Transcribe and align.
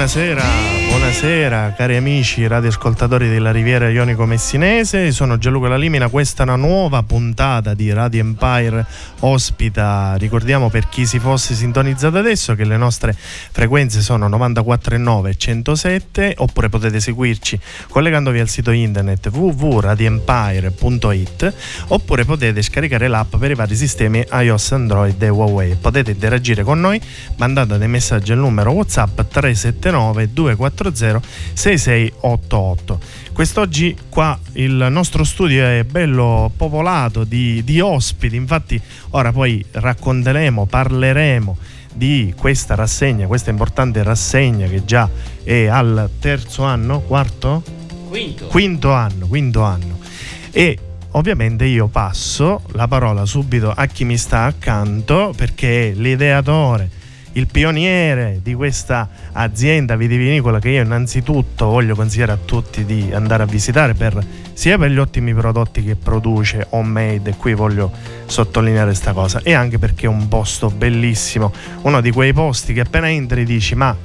Buonasera, 0.00 0.42
buonasera 0.88 1.74
cari 1.76 1.94
amici 1.94 2.46
radioascoltatori 2.46 3.28
della 3.28 3.50
Riviera 3.52 3.90
Ionico 3.90 4.24
Messinese, 4.24 5.12
sono 5.12 5.36
Gianluca 5.36 5.68
Lalimina, 5.68 6.08
questa 6.08 6.42
è 6.42 6.46
una 6.46 6.56
nuova 6.56 7.02
puntata 7.02 7.74
di 7.74 7.92
Radio 7.92 8.20
Empire 8.20 8.86
ospita, 9.20 10.16
ricordiamo 10.16 10.70
per 10.70 10.88
chi 10.88 11.06
si 11.06 11.18
fosse 11.18 11.54
sintonizzato 11.54 12.18
adesso 12.18 12.54
che 12.54 12.64
le 12.64 12.76
nostre 12.76 13.16
frequenze 13.16 14.00
sono 14.00 14.28
94.9 14.28 15.36
107 15.36 16.34
oppure 16.38 16.68
potete 16.68 17.00
seguirci 17.00 17.58
collegandovi 17.88 18.38
al 18.40 18.48
sito 18.48 18.70
internet 18.70 19.28
www.radioempire.it 19.32 21.54
oppure 21.88 22.24
potete 22.24 22.62
scaricare 22.62 23.08
l'app 23.08 23.34
per 23.36 23.50
i 23.50 23.54
vari 23.54 23.76
sistemi 23.76 24.24
iOS, 24.30 24.72
Android 24.72 25.22
e 25.22 25.28
Huawei. 25.28 25.76
Potete 25.80 26.10
interagire 26.10 26.62
con 26.62 26.80
noi 26.80 27.00
mandando 27.36 27.76
dei 27.76 27.88
messaggi 27.88 28.32
al 28.32 28.38
numero 28.38 28.72
WhatsApp 28.72 29.20
379 29.28 29.90
379 29.90 30.32
240 30.32 31.20
6688. 31.54 33.00
Quest'oggi 33.40 33.96
qua 34.10 34.38
il 34.56 34.88
nostro 34.90 35.24
studio 35.24 35.64
è 35.64 35.82
bello 35.84 36.52
popolato 36.54 37.24
di, 37.24 37.64
di 37.64 37.80
ospiti, 37.80 38.36
infatti 38.36 38.78
ora 39.12 39.32
poi 39.32 39.64
racconteremo, 39.70 40.66
parleremo 40.66 41.56
di 41.94 42.34
questa 42.36 42.74
rassegna, 42.74 43.26
questa 43.26 43.48
importante 43.48 44.02
rassegna 44.02 44.66
che 44.66 44.84
già 44.84 45.08
è 45.42 45.64
al 45.68 46.10
terzo 46.20 46.64
anno, 46.64 47.00
quarto? 47.00 47.62
Quinto. 48.10 48.44
Quinto 48.48 48.92
anno, 48.92 49.26
quinto 49.26 49.62
anno. 49.62 49.98
E 50.50 50.78
ovviamente 51.12 51.64
io 51.64 51.86
passo 51.86 52.60
la 52.72 52.86
parola 52.88 53.24
subito 53.24 53.72
a 53.74 53.86
chi 53.86 54.04
mi 54.04 54.18
sta 54.18 54.44
accanto 54.44 55.32
perché 55.34 55.92
è 55.92 55.94
l'ideatore 55.94 56.99
il 57.32 57.46
pioniere 57.46 58.40
di 58.42 58.54
questa 58.54 59.08
azienda 59.32 59.96
vitivinicola 59.96 60.58
che 60.58 60.70
io 60.70 60.82
innanzitutto 60.82 61.66
voglio 61.66 61.94
consigliare 61.94 62.32
a 62.32 62.38
tutti 62.44 62.84
di 62.84 63.10
andare 63.12 63.44
a 63.44 63.46
visitare 63.46 63.94
per, 63.94 64.18
sia 64.52 64.76
per 64.78 64.90
gli 64.90 64.98
ottimi 64.98 65.32
prodotti 65.32 65.82
che 65.82 65.94
produce 65.94 66.66
homemade 66.70 67.30
e 67.30 67.36
qui 67.36 67.54
voglio 67.54 67.92
sottolineare 68.26 68.88
questa 68.88 69.12
cosa 69.12 69.40
e 69.42 69.52
anche 69.52 69.78
perché 69.78 70.06
è 70.06 70.08
un 70.08 70.28
posto 70.28 70.70
bellissimo 70.70 71.52
uno 71.82 72.00
di 72.00 72.10
quei 72.10 72.32
posti 72.32 72.72
che 72.72 72.80
appena 72.80 73.08
entri 73.08 73.44
dici 73.44 73.74
ma 73.74 73.96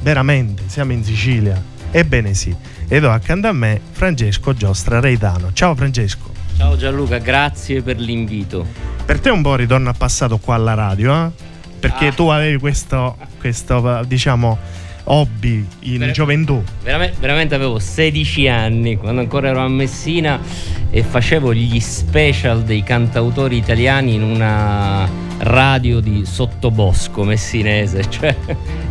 veramente 0.00 0.64
siamo 0.66 0.92
in 0.92 1.02
Sicilia? 1.04 1.60
Ebbene 1.90 2.34
sì. 2.34 2.54
Ed 2.88 3.04
ho 3.04 3.10
accanto 3.10 3.46
a 3.46 3.52
me 3.52 3.80
Francesco 3.92 4.52
Giostra 4.52 5.00
Reitano. 5.00 5.52
Ciao 5.52 5.74
Francesco. 5.74 6.32
Ciao 6.56 6.76
Gianluca 6.76 7.18
grazie 7.18 7.82
per 7.82 7.98
l'invito. 7.98 8.66
Per 9.04 9.20
te 9.20 9.30
un 9.30 9.42
po' 9.42 9.54
ritorno 9.54 9.88
al 9.90 9.96
passato 9.96 10.38
qua 10.38 10.54
alla 10.56 10.74
radio 10.74 11.14
eh? 11.14 11.52
Perché 11.84 12.06
ah. 12.06 12.12
tu 12.12 12.28
avevi 12.28 12.56
questo, 12.58 13.18
questo 13.38 14.02
diciamo 14.06 14.58
hobby 15.04 15.66
in 15.80 15.98
Ver- 15.98 16.12
gioventù. 16.12 16.62
Veramente, 16.82 17.16
veramente, 17.20 17.54
avevo 17.54 17.78
16 17.78 18.48
anni 18.48 18.96
quando 18.96 19.20
ancora 19.20 19.48
ero 19.48 19.60
a 19.60 19.68
Messina 19.68 20.40
e 20.88 21.02
facevo 21.02 21.52
gli 21.52 21.78
special 21.80 22.62
dei 22.62 22.82
cantautori 22.82 23.58
italiani 23.58 24.14
in 24.14 24.22
una 24.22 25.06
radio 25.38 26.00
di 26.00 26.24
sottobosco 26.24 27.22
messinese, 27.22 28.04
cioè 28.08 28.34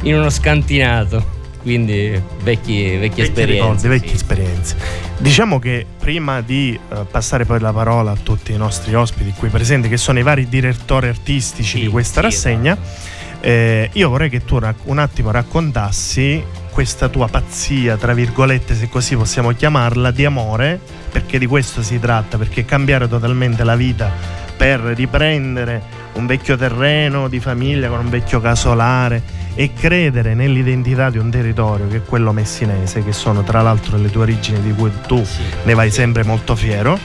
in 0.03 0.13
uno 0.13 0.29
scantinato. 0.29 1.41
Quindi 1.63 2.21
vecchi, 2.41 2.97
vecchie 2.97 3.23
esperienze. 3.23 3.61
Ricordi, 3.63 3.87
vecchie 3.87 4.09
sì. 4.09 4.15
esperienze. 4.15 4.75
Diciamo 5.17 5.57
che 5.57 5.85
prima 5.97 6.41
di 6.41 6.77
uh, 6.89 7.07
passare 7.09 7.45
poi 7.45 7.59
la 7.61 7.71
parola 7.71 8.11
a 8.11 8.17
tutti 8.21 8.51
i 8.51 8.57
nostri 8.57 8.93
ospiti 8.93 9.33
qui 9.35 9.47
presenti, 9.47 9.87
che 9.87 9.97
sono 9.97 10.19
i 10.19 10.23
vari 10.23 10.49
direttori 10.49 11.07
artistici 11.07 11.77
sì, 11.77 11.83
di 11.85 11.87
questa 11.87 12.19
sì, 12.19 12.25
rassegna, 12.27 12.73
esatto. 12.73 13.47
eh, 13.47 13.89
io 13.93 14.09
vorrei 14.09 14.29
che 14.29 14.43
tu 14.43 14.59
rac- 14.59 14.81
un 14.83 14.99
attimo 14.99 15.31
raccontassi 15.31 16.43
questa 16.69 17.07
tua 17.07 17.27
pazzia, 17.27 17.95
tra 17.95 18.13
virgolette, 18.13 18.75
se 18.75 18.89
così 18.89 19.15
possiamo 19.15 19.51
chiamarla, 19.51 20.11
di 20.11 20.25
amore, 20.25 20.79
perché 21.09 21.39
di 21.39 21.45
questo 21.45 21.81
si 21.81 21.99
tratta, 21.99 22.37
perché 22.37 22.65
cambiare 22.65 23.07
totalmente 23.07 23.63
la 23.63 23.75
vita 23.75 24.11
per 24.57 24.79
riprendere 24.79 25.81
un 26.13 26.25
vecchio 26.25 26.55
terreno 26.55 27.27
di 27.27 27.39
famiglia 27.39 27.89
con 27.89 27.99
un 27.99 28.09
vecchio 28.09 28.39
casolare 28.39 29.21
e 29.55 29.71
credere 29.73 30.33
nell'identità 30.33 31.09
di 31.09 31.17
un 31.17 31.29
territorio 31.29 31.87
che 31.87 31.97
è 31.97 32.03
quello 32.03 32.31
messinese, 32.31 33.03
che 33.03 33.13
sono 33.13 33.43
tra 33.43 33.61
l'altro 33.61 33.97
le 33.97 34.09
tue 34.09 34.23
origini 34.23 34.61
di 34.61 34.73
cui 34.73 34.91
tu 35.05 35.23
sì, 35.23 35.41
ne 35.63 35.73
vai 35.73 35.89
sì. 35.89 35.95
sempre 35.97 36.23
molto 36.23 36.55
fiero 36.55 36.97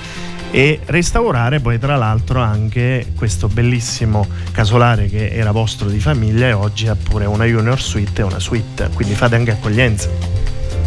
e 0.51 0.81
restaurare 0.87 1.61
poi 1.61 1.79
tra 1.79 1.97
l'altro 1.97 2.41
anche 2.41 3.13
questo 3.15 3.49
bellissimo 3.49 4.27
casolare 4.51 5.07
che 5.07 5.29
era 5.29 5.51
vostro 5.51 5.89
di 5.89 6.01
famiglia 6.01 6.47
e 6.47 6.53
oggi 6.53 6.89
ha 6.89 6.97
pure 6.97 7.27
una 7.27 7.45
junior 7.45 7.81
suite 7.81 8.23
e 8.23 8.25
una 8.25 8.39
suite, 8.39 8.89
quindi 8.95 9.15
fate 9.15 9.35
anche 9.35 9.51
accoglienza. 9.51 10.09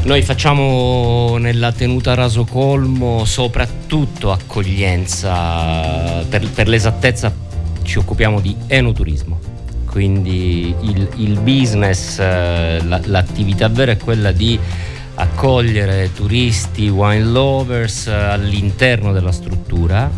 Noi 0.04 0.24
facciamo 0.24 1.38
nella 1.38 1.72
tenuta 1.72 2.16
Rasocolmo 2.16 3.24
soprattutto 3.24 4.32
accoglienza, 4.32 6.24
per, 6.28 6.50
per 6.50 6.68
l'esattezza 6.68 7.32
ci 7.92 7.98
occupiamo 7.98 8.40
di 8.40 8.56
enoturismo, 8.68 9.38
quindi 9.86 10.74
il, 10.80 11.10
il 11.18 11.38
business, 11.42 12.20
eh, 12.20 12.82
l'attività 12.86 13.68
vera 13.68 13.92
è 13.92 13.98
quella 13.98 14.32
di 14.32 14.58
accogliere 15.16 16.10
turisti, 16.14 16.88
wine 16.88 17.26
lovers 17.26 18.08
eh, 18.08 18.14
all'interno 18.14 19.12
della 19.12 19.34
struttura 19.34 20.10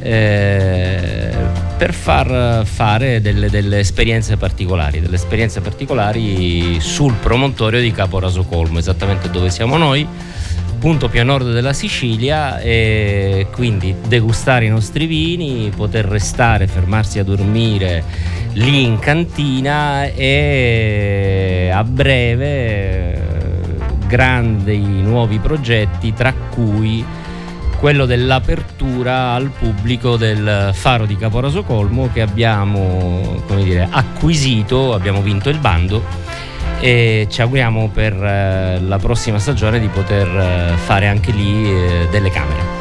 eh, 0.00 1.34
per 1.78 1.94
far 1.94 2.66
fare 2.66 3.22
delle, 3.22 3.48
delle, 3.48 3.78
esperienze 3.78 4.36
particolari, 4.36 5.00
delle 5.00 5.16
esperienze 5.16 5.62
particolari 5.62 6.78
sul 6.78 7.14
promontorio 7.14 7.80
di 7.80 7.90
Capo 7.90 8.18
Rasocolmo, 8.18 8.78
esattamente 8.78 9.30
dove 9.30 9.48
siamo 9.48 9.78
noi 9.78 10.06
punto 10.78 11.08
più 11.08 11.20
a 11.20 11.24
nord 11.24 11.52
della 11.52 11.72
Sicilia 11.72 12.60
e 12.60 13.48
quindi 13.52 13.94
degustare 14.06 14.64
i 14.64 14.68
nostri 14.68 15.06
vini, 15.06 15.70
poter 15.74 16.04
restare, 16.04 16.66
fermarsi 16.66 17.18
a 17.18 17.24
dormire 17.24 18.04
lì 18.52 18.84
in 18.84 18.98
cantina 18.98 20.04
e 20.04 21.70
a 21.72 21.84
breve 21.84 23.26
grandi 24.06 24.78
nuovi 24.78 25.38
progetti 25.38 26.14
tra 26.14 26.32
cui 26.32 27.04
quello 27.78 28.06
dell'apertura 28.06 29.32
al 29.32 29.50
pubblico 29.50 30.16
del 30.16 30.70
faro 30.72 31.06
di 31.06 31.16
Caporaso 31.16 31.62
Colmo 31.62 32.10
che 32.12 32.22
abbiamo 32.22 33.42
dire, 33.54 33.86
acquisito, 33.90 34.94
abbiamo 34.94 35.22
vinto 35.22 35.48
il 35.48 35.58
bando 35.58 36.27
e 36.80 37.26
ci 37.28 37.42
auguriamo 37.42 37.90
per 37.92 38.12
eh, 38.12 38.80
la 38.80 38.98
prossima 38.98 39.38
stagione 39.38 39.80
di 39.80 39.88
poter 39.88 40.28
eh, 40.28 40.76
fare 40.76 41.08
anche 41.08 41.32
lì 41.32 41.68
eh, 41.68 42.08
delle 42.10 42.30
camere. 42.30 42.76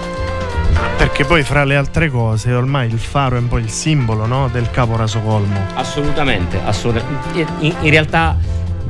Perché 0.97 1.25
poi 1.25 1.43
fra 1.43 1.63
le 1.63 1.75
altre 1.75 2.09
cose 2.09 2.53
ormai 2.53 2.87
il 2.87 2.99
faro 2.99 3.35
è 3.37 3.39
un 3.39 3.47
po' 3.47 3.57
il 3.57 3.69
simbolo 3.69 4.25
no? 4.25 4.49
del 4.49 4.69
capo 4.69 4.95
Rasocolmo. 4.95 5.59
Assolutamente, 5.73 6.59
assolutamente. 6.63 7.45
In, 7.59 7.75
in 7.81 7.89
realtà 7.89 8.37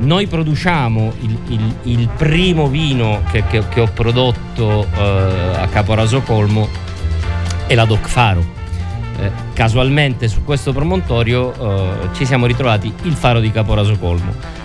Noi 0.00 0.28
produciamo 0.28 1.12
il, 1.22 1.38
il, 1.48 1.74
il 1.82 2.08
primo 2.16 2.68
vino 2.68 3.22
che, 3.32 3.42
che, 3.48 3.66
che 3.68 3.80
ho 3.80 3.88
prodotto 3.92 4.86
a 4.94 5.66
Caporaso 5.66 6.20
Colmo 6.20 6.68
è 7.66 7.74
la 7.74 7.84
Doc 7.84 8.06
Faro. 8.06 8.56
Casualmente 9.54 10.28
su 10.28 10.44
questo 10.44 10.72
promontorio 10.72 12.08
ci 12.12 12.24
siamo 12.24 12.46
ritrovati 12.46 12.94
il 13.02 13.14
faro 13.14 13.40
di 13.40 13.50
Caporaso 13.50 13.98
Colmo. 13.98 14.30
Eh, 14.30 14.57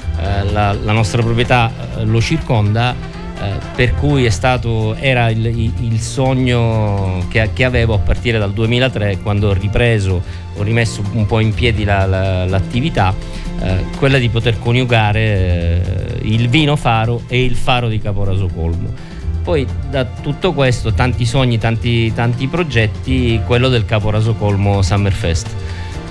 la, 0.51 0.73
la, 0.73 0.91
nostra 0.91 1.21
proprietà 1.21 1.71
eh, 1.97 2.05
lo 2.05 2.21
circonda, 2.21 2.95
eh, 3.41 3.51
per 3.75 3.95
cui 3.95 4.29
stato, 4.31 4.95
era 4.95 5.29
il, 5.29 5.45
il 5.45 5.99
sogno 5.99 7.25
che, 7.29 7.49
che, 7.53 7.63
avevo 7.63 7.95
a 7.95 7.99
partire 7.99 8.37
dal 8.39 8.53
2003 8.53 9.19
quando 9.19 9.49
ho 9.49 9.53
ripreso, 9.53 10.21
ho 10.55 10.63
rimesso 10.63 11.03
un 11.13 11.25
po' 11.25 11.39
in 11.39 11.53
piedi 11.53 11.83
la, 11.83 12.05
la, 12.05 12.45
l'attività 12.45 13.13
eh, 13.63 13.85
quella 13.97 14.17
di 14.17 14.29
poter 14.29 14.59
coniugare 14.59 15.19
eh, 15.19 15.81
il 16.23 16.49
vino 16.49 16.75
faro 16.75 17.23
e 17.27 17.43
il 17.43 17.55
faro 17.55 17.87
di 17.87 17.99
Caporaso 17.99 18.47
Colmo. 18.53 19.11
Poi 19.41 19.65
da 19.89 20.05
tutto 20.05 20.53
questo, 20.53 20.93
tanti 20.93 21.25
sogni, 21.25 21.57
tanti, 21.57 22.13
tanti 22.13 22.47
progetti, 22.47 23.41
quello 23.45 23.69
del 23.69 23.85
Caporaso 23.85 24.35
Colmo 24.35 24.81
Summerfest. 24.81 25.47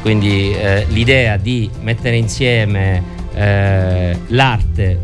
Quindi 0.03 0.53
eh, 0.53 0.87
l'idea 0.89 1.37
di 1.37 1.71
mettere 1.81 2.17
insieme 2.17 3.21
eh, 3.35 4.19
l'arte 4.29 4.99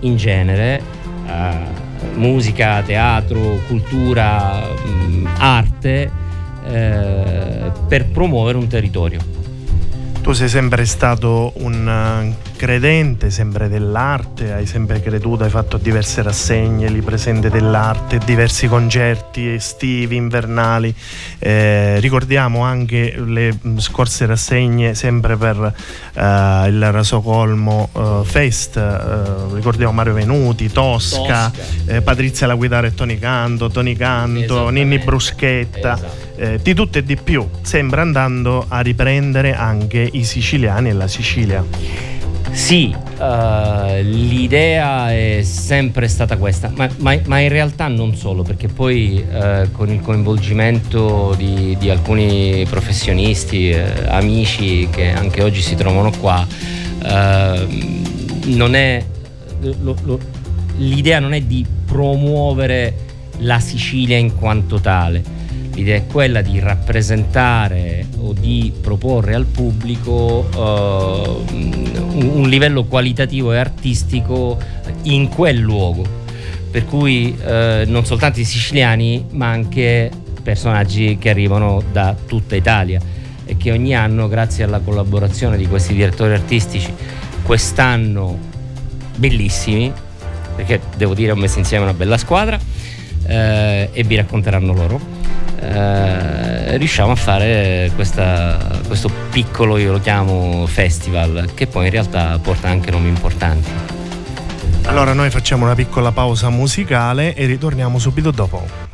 in 0.00 0.16
genere, 0.16 0.82
eh, 1.26 1.80
musica, 2.14 2.82
teatro, 2.82 3.58
cultura, 3.66 4.60
mh, 4.60 4.88
mm, 4.90 5.26
arte, 5.38 6.10
per 7.88 8.06
promuovere 8.06 8.56
un 8.56 8.68
territorio. 8.68 9.20
Tu 10.22 10.32
sei 10.32 10.48
sempre 10.48 10.86
stato 10.86 11.52
un 11.56 11.88
eh, 11.88 12.41
credente, 12.62 13.30
sempre 13.30 13.68
dell'arte, 13.68 14.52
hai 14.52 14.66
sempre 14.66 15.00
creduto, 15.00 15.42
hai 15.42 15.50
fatto 15.50 15.78
diverse 15.78 16.22
rassegne 16.22 16.88
lì 16.88 17.00
presente 17.00 17.50
dell'arte, 17.50 18.18
diversi 18.18 18.68
concerti 18.68 19.48
estivi, 19.48 20.14
invernali. 20.14 20.94
Eh, 21.40 21.98
ricordiamo 21.98 22.60
anche 22.62 23.14
le 23.18 23.58
scorse 23.78 24.26
rassegne 24.26 24.94
sempre 24.94 25.36
per 25.36 25.74
eh, 26.14 26.68
il 26.68 26.92
Rasocolmo 26.92 27.88
eh, 27.96 28.20
Fest, 28.26 28.76
eh, 28.76 29.54
ricordiamo 29.54 29.90
Mario 29.90 30.12
Venuti, 30.12 30.70
Tosca, 30.70 31.50
Tosca. 31.50 31.96
Eh, 31.96 32.00
Patrizia 32.00 32.46
La 32.46 32.54
Guidare 32.54 32.86
e 32.86 32.94
Toni 32.94 33.18
Canto, 33.18 33.70
Toni 33.70 33.96
Canto, 33.96 34.68
Ninni 34.68 35.00
Bruschetta. 35.00 35.94
Esatto 35.94 36.30
eh, 36.36 36.58
di 36.60 36.74
tutto 36.74 36.98
e 36.98 37.04
di 37.04 37.16
più, 37.16 37.46
sembra 37.60 38.02
andando 38.02 38.64
a 38.66 38.80
riprendere 38.80 39.54
anche 39.54 40.08
i 40.12 40.24
siciliani 40.24 40.88
e 40.88 40.92
la 40.92 41.06
Sicilia. 41.06 42.11
Sì, 42.52 42.94
uh, 42.94 44.02
l'idea 44.02 45.10
è 45.10 45.40
sempre 45.42 46.06
stata 46.06 46.36
questa, 46.36 46.70
ma, 46.74 46.88
ma, 46.98 47.18
ma, 47.24 47.38
in 47.40 47.48
realtà 47.48 47.88
non 47.88 48.14
solo, 48.14 48.42
perché 48.42 48.68
poi 48.68 49.24
uh, 49.26 49.70
con 49.72 49.90
il 49.90 50.00
coinvolgimento 50.00 51.34
di, 51.36 51.76
di 51.78 51.88
alcuni 51.88 52.64
professionisti, 52.68 53.70
uh, 53.70 54.08
amici 54.08 54.86
che 54.90 55.10
anche 55.10 55.42
oggi 55.42 55.62
si 55.62 55.74
trovano 55.74 56.12
qua, 56.20 56.46
non 58.44 58.74
è, 58.74 59.02
lo, 59.60 59.96
lo, 60.02 60.18
l'idea 60.76 61.18
non 61.20 61.32
è 61.32 61.40
di 61.40 61.66
promuovere 61.86 62.94
la 63.38 63.60
Sicilia 63.60 64.18
in 64.18 64.36
quanto 64.36 64.78
tale, 64.78 65.22
l'idea 65.74 65.96
è 65.96 66.06
quella 66.06 66.42
di 66.42 66.58
rappresentare 66.58 68.06
o 68.18 68.32
di 68.32 68.72
proporre 68.80 69.34
al 69.34 69.46
pubblico 69.46 70.48
uh, 70.54 71.44
un, 71.52 72.46
livello 72.48 72.84
qualitativo 72.84 73.52
e 73.52 73.58
artistico 73.58 74.58
in 75.02 75.28
quel 75.28 75.58
luogo. 75.58 76.20
Per 76.70 76.86
cui 76.86 77.36
uh, 77.38 77.88
non 77.90 78.04
soltanto 78.04 78.40
i 78.40 78.44
siciliani, 78.44 79.26
ma 79.30 79.48
anche 79.48 80.10
personaggi 80.42 81.18
che 81.18 81.30
arrivano 81.30 81.82
da 81.92 82.14
tutta 82.26 82.56
Italia 82.56 83.00
e 83.44 83.56
che 83.56 83.70
ogni 83.70 83.94
anno, 83.94 84.28
grazie 84.28 84.64
alla 84.64 84.80
collaborazione 84.80 85.56
di 85.56 85.66
questi 85.66 85.94
direttori 85.94 86.32
artistici, 86.32 86.92
quest'anno 87.42 88.38
bellissimi, 89.16 89.92
perché 90.56 90.80
devo 90.96 91.14
dire 91.14 91.32
ho 91.32 91.36
messo 91.36 91.58
insieme 91.58 91.84
una 91.84 91.94
bella 91.94 92.16
squadra 92.16 92.58
eh, 93.26 93.88
e 93.92 94.02
vi 94.04 94.16
racconteranno 94.16 94.72
loro 94.72 95.21
eh, 95.62 96.76
riusciamo 96.76 97.12
a 97.12 97.16
fare 97.16 97.90
questa, 97.94 98.80
questo 98.86 99.10
piccolo, 99.30 99.78
io 99.78 99.92
lo 99.92 100.00
chiamo 100.00 100.66
festival, 100.66 101.50
che 101.54 101.66
poi 101.66 101.84
in 101.86 101.90
realtà 101.92 102.38
porta 102.38 102.68
anche 102.68 102.90
nomi 102.90 103.08
importanti. 103.08 103.70
Allora 104.84 105.12
noi 105.12 105.30
facciamo 105.30 105.64
una 105.64 105.74
piccola 105.74 106.10
pausa 106.10 106.48
musicale 106.50 107.34
e 107.34 107.46
ritorniamo 107.46 107.98
subito 107.98 108.32
dopo. 108.32 108.91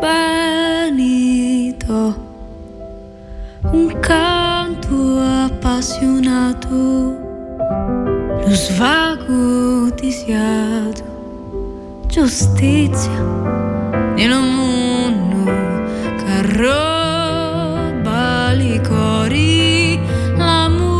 Benito, 0.00 2.14
un 3.72 3.98
canto 4.00 5.18
appassionato, 5.18 6.68
lo 8.44 8.54
svago 8.54 9.88
disiato, 9.94 12.04
giustizia 12.06 13.18
nel 14.14 14.42
mondo 14.42 15.44
che 16.18 16.42
roba 16.58 18.52
li 18.52 18.78
cori, 18.82 19.98
l'amore 20.36 20.90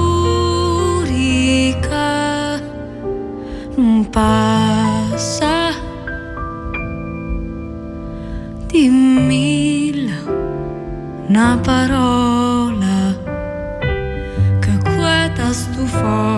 passa. 4.11 5.60
dimmi 8.81 9.71
una 11.29 11.59
parola 11.63 13.15
che 14.59 14.75
questa 14.83 15.53
stufò 15.53 16.30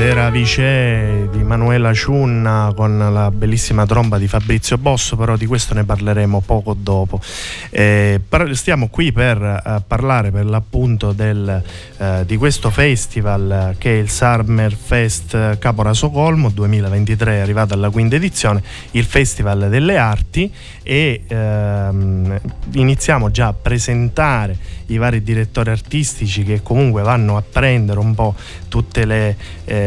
clavice 0.00 1.28
di 1.30 1.42
Manuela 1.42 1.92
Ciunna 1.92 2.72
con 2.74 2.96
la 2.96 3.30
bellissima 3.30 3.84
tromba 3.84 4.16
di 4.16 4.28
Fabrizio 4.28 4.78
Bosso, 4.78 5.14
però 5.14 5.36
di 5.36 5.44
questo 5.44 5.74
ne 5.74 5.84
parleremo 5.84 6.40
poco 6.40 6.74
dopo. 6.74 7.20
Eh, 7.68 8.18
stiamo 8.52 8.88
qui 8.88 9.12
per 9.12 9.42
eh, 9.42 9.82
parlare 9.86 10.30
per 10.30 10.46
l'appunto 10.46 11.12
del, 11.12 11.62
eh, 11.98 12.22
di 12.24 12.36
questo 12.38 12.70
festival 12.70 13.74
che 13.76 13.98
è 13.98 14.00
il 14.00 14.08
Summer 14.08 14.72
Fest 14.72 15.58
Capora 15.58 15.92
Socolmo 15.92 16.48
2023, 16.48 17.36
è 17.36 17.40
arrivato 17.40 17.74
alla 17.74 17.90
quinta 17.90 18.16
edizione, 18.16 18.62
il 18.92 19.04
Festival 19.04 19.68
delle 19.68 19.98
Arti 19.98 20.50
e 20.82 21.24
ehm, 21.26 22.40
iniziamo 22.72 23.30
già 23.30 23.48
a 23.48 23.52
presentare 23.52 24.56
i 24.86 24.96
vari 24.96 25.22
direttori 25.22 25.70
artistici 25.70 26.42
che 26.42 26.62
comunque 26.62 27.02
vanno 27.02 27.36
a 27.36 27.42
prendere 27.48 27.98
un 27.98 28.14
po' 28.14 28.34
tutti 28.68 29.00
eh, 29.00 29.36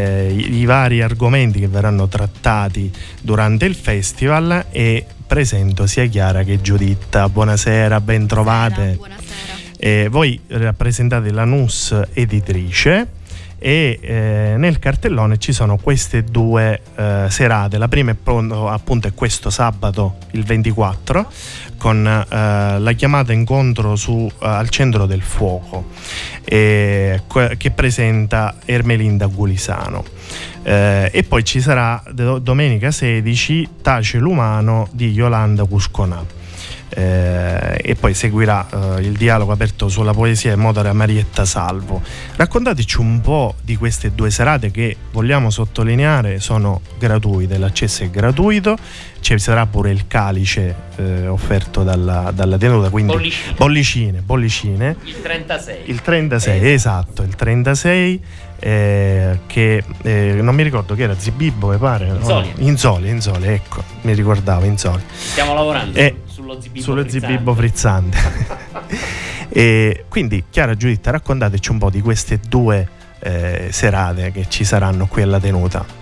i, 0.04 0.56
i 0.58 0.66
vari 0.66 1.02
argomenti 1.02 1.60
che 1.60 1.68
verranno 1.68 2.08
trattati 2.08 2.92
durante 3.22 3.66
il 3.66 3.76
festival 3.76 4.66
e 4.72 5.06
presento 5.26 5.88
sia 5.88 6.06
Chiara 6.06 6.44
che 6.44 6.62
Giuditta. 6.62 7.30
Buonasera, 7.30 8.02
ben 8.02 8.28
trovate. 8.28 8.94
Buonasera. 8.98 9.22
Eh, 9.78 10.08
voi 10.10 10.40
rappresentate 10.48 11.32
la 11.32 11.44
NUS 11.44 12.00
editrice 12.14 13.22
e 13.66 13.98
eh, 14.02 14.56
nel 14.58 14.78
cartellone 14.78 15.38
ci 15.38 15.54
sono 15.54 15.78
queste 15.78 16.26
due 16.26 16.82
eh, 16.96 17.28
serate. 17.30 17.78
La 17.78 17.88
prima 17.88 18.12
è 18.12 18.16
appunto 18.68 19.08
è 19.08 19.14
questo 19.14 19.50
sabato, 19.50 20.18
il 20.32 20.44
24, 20.44 21.32
con 21.84 22.08
eh, 22.08 22.80
la 22.80 22.92
chiamata 22.94 23.34
incontro 23.34 23.98
su, 23.98 24.32
eh, 24.32 24.48
al 24.48 24.70
centro 24.70 25.06
del 25.06 25.22
fuoco, 25.22 25.90
che 26.46 27.72
presenta 27.76 28.56
Ermelinda 28.64 29.26
Gulisano. 29.26 30.06
Eh, 30.64 31.10
e 31.12 31.24
poi 31.24 31.44
ci 31.44 31.60
sarà 31.60 32.02
domenica 32.10 32.90
16 32.90 33.70
Tace 33.82 34.18
l'umano 34.18 34.88
di 34.94 35.12
Yolanda 35.12 35.66
Cusconà 35.66 36.24
eh, 36.96 37.80
e 37.82 37.96
poi 37.96 38.14
seguirà 38.14 38.68
eh, 38.98 39.02
il 39.02 39.14
dialogo 39.14 39.52
aperto 39.52 39.90
sulla 39.90 40.14
poesia 40.14 40.54
in 40.54 40.60
modo 40.60 40.82
da 40.82 40.94
Marietta 40.94 41.46
Salvo. 41.46 42.02
Raccontateci 42.36 43.00
un 43.00 43.22
po' 43.22 43.56
di 43.62 43.76
queste 43.76 44.14
due 44.14 44.30
serate 44.30 44.72
che 44.72 44.96
vogliamo 45.12 45.50
sottolineare 45.50 46.40
sono 46.40 46.82
gratuite, 46.98 47.58
l'accesso 47.58 48.04
è 48.04 48.10
gratuito, 48.10 48.78
ci 49.20 49.38
sarà 49.40 49.66
pure 49.66 49.92
il 49.92 50.08
calice 50.08 50.76
eh, 50.98 51.28
offerto 51.28 51.84
dalla, 51.84 52.32
dalla, 52.34 52.58
tenuta, 52.58 52.90
quindi 52.90 53.14
bollicine. 53.14 53.54
bollicine, 53.56 54.22
bollicine. 54.22 54.96
Il 55.04 55.22
36. 55.22 55.78
Il 55.86 56.02
36, 56.02 56.62
eh. 56.62 56.72
esatto, 56.72 57.24
il 57.24 57.36
36 57.36 58.22
eh, 58.60 59.40
che 59.46 59.84
eh, 60.04 60.40
non 60.42 60.56
mi 60.56 60.64
ricordo 60.64 60.96
che 60.96 61.04
era 61.04 61.16
Zibibbo 61.18 61.68
mi 61.68 61.78
pare 61.78 62.08
Inzoli. 62.08 62.54
No? 62.56 62.66
Inzoli, 62.68 63.10
Inzoli, 63.10 63.48
ecco 63.48 63.84
mi 64.04 64.14
ricordavo 64.14 64.64
Inzoli 64.64 65.04
stiamo 65.10 65.54
lavorando 65.54 65.98
eh, 65.98 66.16
sullo 66.54 66.62
Zibibbo 66.62 66.84
sullo 66.84 67.02
frizzante, 67.02 67.28
zibibbo 67.28 67.54
frizzante. 67.54 68.18
e 69.50 70.06
quindi 70.10 70.46
Chiara 70.50 70.76
Giuditta 70.76 71.12
raccontateci 71.12 71.72
un 71.72 71.78
po' 71.78 71.90
di 71.90 72.02
queste 72.02 72.40
due 72.48 72.88
eh, 73.20 73.70
serate 73.72 74.32
che 74.32 74.46
ci 74.50 74.64
saranno 74.64 75.08
qui 75.08 75.22
alla 75.22 75.40
tenuta 75.40 76.02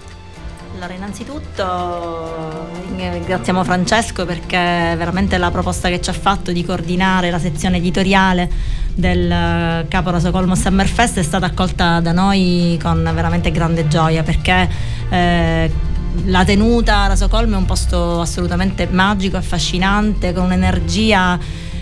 allora, 0.82 0.98
innanzitutto 0.98 2.70
ringraziamo 2.96 3.64
Francesco 3.64 4.26
perché 4.26 4.58
veramente 4.58 5.38
la 5.38 5.52
proposta 5.52 5.90
che 5.90 6.02
ci 6.02 6.10
ha 6.10 6.14
fatto 6.14 6.52
di 6.52 6.66
coordinare 6.66 7.30
la 7.30 7.38
sezione 7.38 7.78
editoriale 7.78 8.50
del 8.96 9.86
Capo 9.88 10.10
Rasocolmo 10.10 10.56
Summerfest 10.56 11.20
è 11.20 11.24
stata 11.24 11.46
accolta 11.46 12.00
da 12.00 12.14
noi 12.14 12.80
con 12.82 13.08
veramente 13.14 13.52
grande 13.52 13.88
gioia 13.88 14.24
perché 14.24 14.68
eh, 15.10 15.72
la 16.26 16.44
tenuta 16.44 17.04
a 17.04 17.08
Rasocolmo 17.08 17.56
è 17.56 17.58
un 17.58 17.66
posto 17.66 18.22
assolutamente 18.22 18.88
magico, 18.88 19.38
affascinante, 19.38 20.34
con 20.34 20.46
un'energia 20.46 21.40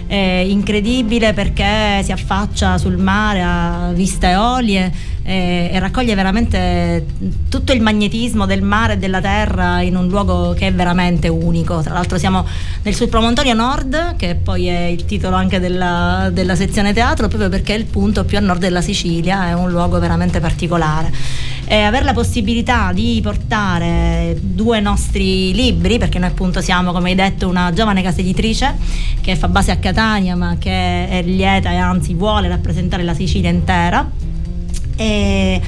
eh, 0.08 0.48
incredibile 0.50 1.34
perché 1.34 2.02
si 2.04 2.12
affaccia 2.12 2.78
sul 2.78 2.98
mare 2.98 3.42
a 3.42 3.92
viste 3.94 4.28
eolie 4.28 4.92
e, 5.30 5.70
e, 5.72 5.80
raccoglie 5.80 6.16
veramente 6.16 7.06
tutto 7.50 7.72
il 7.72 7.82
magnetismo 7.82 8.48
del 8.48 8.64
mare 8.64 8.94
e 8.94 8.98
della 8.98 9.22
terra 9.22 9.80
in 9.82 9.96
un 9.96 10.08
luogo 10.08 10.54
che 10.54 10.68
è 10.68 10.74
veramente 10.74 11.28
unico. 11.28 11.82
Tra 11.84 11.94
l'altro 11.94 12.18
siamo 12.18 12.44
nel 12.82 12.96
sul 12.96 13.10
promontorio 13.10 13.54
nord, 13.54 14.16
che 14.16 14.34
poi 14.34 14.66
è 14.66 14.86
il 14.86 15.06
titolo 15.06 15.36
anche 15.36 15.60
della, 15.60 16.32
della 16.34 16.56
sezione 16.56 16.94
teatro, 16.94 17.28
proprio 17.28 17.48
perché 17.48 17.76
è 17.76 17.78
il 17.78 17.86
punto 17.86 18.26
più 18.26 18.40
a 18.40 18.42
nord 18.42 18.60
della 18.60 18.82
Sicilia, 18.82 19.50
è 19.50 19.54
un 19.54 19.70
luogo 19.70 20.00
veramente 20.00 20.40
particolare. 20.40 21.12
E 21.66 21.76
avere 21.76 22.06
la 22.06 22.14
possibilità 22.14 22.92
di 22.92 23.20
portare 23.22 24.36
due 24.42 24.80
nostri 24.80 25.54
libri, 25.54 26.00
perché 26.00 26.18
noi 26.18 26.30
appunto 26.30 26.60
siamo, 26.60 26.92
come 26.92 27.10
hai 27.10 27.16
detto, 27.16 27.48
una 27.48 27.72
giovane 27.72 28.02
casa 28.02 28.22
editrice 28.22 28.76
che 29.22 29.36
fa 29.36 29.48
base 29.48 29.70
a 29.70 29.78
Catania, 29.78 30.36
ma 30.36 30.56
che 30.58 31.08
è 31.08 31.22
lieta 31.22 31.70
e 31.70 31.76
anzi 31.76 32.16
vuole 32.16 32.48
rappresentare 32.48 33.04
la 33.04 33.14
Sicilia 33.14 33.52
intera 33.52 34.29
e 35.00 35.62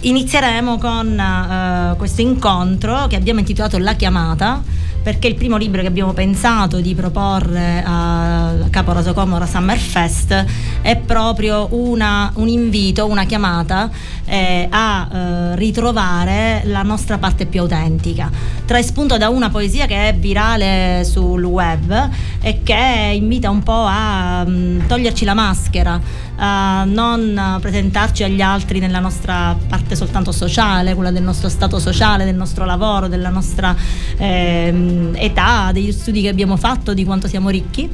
inizieremo 0.00 0.78
con 0.78 1.06
uh, 1.06 1.96
questo 1.98 2.22
incontro 2.22 3.06
che 3.06 3.16
abbiamo 3.16 3.40
intitolato 3.40 3.76
La 3.76 3.94
chiamata 3.94 4.62
perché 5.02 5.26
il 5.26 5.34
primo 5.34 5.56
libro 5.56 5.80
che 5.80 5.88
abbiamo 5.88 6.12
pensato 6.12 6.80
di 6.80 6.94
proporre 6.94 7.82
a 7.84 8.54
Capo 8.70 8.92
Rasocomora 8.92 9.46
Summer 9.46 9.76
Fest 9.76 10.44
è 10.80 10.96
proprio 10.96 11.66
una, 11.72 12.30
un 12.36 12.46
invito, 12.46 13.06
una 13.06 13.24
chiamata 13.24 13.90
eh, 14.24 14.68
a 14.70 15.08
eh, 15.12 15.56
ritrovare 15.56 16.62
la 16.66 16.82
nostra 16.82 17.18
parte 17.18 17.46
più 17.46 17.60
autentica. 17.60 18.30
Trae 18.64 18.82
spunto 18.84 19.18
da 19.18 19.28
una 19.28 19.50
poesia 19.50 19.86
che 19.86 20.08
è 20.08 20.14
virale 20.14 21.04
sul 21.04 21.42
web 21.42 22.10
e 22.40 22.60
che 22.62 23.12
invita 23.14 23.50
un 23.50 23.62
po' 23.62 23.84
a 23.84 24.44
um, 24.46 24.86
toglierci 24.86 25.24
la 25.24 25.34
maschera, 25.34 26.00
a 26.36 26.84
non 26.84 27.58
presentarci 27.60 28.22
agli 28.24 28.40
altri 28.40 28.78
nella 28.78 28.98
nostra 28.98 29.56
parte 29.68 29.94
soltanto 29.94 30.32
sociale, 30.32 30.94
quella 30.94 31.10
del 31.10 31.22
nostro 31.22 31.48
stato 31.48 31.78
sociale, 31.78 32.24
del 32.24 32.34
nostro 32.34 32.64
lavoro, 32.64 33.08
della 33.08 33.28
nostra 33.28 33.74
eh, 34.16 35.10
età, 35.14 35.70
degli 35.72 35.92
studi 35.92 36.22
che 36.22 36.28
abbiamo 36.28 36.56
fatto, 36.56 36.94
di 36.94 37.04
quanto 37.04 37.28
siamo 37.28 37.50
ricchi, 37.50 37.88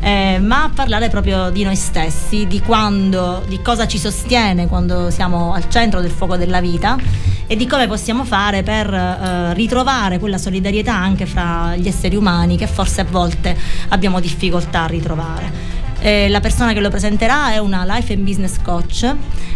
eh, 0.00 0.38
ma 0.40 0.70
parlare 0.74 1.08
proprio 1.08 1.50
di 1.50 1.62
noi 1.62 1.76
stessi, 1.76 2.46
di 2.46 2.60
quando, 2.60 3.42
di 3.46 3.60
cosa 3.62 3.86
ci 3.86 3.98
sostiene 3.98 4.66
quando 4.66 5.10
siamo 5.10 5.52
al 5.52 5.68
centro 5.68 6.00
del 6.00 6.10
fuoco 6.10 6.36
della 6.36 6.60
vita 6.60 6.96
e 7.46 7.56
di 7.56 7.66
come 7.66 7.86
possiamo 7.86 8.24
fare 8.24 8.62
per 8.62 8.92
eh, 8.92 9.54
ritrovare 9.54 10.18
quella 10.18 10.38
solidarietà 10.38 10.94
anche 10.94 11.26
fra 11.26 11.76
gli 11.76 11.86
esseri 11.86 12.16
umani 12.16 12.56
che 12.56 12.66
forse 12.66 13.02
a 13.02 13.04
volte 13.04 13.56
abbiamo 13.88 14.20
difficoltà 14.20 14.82
a 14.82 14.86
ritrovare. 14.86 15.73
Eh, 16.04 16.28
la 16.28 16.40
persona 16.40 16.74
che 16.74 16.80
lo 16.80 16.90
presenterà 16.90 17.54
è 17.54 17.56
una 17.56 17.82
life 17.86 18.12
and 18.12 18.24
business 18.24 18.60
coach 18.60 19.10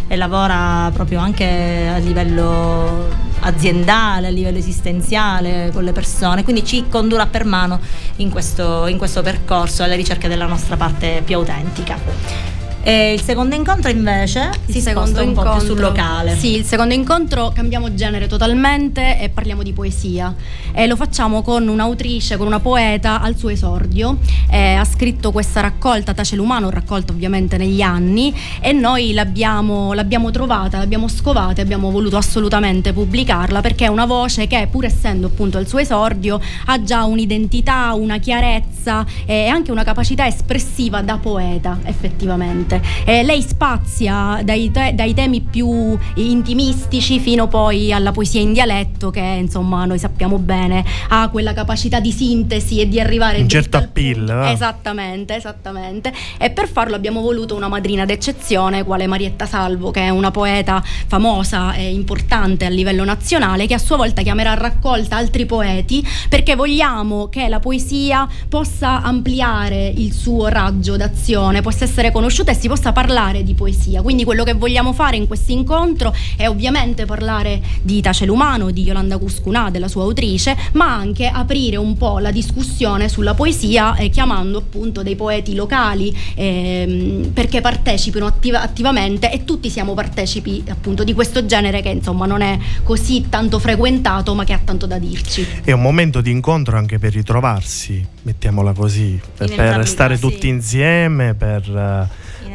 e 0.07 0.17
lavora 0.17 0.91
proprio 0.95 1.19
anche 1.19 1.45
a 1.45 1.99
livello 1.99 3.07
aziendale, 3.41 4.29
a 4.29 4.31
livello 4.31 4.57
esistenziale 4.57 5.69
con 5.75 5.85
le 5.85 5.93
persone, 5.93 6.45
quindi 6.45 6.65
ci 6.65 6.87
condurrà 6.89 7.27
per 7.27 7.45
mano 7.45 7.79
in 8.17 8.31
questo, 8.31 8.87
in 8.87 8.97
questo 8.97 9.21
percorso 9.21 9.83
alla 9.83 9.95
ricerca 9.95 10.27
della 10.27 10.47
nostra 10.47 10.79
parte 10.79 11.21
più 11.23 11.37
autentica. 11.37 12.58
E 12.89 13.13
il 13.13 13.21
secondo 13.21 13.55
incontro 13.55 13.91
invece 13.91 14.49
il 14.65 14.73
si 14.73 14.81
secondo 14.81 15.21
un 15.21 15.29
incontro, 15.29 15.53
po' 15.53 15.59
più 15.59 15.67
sul 15.67 15.79
locale. 15.79 16.35
Sì, 16.35 16.57
il 16.57 16.65
secondo 16.65 16.95
incontro 16.95 17.53
cambiamo 17.55 17.93
genere 17.93 18.27
totalmente 18.27 19.21
e 19.21 19.29
parliamo 19.29 19.63
di 19.63 19.75
poesia. 19.75 20.35
E 20.73 20.87
lo 20.87 20.97
facciamo 20.97 21.43
con 21.43 21.69
un'autrice, 21.69 22.39
con 22.39 22.47
una 22.47 22.61
poeta 22.61 23.21
al 23.21 23.37
suo 23.37 23.51
esordio. 23.51 24.17
Eh, 24.51 24.73
ha 24.73 24.85
scritto 24.87 25.33
questa 25.33 25.61
raccolta 25.61 26.15
Tace 26.15 26.35
l'umano, 26.35 26.71
raccolta 26.71 27.13
ovviamente 27.13 27.59
negli 27.59 27.83
anni, 27.83 28.35
e 28.59 28.73
noi 28.73 29.13
l'abbiamo, 29.13 29.93
l'abbiamo 29.93 30.31
trovata, 30.31 30.79
l'abbiamo 30.79 31.09
scovata 31.09 31.61
e 31.61 31.65
abbiamo 31.65 31.91
voluto 31.91 32.17
assolutamente 32.17 32.95
pubblicarla 32.95 33.61
perché 33.61 33.85
è 33.85 33.89
una 33.89 34.07
voce 34.07 34.47
che, 34.47 34.67
pur 34.71 34.87
essendo 34.87 35.27
appunto 35.27 35.59
al 35.59 35.69
suo 35.69 35.79
esordio, 35.79 36.41
ha 36.65 36.83
già 36.83 37.05
un'identità, 37.05 37.93
una 37.93 38.17
chiarezza 38.17 39.05
e 39.27 39.47
anche 39.49 39.73
una 39.73 39.85
capacità 39.85 40.27
espressiva 40.27 41.03
da 41.03 41.19
poeta, 41.19 41.81
effettivamente. 41.85 42.77
Eh, 43.05 43.23
lei 43.23 43.43
spazia 43.43 44.41
dai, 44.45 44.71
te- 44.71 44.93
dai, 44.95 45.15
temi 45.15 45.41
più 45.41 45.97
intimistici 46.15 47.19
fino 47.21 47.49
poi 47.49 47.93
alla 47.93 48.13
poesia 48.13 48.41
in 48.41 48.53
dialetto 48.53 49.11
che 49.11 49.21
insomma 49.21 49.85
noi 49.85 49.99
sappiamo 49.99 50.39
bene 50.39 50.85
ha 51.09 51.29
quella 51.31 51.53
capacità 51.53 52.01
di 52.01 52.13
sintesi 52.13 52.81
e 52.81 52.89
di 52.89 53.01
arrivare 53.01 53.41
un 53.41 53.49
certo 53.49 53.77
appeal 53.77 54.29
eh? 54.29 54.53
esattamente 54.53 55.37
esattamente 55.37 56.13
e 56.39 56.51
per 56.51 56.69
farlo 56.69 56.95
abbiamo 56.95 57.21
voluto 57.21 57.55
una 57.55 57.69
madrina 57.69 58.05
d'eccezione 58.05 58.85
quale 58.85 59.07
Marietta 59.07 59.47
Salvo 59.47 59.91
che 59.91 60.03
è 60.03 60.09
una 60.11 60.31
poeta 60.31 60.83
famosa 61.07 61.75
e 61.75 61.93
importante 61.93 62.65
a 62.65 62.69
livello 62.69 63.05
nazionale 63.05 63.67
che 63.67 63.75
a 63.75 63.79
sua 63.79 63.97
volta 63.97 64.23
chiamerà 64.23 64.53
a 64.53 64.55
raccolta 64.55 65.17
altri 65.17 65.47
poeti 65.47 66.07
perché 66.29 66.55
vogliamo 66.55 67.29
che 67.29 67.49
la 67.49 67.61
poesia 67.61 68.29
possa 68.49 69.03
ampliare 69.03 69.93
il 69.95 70.13
suo 70.13 70.47
raggio 70.49 70.97
d'azione 70.97 71.61
possa 71.61 71.85
essere 71.85 72.11
conosciuta 72.11 72.53
e 72.53 72.55
si 72.59 72.69
possa 72.69 72.93
parlare 72.93 73.43
di 73.43 73.55
poesia. 73.55 74.03
Quindi 74.03 74.25
quello 74.25 74.45
che 74.45 74.55
vogliamo 74.55 74.93
fare 74.93 75.17
in 75.17 75.27
questo 75.27 75.53
incontro 75.53 76.15
è 76.37 76.49
ovviamente 76.49 77.05
parlare 77.07 77.61
di 77.83 78.01
Tace 78.01 78.27
Lumano, 78.27 78.71
di 78.71 78.83
Yolanda 78.83 79.17
Cuscunà, 79.19 79.71
della 79.71 79.89
sua 79.89 80.03
autrice, 80.03 80.57
ma 80.73 80.93
anche 80.93 81.27
aprire 81.27 81.77
un 81.77 81.97
po' 81.97 82.19
la 82.19 82.31
discussione 82.31 83.09
sulla 83.09 83.35
poesia 83.35 83.95
eh, 83.95 84.09
chiamando 84.11 84.59
appunto 84.59 85.03
dei 85.03 85.15
poeti 85.15 85.55
locali 85.55 86.15
ehm, 86.35 87.31
perché 87.33 87.61
partecipino 87.61 88.27
attiva- 88.27 88.63
attivamente 88.63 89.31
e 89.31 89.45
tutti 89.45 89.71
siamo 89.71 89.95
partecipi 89.95 90.65
appunto 90.69 91.05
di 91.05 91.15
questo 91.15 91.47
genere 91.47 91.81
che 91.81 91.91
insomma 91.91 92.27
non 92.27 92.41
è 92.41 92.59
così 92.83 93.27
tanto 93.29 93.59
frequentato 93.59 94.35
ma 94.35 94.45
che 94.45 94.53
ha 94.53 94.61
tanto 94.63 94.87
da 94.87 94.99
dirci. 94.99 95.47
È 95.63 95.73
un 95.73 95.81
momento 95.81 96.21
di 96.21 96.31
incontro 96.31 96.77
anche 96.77 96.99
per 96.99 97.13
ritrovarsi, 97.13 98.05
mettiamola 98.23 98.73
così, 98.73 99.21
per, 99.37 99.55
per 99.55 99.87
stare 99.87 100.19
tutti 100.19 100.49
insieme, 100.49 101.35
per 101.35 102.09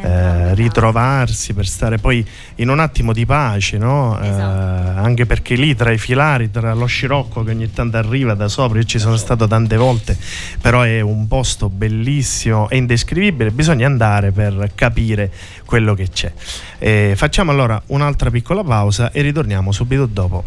eh, 0.04 0.54
ritrovarsi, 0.54 1.54
per 1.54 1.66
stare 1.66 1.96
poi 1.96 2.22
in 2.56 2.68
un 2.68 2.78
attimo 2.78 3.14
di 3.14 3.24
pace, 3.24 3.78
no? 3.78 4.20
esatto. 4.20 4.98
eh, 4.98 5.00
anche 5.00 5.24
perché 5.24 5.54
lì 5.54 5.74
tra 5.74 5.90
i 5.92 5.96
filari, 5.96 6.50
tra 6.50 6.74
lo 6.74 6.84
scirocco 6.84 7.42
che 7.42 7.52
ogni 7.52 7.72
tanto 7.72 7.96
arriva 7.96 8.34
da 8.34 8.48
sopra, 8.48 8.78
io 8.78 8.84
ci 8.84 8.98
sono 8.98 9.16
stato 9.16 9.46
tante 9.46 9.78
volte, 9.78 10.14
però 10.60 10.82
è 10.82 11.00
un 11.00 11.26
posto 11.26 11.70
bellissimo 11.70 12.68
e 12.68 12.76
indescrivibile, 12.76 13.50
bisogna 13.50 13.86
andare 13.86 14.30
per 14.30 14.72
capire 14.74 15.32
quello 15.64 15.94
che 15.94 16.10
c'è. 16.10 16.30
Eh, 16.78 17.14
facciamo 17.16 17.50
allora 17.50 17.80
un'altra 17.86 18.30
piccola 18.30 18.62
pausa 18.62 19.10
e 19.10 19.22
ritorniamo 19.22 19.72
subito 19.72 20.04
dopo. 20.04 20.44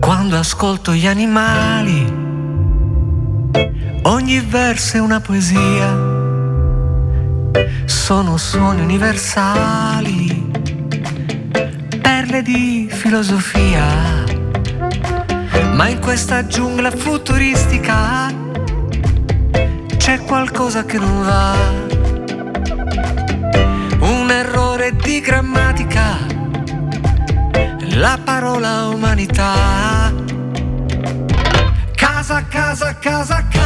Quando 0.00 0.36
ascolto 0.36 0.92
gli 0.92 1.06
animali 1.06 2.19
Ogni 4.04 4.40
verso 4.40 4.96
è 4.96 5.00
una 5.00 5.20
poesia, 5.20 5.94
sono 7.84 8.38
suoni 8.38 8.80
universali, 8.80 10.50
perle 12.00 12.40
di 12.42 12.88
filosofia. 12.90 14.24
Ma 15.74 15.88
in 15.88 15.98
questa 16.00 16.46
giungla 16.46 16.90
futuristica 16.90 18.32
c'è 19.98 20.20
qualcosa 20.20 20.84
che 20.84 20.98
non 20.98 21.22
va. 21.22 21.54
Un 24.00 24.30
errore 24.30 24.96
di 24.96 25.20
grammatica, 25.20 26.16
la 27.96 28.18
parola 28.24 28.86
umanità. 28.86 30.10
Casa, 32.20 32.42
casa, 32.42 32.94
casa, 33.00 33.42
casa. 33.44 33.60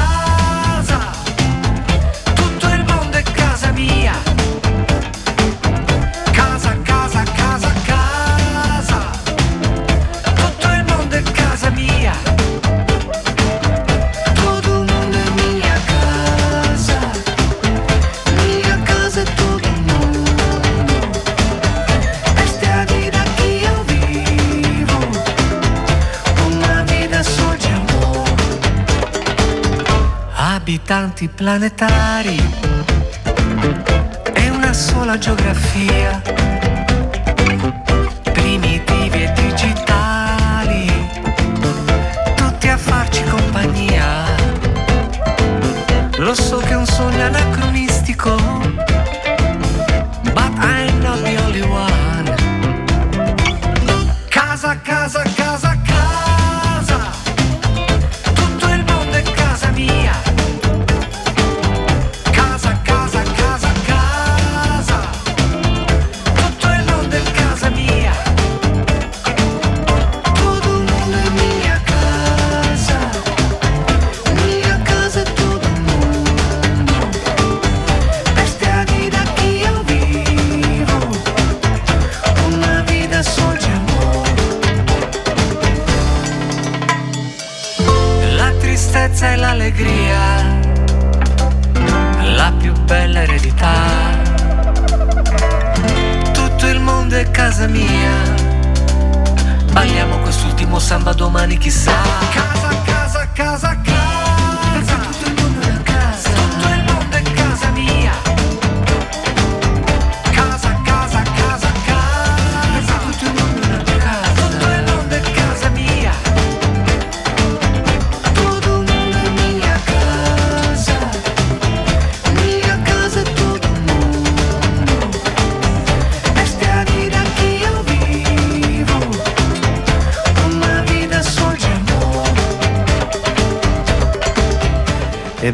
Abitanti 30.84 31.28
planetari. 31.28 32.36
È 34.34 34.48
una 34.50 34.74
sola 34.74 35.16
geografia, 35.16 36.20
primitivi 38.32 39.22
e 39.22 39.32
digitali, 39.32 41.08
tutti 42.36 42.68
a 42.68 42.76
farci 42.76 43.24
compagnia. 43.24 44.24
Lo 46.18 46.34
so 46.34 46.58
che 46.58 46.72
è 46.72 46.76
un 46.76 46.86
sogno 46.86 47.22
anacronistico, 47.22 48.36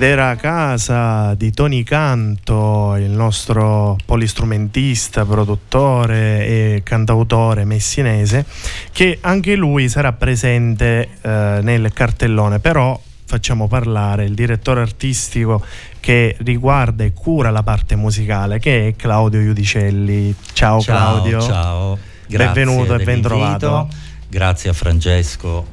ed 0.00 0.06
era 0.06 0.30
a 0.30 0.36
casa 0.36 1.34
di 1.34 1.52
Tony 1.52 1.82
Canto, 1.82 2.96
il 2.96 3.10
nostro 3.10 3.98
polistrumentista, 4.06 5.26
produttore 5.26 6.46
e 6.46 6.80
cantautore 6.82 7.66
messinese, 7.66 8.46
che 8.92 9.18
anche 9.20 9.56
lui 9.56 9.90
sarà 9.90 10.14
presente 10.14 11.06
eh, 11.20 11.58
nel 11.60 11.92
cartellone, 11.92 12.60
però 12.60 12.98
facciamo 13.26 13.68
parlare 13.68 14.24
il 14.24 14.32
direttore 14.32 14.80
artistico 14.80 15.62
che 16.00 16.34
riguarda 16.38 17.04
e 17.04 17.12
cura 17.12 17.50
la 17.50 17.62
parte 17.62 17.94
musicale, 17.94 18.58
che 18.58 18.88
è 18.88 18.96
Claudio 18.96 19.40
Iudicelli. 19.40 20.34
Ciao, 20.54 20.80
ciao 20.80 20.96
Claudio. 20.96 21.40
Ciao, 21.42 21.98
Grazie 22.26 22.54
benvenuto 22.54 22.94
e 22.94 23.04
ben 23.04 23.20
trovato. 23.20 23.86
Grazie 24.30 24.70
a 24.70 24.72
Francesco, 24.72 25.66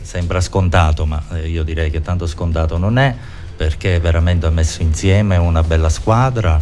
sembra 0.00 0.40
scontato, 0.40 1.06
ma 1.06 1.20
eh, 1.32 1.48
io 1.48 1.64
direi 1.64 1.90
che 1.90 2.02
tanto 2.02 2.28
scontato 2.28 2.78
non 2.78 2.98
è 2.98 3.16
perché 3.56 4.00
veramente 4.00 4.46
ha 4.46 4.50
messo 4.50 4.82
insieme 4.82 5.36
una 5.36 5.62
bella 5.62 5.88
squadra 5.88 6.60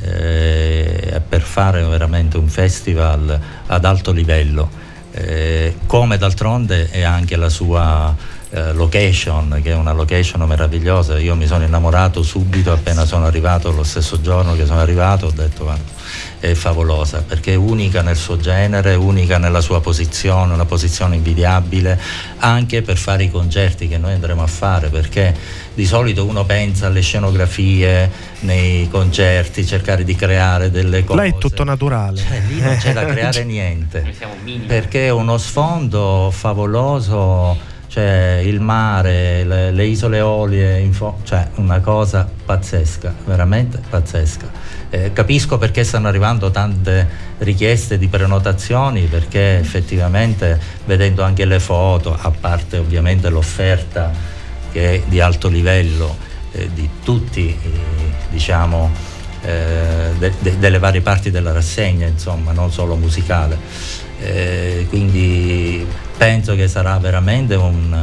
eh, 0.00 1.20
per 1.28 1.42
fare 1.42 1.82
veramente 1.82 2.38
un 2.38 2.48
festival 2.48 3.40
ad 3.66 3.84
alto 3.84 4.12
livello, 4.12 4.70
eh, 5.12 5.76
come 5.86 6.16
d'altronde 6.16 6.88
è 6.90 7.02
anche 7.02 7.36
la 7.36 7.48
sua 7.48 8.14
eh, 8.50 8.72
location, 8.72 9.60
che 9.62 9.72
è 9.72 9.74
una 9.74 9.92
location 9.92 10.42
meravigliosa. 10.46 11.18
Io 11.18 11.34
mi 11.34 11.46
sono 11.46 11.64
innamorato 11.64 12.22
subito 12.22 12.72
appena 12.72 13.04
sono 13.04 13.26
arrivato, 13.26 13.70
lo 13.72 13.82
stesso 13.82 14.20
giorno 14.20 14.54
che 14.54 14.64
sono 14.64 14.80
arrivato, 14.80 15.26
ho 15.26 15.32
detto 15.32 15.64
guarda, 15.64 15.92
è 16.40 16.54
favolosa 16.54 17.22
perché 17.22 17.52
è 17.52 17.56
unica 17.56 18.02
nel 18.02 18.16
suo 18.16 18.36
genere, 18.36 18.94
unica 18.94 19.38
nella 19.38 19.60
sua 19.60 19.80
posizione, 19.80 20.52
una 20.52 20.64
posizione 20.64 21.16
invidiabile 21.16 21.98
anche 22.38 22.82
per 22.82 22.96
fare 22.96 23.24
i 23.24 23.30
concerti 23.30 23.88
che 23.88 23.98
noi 23.98 24.12
andremo 24.12 24.42
a 24.42 24.46
fare 24.46 24.88
perché 24.88 25.34
di 25.74 25.86
solito 25.86 26.24
uno 26.24 26.44
pensa 26.44 26.86
alle 26.86 27.00
scenografie 27.00 28.10
nei 28.40 28.88
concerti, 28.88 29.64
cercare 29.66 30.04
di 30.04 30.14
creare 30.14 30.70
delle 30.70 31.04
cose. 31.04 31.20
Là 31.20 31.26
è 31.26 31.38
tutto 31.38 31.64
naturale. 31.64 32.18
Cioè, 32.18 32.42
lì 32.48 32.60
non 32.60 32.76
c'è 32.76 32.92
da 32.92 33.04
creare 33.06 33.44
niente 33.44 34.14
perché 34.66 35.06
è 35.06 35.10
uno 35.10 35.38
sfondo 35.38 36.32
favoloso 36.32 37.76
cioè 37.98 38.40
il 38.44 38.60
mare, 38.60 39.42
le, 39.42 39.72
le 39.72 39.84
isole 39.84 40.20
Olie, 40.20 40.88
fo- 40.92 41.18
cioè 41.24 41.48
una 41.56 41.80
cosa 41.80 42.30
pazzesca, 42.44 43.12
veramente 43.24 43.80
pazzesca. 43.90 44.48
Eh, 44.88 45.12
capisco 45.12 45.58
perché 45.58 45.82
stanno 45.82 46.06
arrivando 46.06 46.52
tante 46.52 47.08
richieste 47.38 47.98
di 47.98 48.06
prenotazioni, 48.06 49.06
perché 49.06 49.58
effettivamente 49.58 50.60
vedendo 50.84 51.24
anche 51.24 51.44
le 51.44 51.58
foto, 51.58 52.16
a 52.16 52.30
parte 52.30 52.78
ovviamente 52.78 53.30
l'offerta 53.30 54.12
che 54.70 54.94
è 54.94 55.02
di 55.08 55.18
alto 55.18 55.48
livello 55.48 56.16
eh, 56.52 56.70
di 56.72 56.88
tutti, 57.02 57.48
eh, 57.48 57.70
diciamo, 58.30 58.92
eh, 59.42 60.12
de- 60.16 60.34
de- 60.38 60.58
delle 60.60 60.78
varie 60.78 61.00
parti 61.00 61.32
della 61.32 61.50
rassegna, 61.50 62.06
insomma, 62.06 62.52
non 62.52 62.70
solo 62.70 62.94
musicale. 62.94 64.06
Eh, 64.20 64.86
quindi 64.88 65.86
penso 66.16 66.54
che 66.54 66.68
sarà 66.68 66.98
veramente 66.98 67.54
un, 67.54 67.96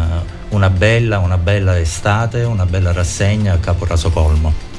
una, 0.49 0.69
bella, 0.69 1.19
una 1.19 1.38
bella 1.38 1.80
estate, 1.80 2.43
una 2.43 2.65
bella 2.65 2.91
rassegna 2.91 3.54
a 3.54 3.58
Caporaso 3.58 4.10
Colmo. 4.10 4.73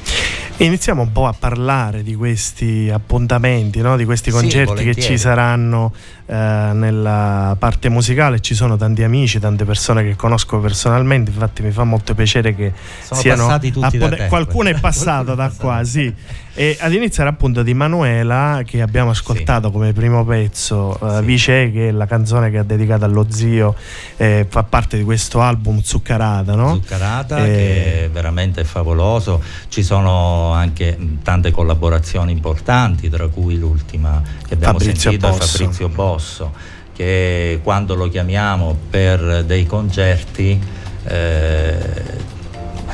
Iniziamo 0.59 1.03
un 1.03 1.11
po' 1.11 1.27
a 1.27 1.35
parlare 1.37 2.01
di 2.01 2.15
questi 2.15 2.89
appuntamenti, 2.91 3.79
no? 3.79 3.95
di 3.95 4.05
questi 4.05 4.31
concerti 4.31 4.77
sì, 4.77 4.83
che 4.85 4.95
ci 4.99 5.17
saranno 5.19 5.93
eh, 6.25 6.33
nella 6.33 7.55
parte 7.59 7.89
musicale. 7.89 8.39
Ci 8.39 8.55
sono 8.55 8.75
tanti 8.75 9.03
amici, 9.03 9.39
tante 9.39 9.65
persone 9.65 10.01
che 10.01 10.15
conosco 10.15 10.57
personalmente, 10.57 11.29
infatti 11.29 11.61
mi 11.61 11.69
fa 11.69 11.83
molto 11.83 12.15
piacere 12.15 12.55
che 12.55 12.73
sono 13.03 13.21
siano 13.21 13.45
passati 13.45 13.71
tutti 13.71 13.85
appunto, 13.85 14.07
da 14.07 14.15
te, 14.15 14.27
qualcuno 14.29 14.69
è 14.69 14.73
passato 14.81 15.35
da 15.35 15.51
qua, 15.55 15.83
sì. 15.83 16.11
E 16.59 16.75
ad 16.79 16.91
iniziare 16.91 17.29
appunto 17.29 17.61
di 17.61 17.75
Manuela 17.75 18.63
che 18.65 18.81
abbiamo 18.81 19.11
ascoltato 19.11 19.67
sì. 19.67 19.73
come 19.73 19.93
primo 19.93 20.25
pezzo, 20.25 20.97
uh, 20.99 21.17
sì. 21.17 21.23
Vice 21.23 21.71
che 21.71 21.89
è 21.89 21.91
la 21.91 22.07
canzone 22.07 22.49
che 22.49 22.57
ha 22.57 22.63
dedicato 22.63 23.05
allo 23.05 23.27
zio, 23.29 23.75
eh, 24.17 24.43
fa 24.49 24.63
parte 24.63 24.97
di 24.97 25.03
questo 25.03 25.39
album 25.39 25.81
Zuccarata, 25.81 26.55
no? 26.55 26.73
Zuccarata 26.73 27.45
eh, 27.45 27.47
che 27.47 28.05
è 28.05 28.09
veramente 28.09 28.63
favoloso, 28.63 29.39
ci 29.67 29.83
sono 29.83 30.51
anche 30.51 30.97
tante 31.21 31.51
collaborazioni 31.51 32.31
importanti, 32.31 33.07
tra 33.07 33.27
cui 33.27 33.59
l'ultima 33.59 34.19
che 34.47 34.55
abbiamo 34.55 34.79
Fabrizio 34.79 35.11
sentito 35.11 35.27
Bosso. 35.27 35.57
Fabrizio 35.57 35.89
Bosso, 35.89 36.53
che 36.91 37.59
quando 37.61 37.93
lo 37.93 38.09
chiamiamo 38.09 38.75
per 38.89 39.43
dei 39.43 39.67
concerti 39.67 40.59
eh, 41.03 41.77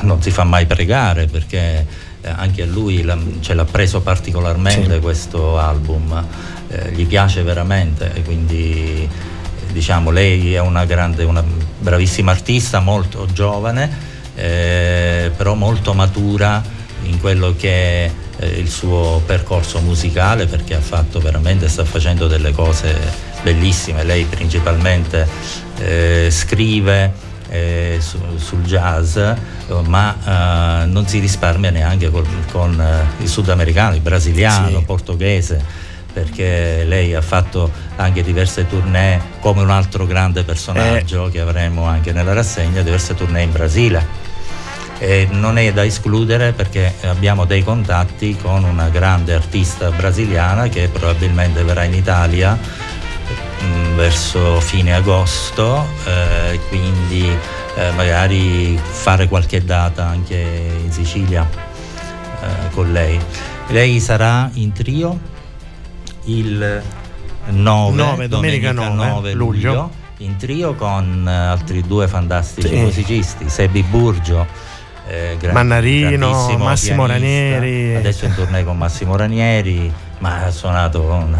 non 0.00 0.20
si 0.20 0.30
fa 0.30 0.44
mai 0.44 0.66
pregare 0.66 1.24
perché 1.28 2.12
eh, 2.24 2.30
anche 2.34 2.62
a 2.62 2.66
lui 2.66 3.02
la, 3.02 3.18
ce 3.40 3.52
l'ha 3.54 3.64
preso 3.64 4.00
particolarmente 4.00 4.94
sì. 4.94 5.00
questo 5.00 5.58
album, 5.58 6.26
eh, 6.68 6.90
gli 6.92 7.06
piace 7.06 7.42
veramente, 7.42 8.22
quindi 8.24 9.06
diciamo 9.70 10.10
lei 10.10 10.54
è 10.54 10.60
una 10.60 10.86
grande, 10.86 11.24
una 11.24 11.44
bravissima 11.78 12.30
artista, 12.30 12.80
molto 12.80 13.26
giovane, 13.30 13.90
eh, 14.34 15.30
però 15.36 15.54
molto 15.54 15.92
matura 15.92 16.62
in 17.02 17.20
quello 17.20 17.54
che 17.56 17.70
è 18.06 18.10
eh, 18.38 18.46
il 18.46 18.70
suo 18.70 19.22
percorso 19.26 19.80
musicale 19.80 20.46
perché 20.46 20.74
ha 20.74 20.80
fatto 20.80 21.20
veramente, 21.20 21.68
sta 21.68 21.84
facendo 21.84 22.26
delle 22.26 22.52
cose 22.52 22.96
bellissime, 23.42 24.02
lei 24.04 24.24
principalmente 24.24 25.28
eh, 25.78 26.28
scrive 26.30 27.23
eh, 27.54 27.98
su, 28.00 28.18
sul 28.36 28.62
jazz, 28.62 29.16
ma 29.86 30.82
eh, 30.82 30.86
non 30.86 31.06
si 31.06 31.20
risparmia 31.20 31.70
neanche 31.70 32.10
col, 32.10 32.26
con 32.50 32.80
eh, 32.80 33.22
il 33.22 33.28
sudamericano, 33.28 33.94
il 33.94 34.00
brasiliano, 34.00 34.78
sì. 34.78 34.84
portoghese 34.84 35.92
perché 36.14 36.84
lei 36.84 37.12
ha 37.12 37.20
fatto 37.20 37.68
anche 37.96 38.22
diverse 38.22 38.68
tournée 38.68 39.20
come 39.40 39.62
un 39.62 39.70
altro 39.70 40.06
grande 40.06 40.44
personaggio 40.44 41.26
eh. 41.26 41.30
che 41.30 41.40
avremo 41.40 41.86
anche 41.86 42.12
nella 42.12 42.32
rassegna, 42.32 42.82
diverse 42.82 43.14
tournée 43.14 43.42
in 43.42 43.50
Brasile. 43.50 44.22
E 44.98 45.26
non 45.32 45.58
è 45.58 45.72
da 45.72 45.84
escludere 45.84 46.52
perché 46.52 46.94
abbiamo 47.02 47.46
dei 47.46 47.64
contatti 47.64 48.36
con 48.40 48.62
una 48.62 48.90
grande 48.90 49.34
artista 49.34 49.90
brasiliana 49.90 50.68
che 50.68 50.88
probabilmente 50.88 51.64
verrà 51.64 51.82
in 51.82 51.94
Italia 51.94 52.56
verso 53.94 54.60
fine 54.60 54.94
agosto, 54.94 55.86
eh, 56.04 56.58
quindi 56.68 57.26
eh, 57.76 57.90
magari 57.92 58.78
fare 58.82 59.28
qualche 59.28 59.64
data 59.64 60.06
anche 60.06 60.36
in 60.82 60.90
Sicilia 60.90 61.48
eh, 62.40 62.70
con 62.72 62.92
lei. 62.92 63.18
Lei 63.68 64.00
sarà 64.00 64.50
in 64.54 64.72
trio 64.72 65.18
il 66.24 66.82
9, 67.46 67.96
9 67.96 68.28
domenica, 68.28 68.72
domenica 68.72 69.04
9, 69.04 69.32
luglio. 69.32 69.72
luglio. 69.72 69.90
in 70.18 70.36
trio 70.36 70.74
con 70.74 71.26
altri 71.26 71.82
due 71.82 72.08
fantastici 72.08 72.68
sì. 72.68 72.76
musicisti, 72.76 73.48
Sebi 73.48 73.82
Burgio 73.82 74.46
eh, 75.06 75.36
gran, 75.38 75.52
Mannarino, 75.52 76.56
Massimo 76.56 77.04
pianista. 77.04 77.06
Ranieri. 77.06 77.96
Adesso 77.96 78.24
in 78.24 78.34
tournée 78.34 78.64
con 78.64 78.76
Massimo 78.76 79.16
Ranieri, 79.16 79.92
ma 80.18 80.44
ha 80.44 80.50
suonato 80.50 81.02
con 81.02 81.36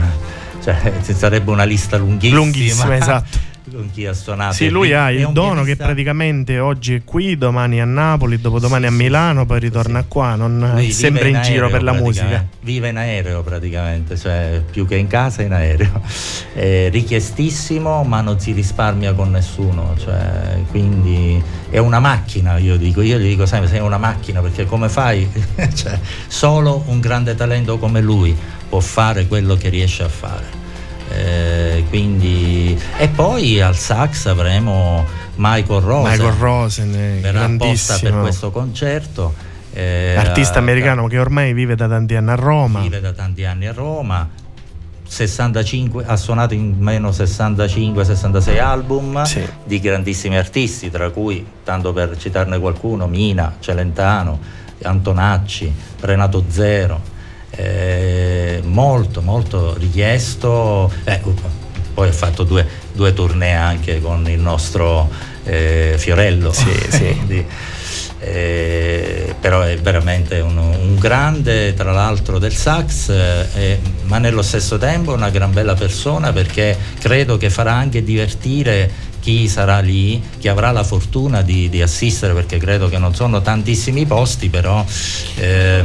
cioè, 0.65 0.95
ci 1.05 1.13
sarebbe 1.13 1.51
una 1.51 1.65
lista 1.65 1.99
lunghissima. 1.99 2.41
Lunghissima, 2.41 2.97
esatto. 2.97 3.39
Con 3.71 3.91
chi 3.91 4.05
ha 4.05 4.13
suonato. 4.13 4.53
Sì, 4.55 4.69
lui 4.69 4.93
ha 4.93 5.11
il 5.11 5.31
dono 5.33 5.63
pianista... 5.63 5.65
che 5.65 5.77
praticamente 5.77 6.59
oggi 6.59 6.97
è 6.97 7.03
qui, 7.03 7.39
domani 7.39 7.81
a 7.81 7.87
Napoli, 7.87 8.39
dopodomani 8.39 8.87
sì, 8.87 8.93
a 8.93 8.95
Milano, 8.95 9.47
poi 9.47 9.59
ritorna 9.59 10.01
sì. 10.03 10.07
qua, 10.09 10.35
non 10.35 10.75
è 10.77 10.91
sempre 10.91 11.31
in, 11.31 11.37
in 11.37 11.43
giro 11.43 11.71
per 11.71 11.83
la 11.83 11.93
musica. 11.93 12.47
Vive 12.61 12.89
in 12.91 12.99
aereo 12.99 13.43
praticamente, 13.43 14.19
cioè 14.19 14.63
più 14.71 14.87
che 14.87 14.97
in 14.97 15.07
casa 15.07 15.43
in 15.43 15.53
aereo. 15.53 16.03
È 16.53 16.89
richiestissimo, 16.91 18.05
ma 18.05 18.21
non 18.21 18.39
si 18.39 18.53
risparmia 18.53 19.15
con 19.15 19.31
nessuno, 19.31 19.95
cioè, 19.99 20.63
quindi 20.71 21.43
è 21.71 21.79
una 21.79 21.99
macchina, 21.99 22.59
io 22.59 22.77
dico, 22.77 23.01
io 23.01 23.19
gli 23.19 23.29
dico 23.29 23.47
sempre 23.47 23.69
sei 23.69 23.81
una 23.81 23.99
macchina 23.99 24.41
perché 24.41 24.67
come 24.67 24.89
fai? 24.89 25.29
cioè, 25.75 25.99
solo 26.29 26.85
un 26.87 27.01
grande 27.01 27.35
talento 27.35 27.79
come 27.79 28.01
lui 28.01 28.37
può 28.69 28.81
fare 28.81 29.27
quello 29.27 29.57
che 29.57 29.71
riesce 29.71 30.03
a 30.03 30.09
fare. 30.09 30.64
Eh, 31.15 31.85
quindi, 31.89 32.79
e 32.99 33.09
poi 33.09 33.61
al 33.61 33.77
sax 33.77 34.27
avremo 34.27 35.05
Michael 35.37 35.81
Rosen, 35.81 36.11
Michael 36.11 36.35
Rosen 36.39 37.21
verrà 37.21 37.45
apposta 37.45 37.99
per 37.99 38.21
questo 38.21 38.51
concerto. 38.51 39.35
Eh, 39.73 40.15
Artista 40.17 40.59
americano 40.59 41.07
che 41.09 41.19
ormai 41.19 41.53
vive 41.53 41.75
da 41.75 41.89
tanti 41.89 42.15
anni 42.15 42.31
a 42.31 42.35
Roma. 42.35 42.81
Vive 42.81 43.01
da 43.01 43.13
tanti 43.13 43.45
anni 43.45 43.67
a 43.67 43.73
Roma. 43.73 44.29
65, 45.07 46.05
ha 46.07 46.17
suonato 46.17 46.55
in 46.55 46.77
meno 46.79 47.11
65-66 47.11 48.61
album 48.61 49.23
sì. 49.23 49.47
di 49.63 49.79
grandissimi 49.79 50.37
artisti, 50.37 50.91
tra 50.91 51.11
cui, 51.11 51.45
tanto 51.63 51.93
per 51.93 52.17
citarne 52.17 52.59
qualcuno, 52.59 53.07
Mina, 53.07 53.57
Celentano, 53.61 54.41
Antonacci, 54.83 55.73
Renato 56.01 56.45
Zero, 56.49 57.01
eh, 57.57 58.61
molto 58.65 59.23
molto 59.23 59.75
richiesto 59.79 60.93
eh, 61.05 61.21
poi 61.95 62.09
ha 62.09 62.13
fatto 62.13 62.43
due, 62.43 62.67
due, 62.93 63.13
tournée 63.13 63.55
anche 63.55 64.01
con 64.01 64.29
il 64.29 64.41
nostro 64.41 65.09
eh, 65.45 65.95
Fiorello 65.97 66.53
sì, 66.53 66.73
sì. 66.91 67.15
Quindi, 67.15 67.47
eh, 68.19 69.35
però 69.39 69.61
è 69.61 69.77
veramente 69.79 70.41
un, 70.41 70.57
un, 70.57 70.97
grande 70.99 71.75
tra 71.75 71.93
l'altro 71.93 72.39
del 72.39 72.55
sax 72.55 73.11
eh, 73.11 73.79
ma 74.05 74.19
nello 74.19 74.43
stesso 74.43 74.79
tempo 74.79 75.13
una 75.13 75.29
gran 75.31 75.53
bella 75.53 75.75
persona 75.75 76.33
perché 76.33 76.77
credo 76.99 77.37
che 77.37 77.51
farà 77.51 77.75
anche 77.75 78.03
divertire 78.03 78.91
chi 79.25 79.49
sarà 79.49 79.79
lì, 79.79 80.23
chi 80.39 80.49
avrà 80.49 80.71
la 80.71 80.85
fortuna 80.85 81.41
di, 81.41 81.71
di 81.71 81.81
assistere, 81.81 82.35
perché 82.35 82.59
credo 82.59 82.91
che 82.91 82.99
non 82.99 83.15
sono 83.15 83.41
tantissimi 83.41 84.05
posti, 84.05 84.51
però... 84.51 84.85
Eh... 85.37 85.83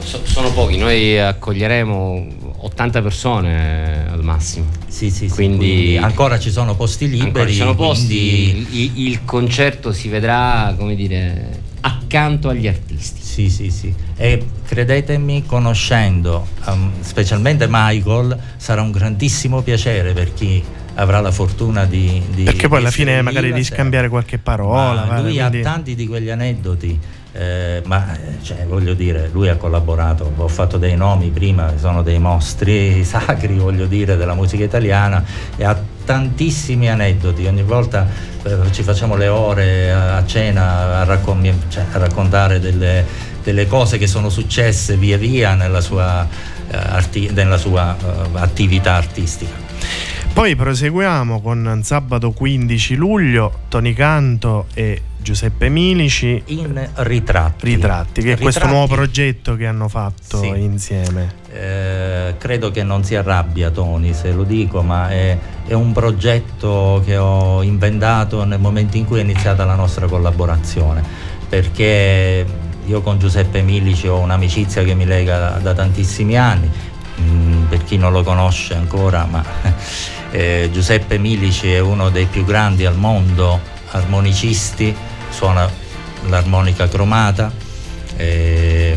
Sono, 0.00 0.24
sono 0.26 0.52
pochi, 0.52 0.76
noi 0.76 1.18
accoglieremo 1.18 2.26
80 2.58 3.00
persone 3.00 4.06
al 4.10 4.22
massimo. 4.22 4.66
Sì, 4.88 5.08
sì, 5.08 5.28
quindi, 5.30 5.56
quindi 5.56 5.96
ancora 5.96 6.38
ci 6.38 6.50
sono 6.50 6.74
posti 6.74 7.08
liberi. 7.08 7.52
Ci 7.52 7.58
sono 7.58 7.74
posti, 7.74 8.50
quindi... 8.50 8.82
il, 8.82 9.06
il, 9.08 9.24
concerto 9.24 9.90
si 9.92 10.08
vedrà, 10.08 10.74
come 10.76 10.94
dire, 10.94 11.60
accanto 11.80 12.50
agli 12.50 12.68
artisti. 12.68 13.22
Sì, 13.22 13.48
sì, 13.48 13.70
sì. 13.70 13.94
E 14.16 14.44
credetemi, 14.66 15.46
conoscendo 15.46 16.46
um, 16.66 16.90
specialmente 17.00 17.66
Michael, 17.70 18.38
sarà 18.58 18.82
un 18.82 18.90
grandissimo 18.90 19.62
piacere 19.62 20.12
per 20.12 20.34
chi 20.34 20.62
avrà 20.94 21.20
la 21.20 21.30
fortuna 21.30 21.84
di... 21.84 22.22
di 22.30 22.42
Perché 22.44 22.68
poi 22.68 22.78
alla 22.78 22.90
fine 22.90 23.22
magari 23.22 23.52
di 23.52 23.64
scambiare 23.64 24.08
qualche 24.08 24.38
parola. 24.38 25.04
Ma 25.04 25.20
lui 25.20 25.36
quindi... 25.36 25.60
ha 25.60 25.62
tanti 25.62 25.94
di 25.94 26.06
quegli 26.06 26.30
aneddoti. 26.30 26.98
Eh, 27.34 27.80
ma 27.86 28.14
cioè, 28.42 28.66
voglio 28.66 28.92
dire, 28.92 29.30
lui 29.32 29.48
ha 29.48 29.56
collaborato, 29.56 30.30
ho 30.36 30.48
fatto 30.48 30.76
dei 30.76 30.96
nomi 30.96 31.30
prima, 31.30 31.72
sono 31.78 32.02
dei 32.02 32.18
mostri 32.18 33.02
sacri, 33.04 33.56
voglio 33.56 33.86
dire, 33.86 34.16
della 34.16 34.34
musica 34.34 34.64
italiana 34.64 35.24
e 35.56 35.64
ha 35.64 35.80
tantissimi 36.04 36.90
aneddoti, 36.90 37.46
ogni 37.46 37.62
volta 37.62 38.06
eh, 38.42 38.72
ci 38.72 38.82
facciamo 38.82 39.16
le 39.16 39.28
ore 39.28 39.92
a 39.92 40.26
cena 40.26 41.00
a, 41.00 41.04
raccon- 41.04 41.62
cioè, 41.68 41.84
a 41.92 41.98
raccontare 41.98 42.60
delle, 42.60 43.04
delle, 43.42 43.66
cose 43.66 43.96
che 43.96 44.06
sono 44.06 44.28
successe 44.28 44.96
via 44.96 45.16
via 45.16 45.54
nella 45.54 45.80
sua, 45.80 46.26
eh, 46.68 46.76
arti- 46.76 47.30
nella 47.32 47.56
sua 47.56 47.96
uh, 47.98 48.36
attività 48.36 48.94
artistica. 48.94 49.71
Poi 50.32 50.56
proseguiamo 50.56 51.42
con 51.42 51.80
sabato 51.84 52.32
15 52.32 52.94
luglio, 52.94 53.60
Tony 53.68 53.92
Canto 53.92 54.66
e 54.72 55.02
Giuseppe 55.18 55.68
Milici 55.68 56.42
in 56.46 56.88
Ritratti. 56.94 57.66
Ritratti, 57.66 58.22
che 58.22 58.32
è 58.32 58.38
questo 58.38 58.66
nuovo 58.66 58.94
progetto 58.94 59.56
che 59.56 59.66
hanno 59.66 59.88
fatto 59.88 60.40
sì. 60.40 60.48
insieme. 60.48 61.34
Eh, 61.52 62.34
credo 62.38 62.70
che 62.70 62.82
non 62.82 63.04
si 63.04 63.14
arrabbia 63.14 63.70
Tony 63.70 64.14
se 64.14 64.32
lo 64.32 64.42
dico, 64.42 64.82
ma 64.82 65.10
è, 65.10 65.36
è, 65.66 65.74
un 65.74 65.92
progetto 65.92 67.02
che 67.04 67.18
ho 67.18 67.62
inventato 67.62 68.42
nel 68.44 68.58
momento 68.58 68.96
in 68.96 69.04
cui 69.04 69.18
è 69.18 69.22
iniziata 69.22 69.64
la 69.66 69.74
nostra 69.74 70.06
collaborazione, 70.06 71.04
perché 71.48 72.44
io 72.84 73.00
con 73.02 73.18
Giuseppe 73.18 73.60
Milici 73.60 74.08
ho 74.08 74.18
un'amicizia 74.18 74.82
che 74.82 74.94
mi 74.94 75.04
lega 75.04 75.38
da, 75.38 75.50
da 75.58 75.74
tantissimi 75.74 76.36
anni, 76.36 76.68
mm, 77.20 77.64
per 77.66 77.84
chi 77.84 77.96
non 77.96 78.12
lo 78.12 78.22
conosce 78.22 78.74
ancora, 78.74 79.24
ma 79.26 79.44
eh, 80.32 80.70
Giuseppe 80.72 81.18
Milici 81.18 81.70
è 81.72 81.78
uno 81.78 82.10
dei 82.10 82.26
più 82.26 82.44
grandi 82.44 82.84
al 82.84 82.96
mondo 82.96 83.60
armonicisti, 83.90 84.94
suona 85.30 85.70
l'armonica 86.28 86.88
cromata, 86.88 87.52
eh, 88.16 88.96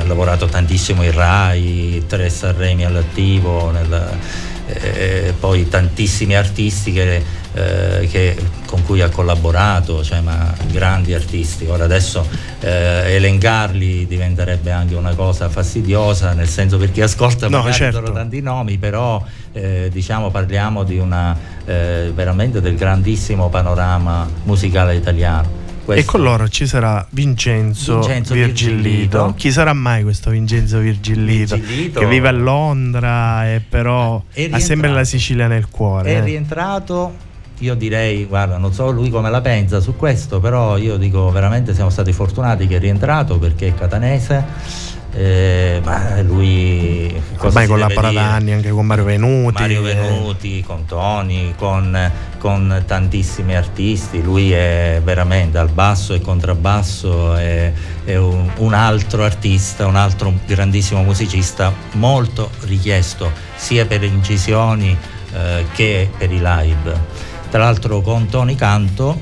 ha 0.00 0.04
lavorato 0.04 0.46
tantissimo 0.46 1.02
in 1.02 1.12
Rai, 1.12 2.04
tre 2.08 2.30
Sanremi 2.30 2.84
all'attivo, 2.84 3.70
nel, 3.70 4.18
eh, 4.66 5.34
poi 5.38 5.68
tantissimi 5.68 6.34
artisti 6.34 6.92
che, 6.92 7.22
eh, 7.52 8.08
che, 8.10 8.36
con 8.66 8.84
cui 8.84 9.00
ha 9.00 9.08
collaborato, 9.08 10.02
cioè, 10.04 10.20
ma 10.20 10.52
grandi 10.70 11.14
artisti. 11.14 11.66
Ora 11.66 11.84
adesso 11.84 12.26
eh, 12.60 13.14
elencarli 13.14 14.06
diventerebbe 14.06 14.70
anche 14.70 14.94
una 14.94 15.14
cosa 15.14 15.48
fastidiosa, 15.48 16.32
nel 16.32 16.48
senso 16.48 16.78
per 16.78 16.92
chi 16.92 17.00
ascolta 17.00 17.48
no, 17.48 17.58
magari 17.58 17.74
certo. 17.74 17.98
sono 17.98 18.12
tanti 18.12 18.40
nomi, 18.40 18.78
però 18.78 19.22
eh, 19.52 19.88
diciamo 19.92 20.30
parliamo 20.30 20.84
di 20.84 20.98
una 20.98 21.36
eh, 21.64 22.12
veramente 22.14 22.60
del 22.60 22.76
grandissimo 22.76 23.48
panorama 23.48 24.28
musicale 24.44 24.94
italiano. 24.94 25.58
Questo. 25.82 26.08
E 26.08 26.12
con 26.12 26.22
loro 26.22 26.46
ci 26.48 26.66
sarà 26.66 27.04
Vincenzo, 27.10 27.94
Vincenzo 27.94 28.34
Virgillito. 28.34 28.78
Virgillito. 28.80 29.34
Chi 29.36 29.50
sarà 29.50 29.72
mai 29.72 30.04
questo 30.04 30.30
Vincenzo 30.30 30.78
Virgillito? 30.78 31.56
Virgillito. 31.56 31.98
Che 31.98 32.06
vive 32.06 32.28
a 32.28 32.32
Londra 32.32 33.52
e 33.52 33.60
però 33.66 34.22
ha 34.50 34.58
sempre 34.60 34.90
la 34.90 35.02
Sicilia 35.02 35.48
nel 35.48 35.68
cuore. 35.68 36.10
È 36.12 36.16
eh. 36.18 36.20
rientrato 36.20 37.28
io 37.60 37.74
direi, 37.74 38.24
guarda, 38.24 38.58
non 38.58 38.72
so 38.72 38.90
lui 38.90 39.10
come 39.10 39.30
la 39.30 39.40
pensa 39.40 39.80
su 39.80 39.96
questo, 39.96 40.40
però 40.40 40.76
io 40.76 40.96
dico 40.96 41.30
veramente 41.30 41.74
siamo 41.74 41.90
stati 41.90 42.12
fortunati 42.12 42.66
che 42.66 42.76
è 42.76 42.78
rientrato 42.78 43.38
perché 43.38 43.68
è 43.68 43.74
catanese 43.74 44.98
eh, 45.12 45.80
ma 45.84 46.20
lui 46.22 47.12
ormai 47.38 47.66
collabora 47.66 48.12
da 48.12 48.34
anni 48.34 48.52
anche 48.52 48.70
con 48.70 48.86
Mario 48.86 49.04
Venuti 49.04 49.60
Mario 49.60 49.86
eh. 49.86 49.94
Venuti, 49.94 50.62
con 50.62 50.84
Toni 50.84 51.54
con, 51.56 52.10
con, 52.38 52.82
tantissimi 52.86 53.56
artisti. 53.56 54.22
Lui 54.22 54.52
è 54.52 55.00
veramente 55.02 55.58
al 55.58 55.70
basso 55.70 56.14
e 56.14 56.20
contrabbasso 56.20 57.34
è, 57.34 57.72
è 58.04 58.16
un, 58.16 58.48
un, 58.58 58.72
altro 58.72 59.24
artista 59.24 59.86
un 59.86 59.96
altro 59.96 60.32
grandissimo 60.46 61.02
musicista 61.02 61.72
molto 61.92 62.50
richiesto 62.60 63.32
sia 63.56 63.86
per 63.86 64.00
le 64.00 64.06
incisioni 64.06 64.96
eh, 65.32 65.64
che 65.72 66.08
per 66.16 66.30
i 66.30 66.40
live 66.40 67.28
tra 67.50 67.64
l'altro 67.64 68.00
con 68.00 68.28
Toni 68.28 68.54
Canto 68.54 69.20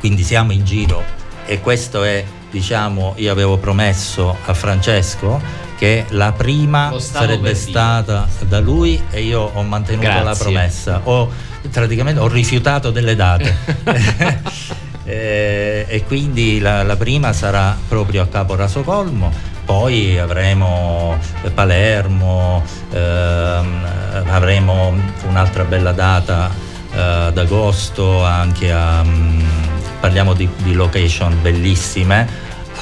quindi 0.00 0.22
siamo 0.22 0.52
in 0.52 0.64
giro 0.64 1.02
e 1.46 1.60
questo 1.60 2.04
è 2.04 2.24
diciamo, 2.54 3.14
io 3.16 3.32
avevo 3.32 3.58
promesso 3.58 4.36
a 4.44 4.54
Francesco 4.54 5.40
che 5.76 6.04
la 6.10 6.30
prima 6.30 6.92
sarebbe 6.98 7.54
stata 7.56 8.28
da 8.46 8.60
lui 8.60 9.02
e 9.10 9.22
io 9.22 9.50
ho 9.52 9.62
mantenuto 9.62 10.06
Grazie. 10.06 10.24
la 10.24 10.34
promessa. 10.36 11.00
Ho, 11.02 11.28
praticamente 11.68 12.20
ho 12.20 12.28
rifiutato 12.28 12.92
delle 12.92 13.16
date. 13.16 13.56
e, 15.04 15.84
e, 15.88 16.04
quindi 16.04 16.60
la, 16.60 16.84
la, 16.84 16.94
prima 16.94 17.32
sarà 17.32 17.76
proprio 17.88 18.22
a 18.22 18.28
Capo 18.28 18.54
Rasocolmo, 18.54 19.32
poi 19.64 20.16
avremo 20.16 21.18
Palermo, 21.52 22.62
ehm, 22.92 23.86
avremo 24.26 24.94
un'altra 25.26 25.64
bella 25.64 25.92
data 25.92 26.48
eh, 26.48 26.63
ad 26.94 27.38
agosto 27.38 28.24
anche 28.24 28.72
a... 28.72 29.00
Um, 29.00 29.72
parliamo 30.04 30.34
di, 30.34 30.46
di 30.58 30.74
location 30.74 31.40
bellissime 31.40 32.28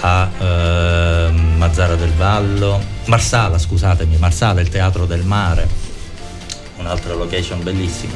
a 0.01 0.29
eh, 0.39 1.31
Mazzara 1.31 1.95
del 1.95 2.13
Vallo, 2.15 2.83
Marsala, 3.05 3.59
scusatemi, 3.59 4.17
Marsala, 4.17 4.61
il 4.61 4.69
Teatro 4.69 5.07
del 5.07 5.23
Mare, 5.23 5.69
un'altra 6.79 7.15
location 7.15 7.63
bellissima. 7.63 8.15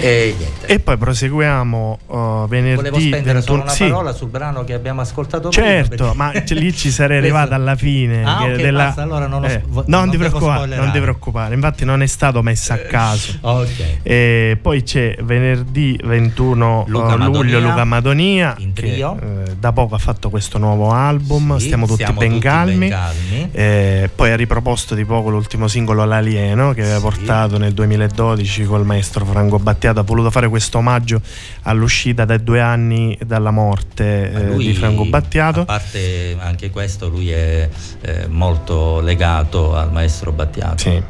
E, 0.00 0.34
e, 0.66 0.80
poi 0.80 0.96
proseguiamo 0.96 1.98
uh, 2.06 2.48
venerdì. 2.48 2.76
Volevo 2.76 2.98
spendere 2.98 3.42
solo 3.42 3.62
una 3.62 3.70
sì. 3.70 3.84
parola 3.84 4.12
sul 4.12 4.28
brano 4.28 4.64
che 4.64 4.72
abbiamo 4.72 5.00
ascoltato 5.00 5.50
certo, 5.50 5.88
prima. 5.96 6.06
Certo, 6.06 6.14
ma 6.14 6.32
lì 6.60 6.74
ci 6.74 6.90
sarei 6.90 7.18
arrivato 7.18 7.54
alla 7.54 7.76
fine. 7.76 8.24
Ah, 8.24 8.42
okay, 8.42 8.56
della... 8.56 8.84
basta, 8.86 9.02
allora 9.02 9.26
non, 9.26 9.44
eh, 9.44 9.62
non, 9.66 9.84
non, 9.86 10.10
ti 10.10 10.16
preoccupare, 10.16 10.76
non 10.76 10.90
ti 10.90 11.00
preoccupare, 11.00 11.54
infatti 11.54 11.84
non 11.84 12.02
è 12.02 12.06
stato 12.06 12.42
messo 12.42 12.72
a 12.72 12.78
caso. 12.78 13.38
okay. 13.40 14.00
E 14.02 14.58
poi 14.60 14.82
c'è 14.82 15.16
venerdì 15.22 15.98
21 16.02 16.84
Luca 16.88 17.14
luglio 17.14 17.18
Madonia, 17.18 17.58
Luca 17.58 17.84
Madonia. 17.84 18.56
Che, 18.72 18.82
eh, 18.84 19.56
da 19.58 19.72
poco 19.72 19.94
ha 19.94 19.98
fatto 19.98 20.30
questo 20.30 20.58
nuovo 20.58 20.90
album, 20.90 21.56
sì, 21.58 21.66
stiamo 21.66 21.86
tutti 21.86 22.04
ben 22.04 22.14
tutti 22.14 22.38
calmi. 22.40 22.88
Ben 22.88 22.90
calmi. 22.90 23.48
Eh, 23.52 24.10
poi 24.14 24.30
ha 24.30 24.36
riproposto 24.36 24.94
di 24.94 25.04
poco 25.04 25.30
l'ultimo 25.30 25.68
singolo 25.68 26.04
L'Alieno 26.04 26.72
che 26.72 26.82
aveva 26.82 26.96
sì. 26.96 27.02
portato 27.02 27.58
nel 27.58 27.72
2012 27.72 28.64
col 28.64 28.84
maestro 28.84 29.24
Franco 29.24 29.58
Battisti 29.58 29.83
Battiato 29.84 30.00
ha 30.00 30.02
voluto 30.02 30.30
fare 30.30 30.48
questo 30.48 30.78
omaggio 30.78 31.20
all'uscita 31.62 32.24
dai 32.24 32.42
due 32.42 32.60
anni 32.60 33.18
dalla 33.24 33.50
morte 33.50 34.52
eh, 34.52 34.56
di 34.56 34.72
Franco 34.72 35.04
Battiato. 35.04 35.60
A 35.60 35.64
parte 35.64 36.36
anche 36.38 36.70
questo, 36.70 37.08
lui 37.08 37.30
è 37.30 37.68
eh, 38.00 38.26
molto 38.28 39.00
legato 39.00 39.76
al 39.76 39.92
maestro 39.92 40.32
Battiato. 40.32 40.78
Sì. 40.78 41.02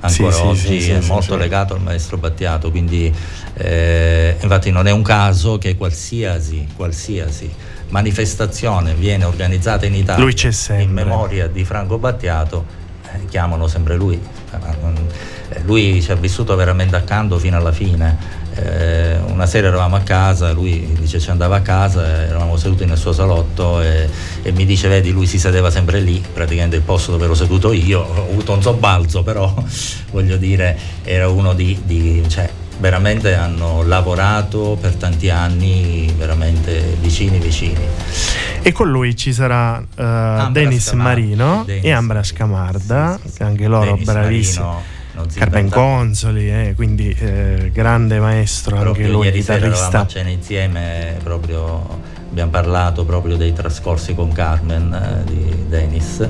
Ancora 0.00 0.32
sì, 0.32 0.42
oggi 0.42 0.80
sì, 0.80 0.90
è 0.92 1.00
molto 1.06 1.36
legato 1.36 1.74
al 1.74 1.80
maestro 1.80 2.18
Battiato, 2.18 2.70
quindi 2.70 3.12
eh, 3.54 4.36
infatti 4.40 4.70
non 4.70 4.86
è 4.86 4.92
un 4.92 5.02
caso 5.02 5.58
che 5.58 5.76
qualsiasi, 5.76 6.68
qualsiasi 6.76 7.52
manifestazione 7.88 8.94
viene 8.94 9.24
organizzata 9.24 9.86
in 9.86 9.94
Italia 9.94 10.52
in 10.78 10.92
memoria 10.92 11.48
di 11.48 11.64
Franco 11.64 11.98
Battiato, 11.98 12.64
eh, 13.10 13.24
chiamano 13.24 13.66
sempre 13.66 13.96
lui 13.96 14.20
lui 15.64 16.00
ci 16.02 16.10
ha 16.10 16.14
vissuto 16.14 16.54
veramente 16.56 16.96
accanto 16.96 17.38
fino 17.38 17.56
alla 17.56 17.72
fine. 17.72 18.46
Eh, 18.54 19.18
una 19.28 19.46
sera 19.46 19.68
eravamo 19.68 19.94
a 19.94 20.00
casa, 20.00 20.50
lui 20.52 20.96
dice 20.98 21.20
ci 21.20 21.30
andava 21.30 21.56
a 21.56 21.60
casa, 21.60 22.24
eravamo 22.24 22.56
seduti 22.56 22.84
nel 22.86 22.96
suo 22.96 23.12
salotto 23.12 23.80
e, 23.80 24.08
e, 24.42 24.50
mi 24.50 24.66
dice 24.66 24.88
vedi 24.88 25.12
lui 25.12 25.26
si 25.26 25.38
sedeva 25.38 25.70
sempre 25.70 26.00
lì, 26.00 26.20
praticamente 26.32 26.74
il 26.74 26.82
posto 26.82 27.12
dove 27.12 27.26
ero 27.26 27.34
seduto 27.34 27.72
io, 27.72 28.00
ho 28.00 28.28
avuto 28.30 28.52
un 28.52 28.62
sobbalzo 28.62 29.22
però 29.22 29.54
voglio 30.10 30.36
dire 30.36 30.76
era 31.04 31.28
uno 31.28 31.54
di, 31.54 31.80
di 31.84 32.24
cioè, 32.26 32.50
veramente 32.78 33.34
hanno 33.34 33.82
lavorato 33.82 34.76
per 34.80 34.94
tanti 34.94 35.30
anni 35.30 36.12
veramente 36.16 36.96
vicini 37.00 37.38
vicini. 37.38 37.86
E 38.62 38.72
con 38.72 38.90
lui 38.90 39.16
ci 39.16 39.32
sarà 39.32 39.78
uh, 39.78 40.50
Denis 40.50 40.92
Marino 40.92 41.64
Dennis 41.64 41.84
e 41.84 41.90
Ambra 41.90 42.22
Scamarda, 42.22 43.18
sì, 43.20 43.28
sì, 43.28 43.34
sì. 43.34 43.42
anche 43.42 43.66
loro 43.66 43.92
Dennis 43.92 44.04
bravissimi. 44.04 44.64
Marino 44.64 44.96
Carmen 45.34 45.68
Consoli, 45.68 46.48
eh, 46.48 46.74
quindi 46.76 47.10
eh, 47.10 47.70
grande 47.72 48.20
maestro 48.20 48.76
proprio 48.76 49.06
anche 49.06 49.16
lui, 49.16 49.24
ieri 49.26 49.40
chitarrista. 49.40 49.74
Sera 49.74 49.86
eravamo 49.88 50.04
a 50.04 50.08
cena 50.08 50.28
insieme, 50.30 51.16
proprio, 51.24 52.00
abbiamo 52.30 52.50
parlato 52.50 53.04
proprio 53.04 53.36
dei 53.36 53.52
trascorsi 53.52 54.14
con 54.14 54.30
Carmen 54.30 54.92
eh, 54.92 55.24
di 55.24 55.64
Denis, 55.68 56.28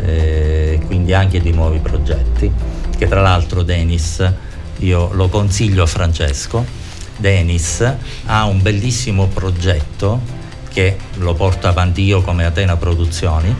eh, 0.00 0.80
quindi 0.86 1.14
anche 1.14 1.40
di 1.40 1.52
nuovi 1.52 1.78
progetti, 1.78 2.50
che 2.96 3.06
tra 3.06 3.20
l'altro 3.20 3.62
Denis 3.62 4.32
io 4.78 5.12
lo 5.12 5.28
consiglio 5.28 5.82
a 5.82 5.86
Francesco. 5.86 6.86
Denis 7.16 7.94
ha 8.26 8.44
un 8.44 8.62
bellissimo 8.62 9.26
progetto 9.26 10.20
che 10.68 10.96
lo 11.14 11.34
porto 11.34 11.66
avanti 11.66 12.02
io 12.02 12.22
come 12.22 12.44
Atena 12.44 12.76
Produzioni 12.76 13.54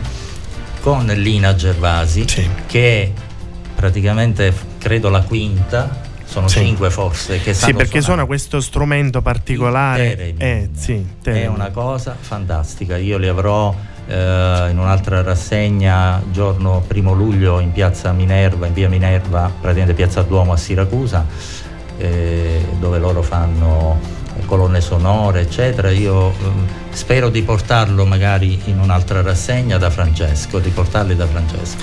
con 0.79 1.05
Lina 1.07 1.55
Gervasi 1.55 2.25
sì. 2.25 2.49
che 2.65 3.01
è 3.01 3.11
praticamente 3.75 4.53
credo 4.77 5.09
la 5.09 5.21
quinta 5.23 6.07
sono 6.23 6.47
sì. 6.47 6.59
cinque 6.59 6.89
forse 6.89 7.41
che 7.41 7.53
sì 7.53 7.73
perché 7.73 8.01
suona 8.01 8.25
questo 8.25 8.61
strumento 8.61 9.21
particolare 9.21 10.35
eh, 10.37 10.69
sì, 10.73 11.05
è 11.23 11.47
una 11.47 11.71
cosa 11.71 12.15
fantastica 12.17 12.95
io 12.95 13.17
li 13.17 13.27
avrò 13.27 13.75
in 14.11 14.77
un'altra 14.79 15.21
rassegna 15.21 16.21
giorno 16.31 16.83
primo 16.87 17.13
luglio 17.13 17.59
in 17.59 17.71
piazza 17.71 18.11
Minerva 18.11 18.65
in 18.65 18.73
via 18.73 18.89
Minerva 18.89 19.51
praticamente 19.61 19.93
piazza 19.93 20.23
Duomo 20.23 20.53
a 20.53 20.57
Siracusa 20.57 21.25
eh, 21.97 22.65
dove 22.79 22.97
loro 22.97 23.21
fanno 23.21 24.17
colonne 24.45 24.81
sonore 24.81 25.41
eccetera. 25.41 25.91
Io 25.91 26.31
mm, 26.31 26.65
spero 26.89 27.29
di 27.29 27.41
portarlo 27.43 28.05
magari 28.05 28.59
in 28.65 28.79
un'altra 28.79 29.21
rassegna 29.21 29.77
da 29.77 29.89
Francesco 29.89 30.59
di 30.59 30.69
portarli 30.69 31.15
da 31.15 31.27
Francesco. 31.27 31.77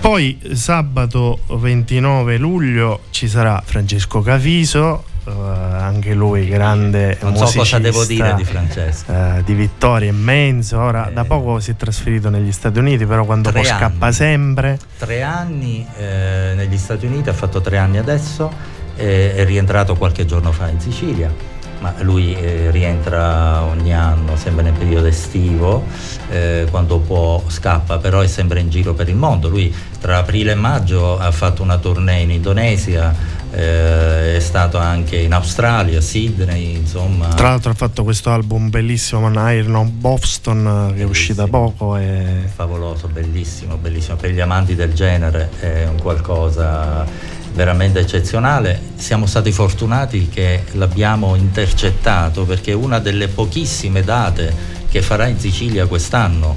Poi 0.00 0.38
sabato 0.52 1.40
29 1.48 2.36
luglio 2.36 3.00
ci 3.10 3.26
sarà 3.26 3.62
Francesco 3.64 4.20
Caviso, 4.20 5.04
Uh, 5.24 5.30
anche 5.30 6.12
lui 6.12 6.46
grande 6.46 7.16
non 7.22 7.34
so 7.34 7.50
cosa 7.56 7.78
devo 7.78 8.04
dire 8.04 8.34
di 8.34 8.44
Francesco. 8.44 9.10
uh, 9.10 9.42
di 9.42 9.54
vittoria 9.54 10.10
immenso 10.10 10.78
ora 10.78 11.08
eh, 11.08 11.12
da 11.14 11.24
poco 11.24 11.60
si 11.60 11.70
è 11.70 11.76
trasferito 11.76 12.28
negli 12.28 12.52
Stati 12.52 12.78
Uniti 12.78 13.06
però 13.06 13.24
quando 13.24 13.50
può 13.50 13.64
scappa 13.64 14.12
sempre. 14.12 14.78
Tre 14.98 15.22
anni 15.22 15.86
eh, 15.96 16.52
negli 16.54 16.76
Stati 16.76 17.06
Uniti 17.06 17.30
ha 17.30 17.32
fatto 17.32 17.62
tre 17.62 17.78
anni 17.78 17.96
adesso 17.96 18.52
eh, 18.96 19.34
è 19.34 19.44
rientrato 19.46 19.94
qualche 19.94 20.26
giorno 20.26 20.52
fa 20.52 20.68
in 20.68 20.80
Sicilia 20.80 21.52
ma 21.84 21.92
lui 22.00 22.34
eh, 22.34 22.70
rientra 22.70 23.62
ogni 23.62 23.92
anno, 23.92 24.36
sempre 24.36 24.62
nel 24.62 24.72
periodo 24.72 25.06
estivo, 25.06 25.84
eh, 26.30 26.66
quando 26.70 26.98
può 26.98 27.42
scappa, 27.46 27.98
però 27.98 28.20
è 28.20 28.26
sempre 28.26 28.60
in 28.60 28.70
giro 28.70 28.94
per 28.94 29.10
il 29.10 29.16
mondo. 29.16 29.50
Lui 29.50 29.74
tra 30.00 30.16
aprile 30.16 30.52
e 30.52 30.54
maggio 30.54 31.18
ha 31.18 31.30
fatto 31.30 31.62
una 31.62 31.76
tournée 31.76 32.22
in 32.22 32.30
Indonesia, 32.30 33.14
eh, 33.56 34.36
è 34.36 34.40
stato 34.40 34.78
anche 34.78 35.16
in 35.16 35.32
Australia, 35.32 36.00
Sydney, 36.00 36.74
insomma. 36.74 37.28
Tra 37.28 37.50
l'altro 37.50 37.70
ha 37.70 37.74
fatto 37.74 38.02
questo 38.02 38.30
album 38.30 38.68
bellissimo 38.68 39.20
con 39.20 39.34
Iron 39.52 39.90
Boston 40.00 40.92
che 40.96 41.02
è 41.02 41.04
uscito 41.04 41.42
da 41.42 41.48
poco. 41.48 41.96
E... 41.96 42.48
Favoloso, 42.52 43.06
bellissimo, 43.08 43.76
bellissimo. 43.76 44.16
Per 44.16 44.30
gli 44.30 44.40
amanti 44.40 44.74
del 44.74 44.92
genere 44.92 45.50
è 45.60 45.86
un 45.86 46.00
qualcosa 46.00 47.06
veramente 47.54 48.00
eccezionale. 48.00 48.80
Siamo 48.96 49.26
stati 49.26 49.52
fortunati 49.52 50.28
che 50.28 50.64
l'abbiamo 50.72 51.36
intercettato 51.36 52.44
perché 52.44 52.72
è 52.72 52.74
una 52.74 52.98
delle 52.98 53.28
pochissime 53.28 54.02
date 54.02 54.52
che 54.88 55.00
farà 55.00 55.26
in 55.26 55.38
Sicilia 55.38 55.86
quest'anno 55.86 56.56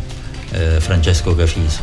eh, 0.52 0.80
Francesco 0.80 1.36
Cafiso. 1.36 1.82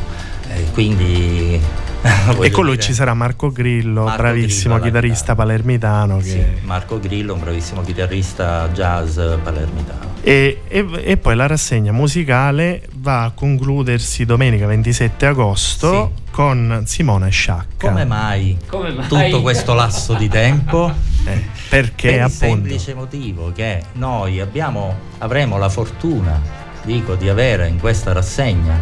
Eh, 0.49 0.65
quindi 0.73 1.61
e 2.41 2.51
con 2.51 2.65
lui 2.65 2.75
dire. 2.75 2.83
ci 2.83 2.93
sarà 2.93 3.15
Marco 3.15 3.51
Grillo, 3.51 4.05
Marco 4.05 4.23
bravissimo 4.23 4.75
Grillo, 4.75 4.91
chitarrista 4.91 5.35
palermitano. 5.35 6.19
Che... 6.19 6.25
Sì, 6.25 6.45
Marco 6.63 7.01
Grillo, 7.01 7.35
un 7.35 7.41
bravissimo 7.41 7.81
chitarrista 7.81 8.69
jazz 8.69 9.19
palermitano. 9.43 10.13
E, 10.21 10.63
e, 10.69 10.87
e, 11.03 11.17
poi 11.17 11.37
la 11.37 11.47
rassegna 11.47 11.93
musicale 11.93 12.89
va 12.95 13.25
a 13.25 13.31
concludersi 13.31 14.25
domenica 14.25 14.67
27 14.67 15.27
agosto 15.27 16.13
sì. 16.15 16.31
con 16.31 16.83
Simona 16.87 17.29
Sciacca. 17.29 17.89
Come 17.89 18.05
mai, 18.05 18.57
Come 18.67 18.93
mai? 18.93 19.09
tutto 19.09 19.43
questo 19.43 19.75
lasso 19.75 20.15
di 20.15 20.29
tempo? 20.29 21.13
Eh, 21.27 21.43
perché 21.71 22.11
per 22.11 22.21
appunto... 22.21 22.45
il 22.45 22.51
semplice 22.51 22.93
motivo 22.93 23.51
che 23.51 23.81
noi 23.93 24.41
abbiamo, 24.41 24.95
avremo 25.21 25.57
la 25.57 25.71
fortuna, 25.71 26.39
dico, 26.83 27.15
di 27.15 27.31
avere 27.31 27.67
in 27.67 27.81
questa 27.81 28.13
rassegna 28.13 28.79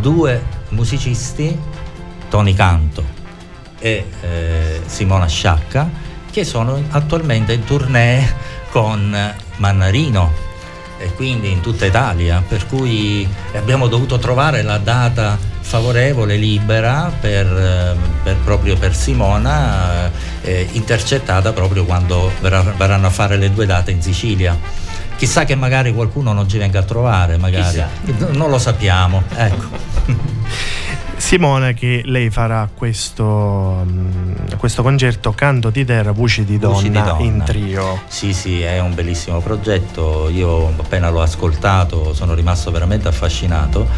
due 0.00 0.40
musicisti 0.68 1.58
Tony 2.32 2.54
Canto 2.54 3.04
e 3.78 4.06
eh, 4.22 4.80
Simona 4.86 5.26
Sciacca 5.26 5.86
che 6.30 6.46
sono 6.46 6.82
attualmente 6.92 7.52
in 7.52 7.62
tournée 7.64 8.26
con 8.70 9.34
Mannarino 9.56 10.32
e 10.96 11.12
quindi 11.12 11.50
in 11.50 11.60
tutta 11.60 11.84
Italia. 11.84 12.42
Per 12.48 12.66
cui 12.68 13.28
abbiamo 13.52 13.86
dovuto 13.86 14.16
trovare 14.16 14.62
la 14.62 14.78
data 14.78 15.36
favorevole, 15.60 16.36
libera 16.36 17.12
per, 17.20 17.46
eh, 17.46 17.96
per, 18.22 18.36
proprio 18.36 18.78
per 18.78 18.96
Simona 18.96 20.10
eh, 20.40 20.66
intercettata 20.72 21.52
proprio 21.52 21.84
quando 21.84 22.32
verranno 22.40 23.08
a 23.08 23.10
fare 23.10 23.36
le 23.36 23.52
due 23.52 23.66
date 23.66 23.90
in 23.90 24.00
Sicilia. 24.00 24.58
Chissà 25.18 25.44
che 25.44 25.54
magari 25.54 25.92
qualcuno 25.92 26.32
non 26.32 26.48
ci 26.48 26.56
venga 26.56 26.78
a 26.78 26.84
trovare 26.84 27.36
magari. 27.36 27.64
Chissà. 28.06 28.28
non 28.30 28.48
lo 28.48 28.58
sappiamo 28.58 29.22
ecco 29.36 29.68
Simona 31.22 31.72
che 31.72 32.02
lei 32.04 32.30
farà 32.30 32.68
questo, 32.74 33.24
um, 33.24 34.56
questo 34.58 34.82
concerto 34.82 35.32
Canto 35.32 35.70
di 35.70 35.84
Terra, 35.84 36.10
Voci 36.10 36.44
di 36.44 36.58
Donna, 36.58 36.80
di 36.80 36.90
donna 36.90 37.16
in 37.20 37.42
trio. 37.42 38.02
Sì, 38.08 38.34
sì, 38.34 38.60
è 38.60 38.80
un 38.80 38.92
bellissimo 38.92 39.40
progetto. 39.40 40.28
Io 40.28 40.66
appena 40.76 41.08
l'ho 41.10 41.22
ascoltato 41.22 42.12
sono 42.12 42.34
rimasto 42.34 42.70
veramente 42.72 43.08
affascinato. 43.08 43.88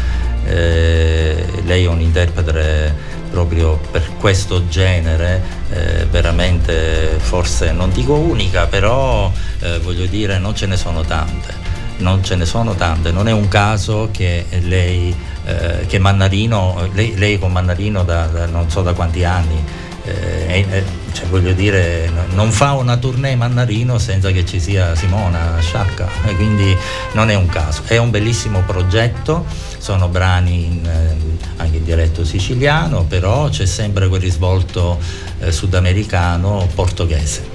Eh, 0.45 1.45
lei 1.65 1.83
è 1.83 1.87
un 1.87 1.99
interprete 1.99 2.95
proprio 3.31 3.79
per 3.91 4.11
questo 4.17 4.67
genere, 4.69 5.41
eh, 5.71 6.05
veramente 6.05 7.17
forse 7.17 7.71
non 7.71 7.91
dico 7.91 8.13
unica, 8.13 8.67
però 8.67 9.29
eh, 9.59 9.79
voglio 9.79 10.05
dire 10.05 10.37
non 10.37 10.55
ce 10.55 10.67
ne 10.67 10.77
sono 10.77 11.01
tante. 11.01 11.73
Non 11.97 12.23
ce 12.23 12.35
ne 12.35 12.45
sono 12.45 12.75
tante, 12.75 13.11
non 13.11 13.27
è 13.27 13.31
un 13.31 13.47
caso 13.47 14.09
che 14.11 14.45
lei 14.61 15.15
eh, 15.45 15.85
che 15.87 15.99
Mannarino, 15.99 16.89
lei, 16.93 17.15
lei, 17.17 17.39
con 17.39 17.51
Mannarino 17.51 18.03
da, 18.03 18.25
da, 18.25 18.45
non 18.45 18.69
so 18.69 18.81
da 18.81 18.93
quanti 18.93 19.23
anni, 19.23 19.63
eh, 20.03 20.65
eh, 20.69 20.83
cioè 21.13 21.27
voglio 21.27 21.53
dire, 21.53 22.09
non 22.31 22.51
fa 22.51 22.73
una 22.73 22.97
tournée 22.97 23.35
Mannarino 23.35 23.97
senza 23.97 24.31
che 24.31 24.45
ci 24.45 24.59
sia 24.59 24.95
Simona 24.95 25.59
Sciacca, 25.59 26.07
quindi 26.35 26.75
non 27.13 27.29
è 27.29 27.35
un 27.35 27.47
caso. 27.47 27.81
È 27.85 27.97
un 27.97 28.09
bellissimo 28.09 28.61
progetto, 28.65 29.45
sono 29.77 30.07
brani 30.07 30.65
in, 30.65 30.85
eh, 30.85 31.15
anche 31.57 31.77
in 31.77 31.83
dialetto 31.83 32.23
siciliano, 32.23 33.03
però 33.03 33.49
c'è 33.49 33.65
sempre 33.65 34.07
quel 34.07 34.21
risvolto 34.21 34.99
eh, 35.39 35.51
sudamericano 35.51 36.67
portoghese 36.73 37.54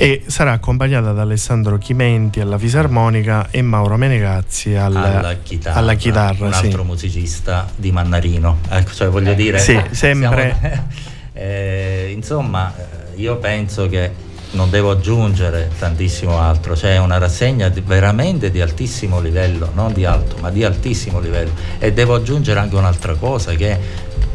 e 0.00 0.22
sarà 0.26 0.52
accompagnata 0.52 1.10
da 1.10 1.22
Alessandro 1.22 1.76
Chimenti 1.76 2.38
alla 2.38 2.56
fisarmonica 2.56 3.48
e 3.50 3.62
Mauro 3.62 3.96
Menegazzi 3.96 4.76
al, 4.76 4.94
alla 4.94 5.34
chitarra, 5.42 5.76
alla 5.76 5.94
chitarra 5.94 6.46
un 6.46 6.52
sì. 6.52 6.66
altro 6.66 6.84
musicista 6.84 7.68
di 7.74 7.90
Mannarino 7.90 8.58
ecco 8.68 8.92
cioè 8.92 9.08
voglio 9.08 9.34
dire 9.34 9.58
sì, 9.58 9.76
sempre 9.90 10.56
siamo, 10.60 10.86
eh, 11.34 12.12
insomma 12.14 12.72
eh, 12.76 13.20
io 13.20 13.38
penso 13.38 13.88
che 13.88 14.26
non 14.50 14.70
devo 14.70 14.92
aggiungere 14.92 15.70
tantissimo 15.78 16.38
altro, 16.40 16.72
c'è 16.72 16.96
una 16.96 17.18
rassegna 17.18 17.68
di, 17.68 17.82
veramente 17.82 18.50
di 18.50 18.62
altissimo 18.62 19.20
livello, 19.20 19.70
non 19.74 19.92
di 19.92 20.06
alto, 20.06 20.36
ma 20.40 20.48
di 20.48 20.64
altissimo 20.64 21.20
livello. 21.20 21.50
E 21.78 21.92
devo 21.92 22.14
aggiungere 22.14 22.58
anche 22.58 22.74
un'altra 22.74 23.14
cosa 23.14 23.52
che 23.52 23.78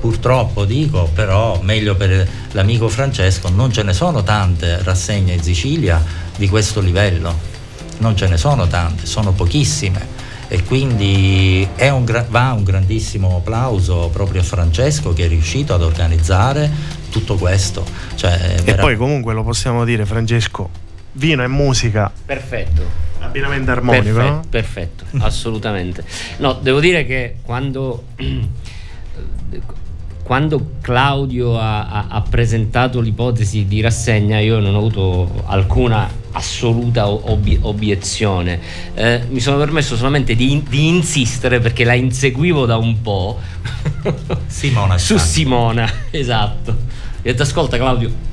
purtroppo 0.03 0.65
dico, 0.65 1.09
però 1.13 1.61
meglio 1.61 1.95
per 1.95 2.27
l'amico 2.51 2.89
Francesco, 2.89 3.47
non 3.47 3.71
ce 3.71 3.83
ne 3.83 3.93
sono 3.93 4.21
tante 4.21 4.83
rassegne 4.83 5.31
in 5.31 5.41
Sicilia 5.41 6.03
di 6.35 6.49
questo 6.49 6.81
livello, 6.81 7.33
non 7.99 8.13
ce 8.13 8.27
ne 8.27 8.35
sono 8.35 8.67
tante, 8.67 9.05
sono 9.05 9.31
pochissime 9.31 10.05
e 10.49 10.61
quindi 10.63 11.65
un, 11.79 12.25
va 12.27 12.51
un 12.51 12.65
grandissimo 12.65 13.37
applauso 13.37 14.09
proprio 14.11 14.41
a 14.41 14.43
Francesco 14.43 15.13
che 15.13 15.23
è 15.23 15.27
riuscito 15.29 15.73
ad 15.73 15.81
organizzare 15.81 16.69
tutto 17.09 17.35
questo. 17.35 17.85
Cioè, 18.15 18.57
e 18.61 18.75
poi 18.75 18.97
comunque 18.97 19.33
lo 19.33 19.43
possiamo 19.43 19.85
dire 19.85 20.05
Francesco, 20.05 20.69
vino 21.13 21.43
e 21.43 21.47
musica. 21.47 22.11
Perfetto. 22.25 23.11
Abbinamento 23.19 23.71
armonico. 23.71 24.03
Perfetto, 24.03 24.33
no? 24.33 24.43
perfetto 24.49 25.05
assolutamente. 25.19 26.03
No, 26.39 26.59
devo 26.61 26.81
dire 26.81 27.05
che 27.05 27.37
quando 27.41 28.07
quando 30.23 30.75
Claudio 30.81 31.59
ha, 31.59 31.85
ha, 31.87 32.05
ha, 32.09 32.21
presentato 32.21 33.01
l'ipotesi 33.01 33.65
di 33.67 33.81
rassegna 33.81 34.39
io 34.39 34.59
non 34.59 34.73
ho 34.73 34.77
avuto 34.77 35.43
alcuna 35.45 36.09
assoluta 36.31 37.09
ob- 37.09 37.57
obiezione. 37.61 38.59
Eh, 38.95 39.21
mi 39.29 39.39
sono 39.39 39.57
permesso 39.57 39.95
solamente 39.95 40.33
di, 40.35 40.63
di, 40.67 40.87
insistere 40.87 41.59
perché 41.59 41.83
la 41.83 41.93
inseguivo 41.93 42.65
da 42.65 42.77
un 42.77 43.01
po' 43.01 43.39
Simona 44.47 44.97
su 44.97 45.17
Simona 45.17 45.91
esatto. 46.09 46.71
Ho 46.71 47.21
detto 47.21 47.43
ascolta 47.43 47.77
Claudio 47.77 48.31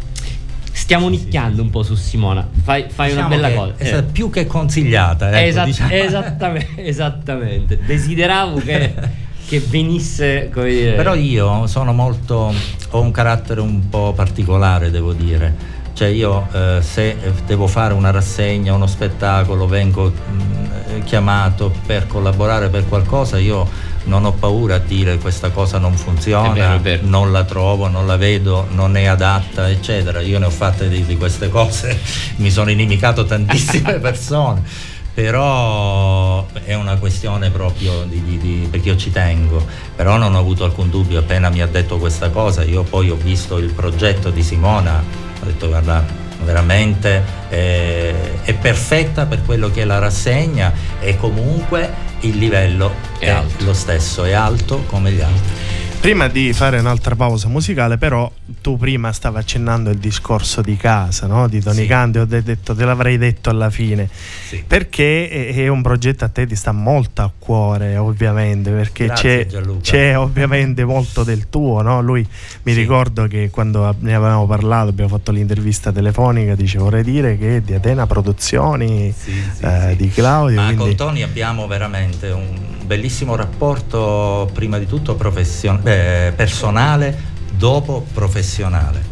stiamo 0.90 1.08
nicchiando 1.08 1.62
un 1.62 1.70
po' 1.70 1.82
su 1.84 1.94
Simona. 1.94 2.48
Fai, 2.62 2.86
fai 2.88 3.10
diciamo 3.10 3.26
una 3.26 3.36
bella 3.36 3.54
cosa. 3.54 3.74
è 3.76 3.96
eh. 3.98 4.02
più 4.02 4.28
che 4.30 4.46
consigliata 4.46 5.28
ecco, 5.28 5.48
Esat- 5.48 5.66
diciamo. 5.66 5.92
esattamente, 5.92 6.84
esattamente. 6.84 7.78
Desideravo 7.86 8.58
che 8.58 8.94
che 9.50 9.58
venisse 9.58 10.48
come 10.52 10.70
dire. 10.70 10.92
Però 10.92 11.12
io 11.14 11.66
sono 11.66 11.92
molto. 11.92 12.54
ho 12.90 13.00
un 13.00 13.10
carattere 13.10 13.60
un 13.60 13.88
po' 13.88 14.12
particolare, 14.14 14.92
devo 14.92 15.12
dire. 15.12 15.78
Cioè 15.92 16.06
io 16.06 16.46
eh, 16.52 16.78
se 16.80 17.16
devo 17.46 17.66
fare 17.66 17.92
una 17.92 18.12
rassegna, 18.12 18.72
uno 18.72 18.86
spettacolo, 18.86 19.66
vengo 19.66 20.04
mh, 20.04 20.92
mm, 20.94 21.00
chiamato 21.02 21.74
per 21.84 22.06
collaborare 22.06 22.68
per 22.68 22.88
qualcosa, 22.88 23.38
io 23.38 23.68
non 24.04 24.24
ho 24.24 24.32
paura 24.32 24.76
a 24.76 24.78
dire 24.78 25.18
questa 25.18 25.50
cosa 25.50 25.78
non 25.78 25.94
funziona, 25.94 26.52
è 26.52 26.54
vero, 26.54 26.74
è 26.74 26.78
vero. 26.78 27.06
non 27.08 27.32
la 27.32 27.42
trovo, 27.42 27.88
non 27.88 28.06
la 28.06 28.16
vedo, 28.16 28.68
non 28.70 28.96
è 28.96 29.06
adatta, 29.06 29.68
eccetera. 29.68 30.20
Io 30.20 30.38
ne 30.38 30.46
ho 30.46 30.50
fatte 30.50 30.88
di, 30.88 31.04
di 31.04 31.16
queste 31.16 31.48
cose, 31.48 31.98
mi 32.36 32.52
sono 32.52 32.70
inimicato 32.70 33.24
tantissime 33.24 33.98
persone 33.98 34.89
però 35.12 36.46
è 36.64 36.74
una 36.74 36.96
questione 36.96 37.50
proprio 37.50 38.04
di, 38.04 38.22
di, 38.24 38.38
di, 38.38 38.68
perché 38.70 38.90
io 38.90 38.96
ci 38.96 39.10
tengo, 39.10 39.66
però 39.94 40.16
non 40.16 40.34
ho 40.34 40.38
avuto 40.38 40.64
alcun 40.64 40.90
dubbio 40.90 41.18
appena 41.18 41.48
mi 41.50 41.60
ha 41.60 41.66
detto 41.66 41.98
questa 41.98 42.30
cosa, 42.30 42.62
io 42.62 42.82
poi 42.82 43.10
ho 43.10 43.16
visto 43.16 43.58
il 43.58 43.72
progetto 43.72 44.30
di 44.30 44.42
Simona, 44.42 45.02
ho 45.42 45.44
detto 45.44 45.68
guarda 45.68 46.04
veramente 46.44 47.22
eh, 47.48 48.42
è 48.42 48.54
perfetta 48.54 49.26
per 49.26 49.42
quello 49.44 49.70
che 49.70 49.82
è 49.82 49.84
la 49.84 49.98
rassegna 49.98 50.72
e 51.00 51.16
comunque 51.16 52.08
il 52.20 52.36
livello 52.36 52.94
è, 53.18 53.26
è 53.26 53.42
lo 53.58 53.74
stesso, 53.74 54.24
è 54.24 54.32
alto 54.32 54.84
come 54.86 55.12
gli 55.12 55.20
altri. 55.20 55.69
Prima 56.00 56.28
di 56.28 56.54
fare 56.54 56.78
un'altra 56.78 57.14
pausa 57.14 57.48
musicale, 57.48 57.98
però, 57.98 58.32
tu 58.62 58.78
prima 58.78 59.12
stavi 59.12 59.36
accennando 59.36 59.90
il 59.90 59.98
discorso 59.98 60.62
di 60.62 60.74
casa, 60.74 61.26
no? 61.26 61.46
di 61.46 61.60
Tony 61.60 61.82
sì. 61.82 61.86
Canti, 61.86 62.18
ho 62.18 62.24
detto, 62.24 62.74
te 62.74 62.84
l'avrei 62.86 63.18
detto 63.18 63.50
alla 63.50 63.68
fine, 63.68 64.08
sì. 64.48 64.64
perché 64.66 65.28
è 65.48 65.68
un 65.68 65.82
progetto 65.82 66.24
a 66.24 66.28
te 66.28 66.46
ti 66.46 66.56
sta 66.56 66.72
molto 66.72 67.20
a 67.20 67.30
cuore, 67.38 67.98
ovviamente, 67.98 68.70
perché 68.70 69.08
c'è, 69.08 69.46
c'è, 69.82 70.16
ovviamente 70.16 70.86
molto 70.86 71.22
del 71.22 71.50
tuo, 71.50 71.82
no? 71.82 72.00
Lui 72.00 72.26
mi 72.62 72.72
sì. 72.72 72.78
ricordo 72.78 73.26
che 73.26 73.50
quando 73.50 73.94
ne 73.98 74.14
avevamo 74.14 74.46
parlato, 74.46 74.88
abbiamo 74.88 75.10
fatto 75.10 75.32
l'intervista 75.32 75.92
telefonica, 75.92 76.54
dice 76.54 76.78
vorrei 76.78 77.04
dire 77.04 77.36
che 77.36 77.60
di 77.62 77.74
Atena 77.74 78.06
Produzioni, 78.06 79.14
eh, 79.60 79.94
di 79.96 80.08
Claudio. 80.08 80.56
Ma 80.56 80.64
quindi... 80.64 80.82
con 80.82 80.94
Tony 80.94 81.20
abbiamo 81.20 81.66
veramente 81.66 82.30
un 82.30 82.79
bellissimo 82.90 83.36
rapporto, 83.36 84.50
prima 84.52 84.76
di 84.76 84.84
tutto 84.84 85.14
eh, 85.84 86.32
personale 86.34 87.16
dopo 87.52 88.04
professionale. 88.12 89.09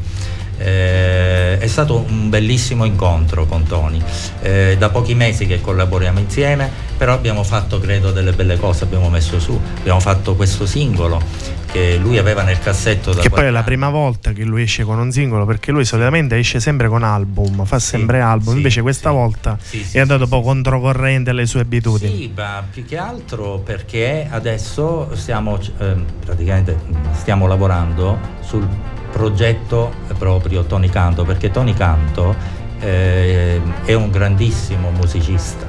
Eh, 0.59 1.59
è 1.59 1.67
stato 1.67 2.05
un 2.09 2.29
bellissimo 2.29 2.85
incontro 2.85 3.47
con 3.47 3.65
Tony. 3.65 4.03
Eh, 4.43 4.77
da 4.79 4.91
pochi 4.91 5.15
mesi 5.15 5.47
che 5.47 5.61
collaboriamo 5.61 6.19
insieme, 6.19 6.71
però 6.97 7.13
abbiamo 7.13 7.43
fatto 7.43 7.79
credo 7.79 8.11
delle 8.11 8.33
belle 8.33 8.57
cose, 8.57 8.85
abbiamo 8.85 9.09
messo 9.09 9.39
su, 9.39 9.59
abbiamo 9.79 10.01
fatto 10.01 10.35
questo 10.35 10.67
singolo 10.67 11.57
che 11.71 11.97
lui 11.97 12.19
aveva 12.19 12.43
nel 12.43 12.59
cassetto 12.59 13.13
da 13.13 13.21
Che 13.21 13.29
poi 13.29 13.45
è 13.45 13.51
la 13.51 13.63
prima 13.63 13.91
volta 13.91 14.33
che 14.33 14.43
lui 14.43 14.63
esce 14.63 14.85
con 14.85 14.99
un 14.99 15.13
singolo, 15.13 15.45
perché 15.45 15.71
lui 15.71 15.85
solitamente 15.85 16.37
esce 16.37 16.61
sempre 16.61 16.89
con 16.89 17.03
album, 17.03 17.65
fa 17.65 17.79
sì, 17.79 17.89
sempre 17.89 18.21
album, 18.21 18.53
sì, 18.53 18.57
invece 18.57 18.83
questa 18.83 19.11
sì, 19.11 19.15
volta 19.15 19.59
è 19.93 20.01
andato 20.01 20.25
un 20.25 20.29
po' 20.29 20.41
controcorrente 20.41 21.31
alle 21.31 21.47
sue 21.47 21.61
abitudini. 21.61 22.17
Sì, 22.17 22.33
ma 22.35 22.65
più 22.69 22.85
che 22.85 22.97
altro 22.97 23.59
perché 23.59 24.27
adesso 24.29 25.15
stiamo 25.15 25.59
eh, 25.79 25.95
praticamente 26.25 26.77
stiamo 27.13 27.47
lavorando 27.47 28.19
sul 28.41 28.67
progetto 29.11 29.93
proprio 30.19 30.65
Tony 30.65 30.89
Canto, 30.89 31.25
perché 31.25 31.51
Tony 31.51 31.75
Canto 31.75 32.35
eh, 32.81 33.61
è 33.85 33.95
un 33.95 34.11
grandissimo 34.11 34.91
musicista, 34.91 35.67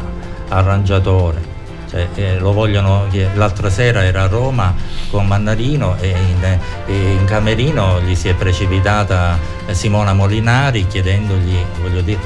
arrangiatore 0.49 1.58
cioè, 1.89 2.07
eh, 2.15 2.37
lo 2.37 2.53
vogliono, 2.53 3.07
l'altra 3.33 3.69
sera 3.69 4.03
era 4.03 4.23
a 4.23 4.27
Roma 4.27 4.75
con 5.09 5.25
Mannarino 5.25 5.97
e 5.99 6.09
in, 6.09 6.59
e 6.85 7.11
in 7.13 7.25
camerino 7.25 7.99
gli 8.01 8.13
si 8.15 8.29
è 8.29 8.35
precipitata 8.35 9.37
Simona 9.71 10.13
Molinari 10.13 10.87
chiedendogli, 10.87 11.57
voglio 11.81 12.01
dire, 12.01 12.19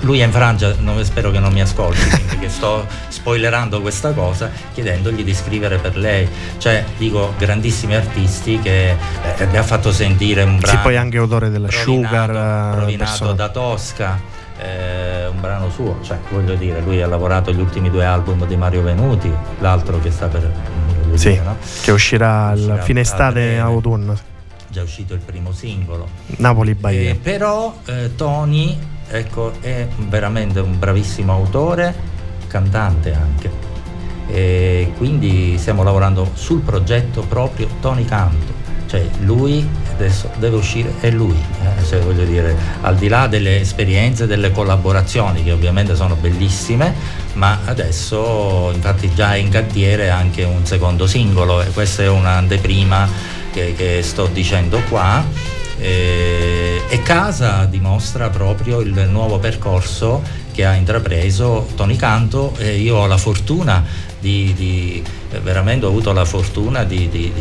lui 0.00 0.20
è 0.20 0.24
in 0.24 0.32
Francia, 0.32 0.74
non, 0.78 1.02
spero 1.04 1.30
che 1.30 1.38
non 1.38 1.52
mi 1.52 1.60
ascolti, 1.60 2.00
che 2.40 2.48
sto 2.48 2.86
spoilerando 3.08 3.80
questa 3.80 4.12
cosa, 4.12 4.50
chiedendogli 4.72 5.24
di 5.24 5.34
scrivere 5.34 5.78
per 5.78 5.96
lei. 5.96 6.28
Cioè, 6.58 6.84
dico, 6.96 7.34
grandissimi 7.38 7.94
artisti 7.94 8.58
che 8.60 8.90
eh, 8.90 9.46
mi 9.46 9.56
ha 9.56 9.62
fatto 9.62 9.92
sentire 9.92 10.42
un 10.42 10.58
brano. 10.58 10.78
Sì, 10.78 10.82
poi 10.82 10.96
anche 10.96 11.18
autore 11.18 11.50
della 11.50 11.70
Sugar. 11.70 12.76
Rovinato 12.76 13.32
da 13.32 13.48
Tosca 13.48 14.35
eh, 14.58 15.26
un 15.26 15.40
brano 15.40 15.70
suo, 15.70 15.98
cioè 16.02 16.18
voglio 16.30 16.54
dire, 16.54 16.80
lui 16.80 17.02
ha 17.02 17.06
lavorato 17.06 17.52
gli 17.52 17.60
ultimi 17.60 17.90
due 17.90 18.04
album 18.04 18.46
di 18.46 18.56
Mario 18.56 18.82
Venuti, 18.82 19.32
l'altro 19.58 19.98
che 20.00 20.10
sta 20.10 20.26
per... 20.28 20.50
Sì, 21.14 21.30
dire, 21.30 21.42
no? 21.42 21.56
che 21.82 21.92
uscirà, 21.92 22.52
uscirà 22.54 22.82
fine 22.82 23.00
estate 23.00 23.58
autunno. 23.58 24.16
Già 24.68 24.82
uscito 24.82 25.14
il 25.14 25.20
primo 25.20 25.52
singolo. 25.52 26.08
Napoli 26.38 26.74
Bahia. 26.74 27.10
Eh, 27.10 27.14
però 27.14 27.74
eh, 27.86 28.14
Tony 28.16 28.78
ecco, 29.08 29.52
è 29.60 29.86
veramente 30.08 30.60
un 30.60 30.78
bravissimo 30.78 31.32
autore, 31.32 31.94
cantante 32.48 33.14
anche. 33.14 33.64
E 34.28 34.92
quindi 34.96 35.56
stiamo 35.56 35.82
lavorando 35.82 36.30
sul 36.34 36.60
progetto 36.60 37.22
proprio 37.22 37.68
Tony 37.80 38.04
Canto 38.04 38.56
cioè 38.86 39.04
lui 39.20 39.68
adesso 39.96 40.30
deve 40.36 40.56
uscire 40.56 40.92
è 41.00 41.10
lui, 41.10 41.36
eh? 41.62 41.84
cioè, 41.84 42.00
voglio 42.00 42.24
dire, 42.24 42.54
al 42.82 42.96
di 42.96 43.08
là 43.08 43.26
delle 43.26 43.60
esperienze, 43.60 44.26
delle 44.26 44.52
collaborazioni 44.52 45.42
che 45.42 45.52
ovviamente 45.52 45.96
sono 45.96 46.14
bellissime, 46.14 46.94
ma 47.32 47.60
adesso 47.64 48.70
infatti 48.74 49.12
già 49.14 49.34
è 49.34 49.38
in 49.38 49.48
cantiere 49.48 50.10
anche 50.10 50.44
un 50.44 50.66
secondo 50.66 51.06
singolo 51.06 51.62
e 51.62 51.70
questa 51.70 52.02
è 52.02 52.08
un'anteprima 52.08 53.08
che, 53.52 53.74
che 53.74 54.02
sto 54.02 54.26
dicendo 54.26 54.80
qua. 54.88 55.24
Eh, 55.78 56.82
e 56.88 57.02
Casa 57.02 57.64
dimostra 57.64 58.28
proprio 58.30 58.80
il 58.80 59.08
nuovo 59.10 59.38
percorso 59.38 60.22
che 60.52 60.64
ha 60.64 60.74
intrapreso 60.74 61.68
Tony 61.74 61.96
Canto 61.96 62.54
e 62.56 62.76
io 62.76 62.96
ho 62.96 63.06
la 63.06 63.18
fortuna 63.18 63.84
di, 64.26 64.52
di 64.54 65.04
veramente 65.40 65.86
ho 65.86 65.88
avuto 65.88 66.12
la 66.12 66.24
fortuna 66.24 66.82
di, 66.82 67.08
di, 67.08 67.32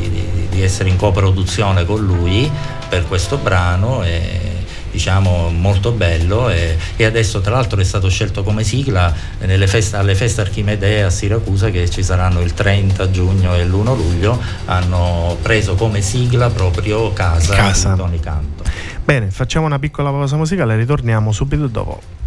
di, 0.49 0.61
essere 0.61 0.89
in 0.89 0.97
coproduzione 0.97 1.83
con 1.83 2.05
lui 2.05 2.49
per 2.87 3.07
questo 3.07 3.37
brano 3.37 4.03
e 4.03 4.53
diciamo 4.91 5.49
molto 5.49 5.91
bello 5.91 6.49
e, 6.49 6.77
e, 6.95 7.05
adesso 7.05 7.41
tra 7.41 7.55
l'altro 7.55 7.81
è 7.81 7.83
stato 7.83 8.07
scelto 8.07 8.43
come 8.43 8.63
sigla 8.63 9.13
feste, 9.65 9.97
alle 9.97 10.13
feste 10.13 10.41
Archimedee 10.41 11.03
a 11.03 11.09
Siracusa 11.09 11.71
che 11.71 11.89
ci 11.89 12.03
saranno 12.03 12.41
il 12.41 12.53
30 12.53 13.09
giugno 13.09 13.55
e 13.55 13.65
l'1 13.65 13.95
luglio 13.95 14.39
hanno 14.65 15.37
preso 15.41 15.73
come 15.73 16.01
sigla 16.01 16.49
proprio 16.49 17.11
Casa, 17.13 17.55
Casa. 17.55 17.91
di 17.91 17.97
Tony 17.97 18.19
Canto. 18.19 18.63
Bene, 19.03 19.31
facciamo 19.31 19.65
una 19.65 19.79
piccola 19.79 20.11
pausa 20.11 20.37
musicale, 20.37 20.75
ritorniamo 20.75 21.31
subito 21.31 21.67
dopo. 21.67 22.24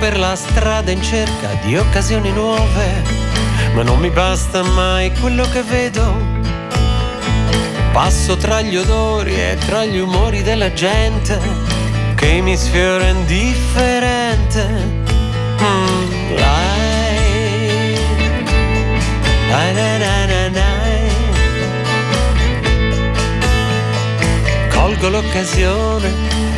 Per 0.00 0.18
la 0.18 0.34
strada 0.34 0.90
in 0.90 1.02
cerca 1.02 1.48
di 1.62 1.76
occasioni 1.76 2.32
nuove, 2.32 3.02
ma 3.74 3.82
non 3.82 3.98
mi 3.98 4.08
basta 4.08 4.62
mai 4.62 5.12
quello 5.20 5.46
che 5.50 5.62
vedo. 5.62 6.02
Passo 7.92 8.38
tra 8.38 8.62
gli 8.62 8.76
odori 8.76 9.34
e 9.34 9.58
tra 9.66 9.84
gli 9.84 9.98
umori 9.98 10.42
della 10.42 10.72
gente 10.72 11.38
che 12.14 12.40
mi 12.40 12.56
sfiora 12.56 13.08
indifferente. 13.08 14.66
Mm, 15.60 16.36
lai, 16.36 17.94
lai, 19.50 19.74
lai, 19.74 21.10
Colgo 24.70 25.10
l'occasione 25.10 26.10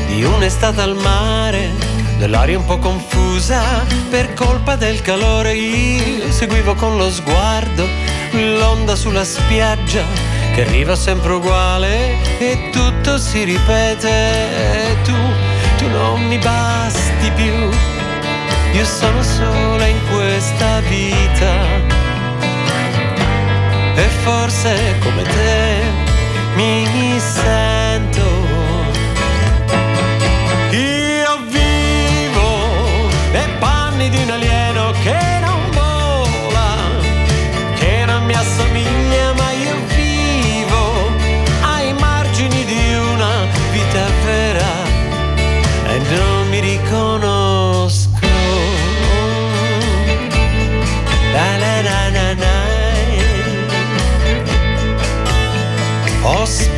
di 0.06 0.22
un'estate 0.22 0.80
al 0.80 0.94
mare 0.94 1.91
dell'aria 2.22 2.56
un 2.56 2.64
po' 2.64 2.78
confusa 2.78 3.84
per 4.08 4.32
colpa 4.34 4.76
del 4.76 5.02
calore 5.02 5.54
io 5.56 6.30
seguivo 6.30 6.76
con 6.76 6.96
lo 6.96 7.10
sguardo 7.10 7.84
l'onda 8.30 8.94
sulla 8.94 9.24
spiaggia 9.24 10.04
che 10.54 10.60
arriva 10.60 10.94
sempre 10.94 11.32
uguale 11.32 12.14
e 12.38 12.70
tutto 12.70 13.18
si 13.18 13.42
ripete. 13.42 14.96
Tu, 15.02 15.16
tu 15.78 15.88
non 15.88 16.24
mi 16.28 16.38
basti 16.38 17.28
più 17.34 17.52
io 18.72 18.84
sono 18.84 19.20
sola 19.22 19.86
in 19.86 19.98
questa 20.12 20.78
vita. 20.82 21.52
E 23.96 24.08
forse 24.22 24.94
come 25.02 25.22
te 25.24 26.10
mi 26.54 27.18
sento 27.18 28.21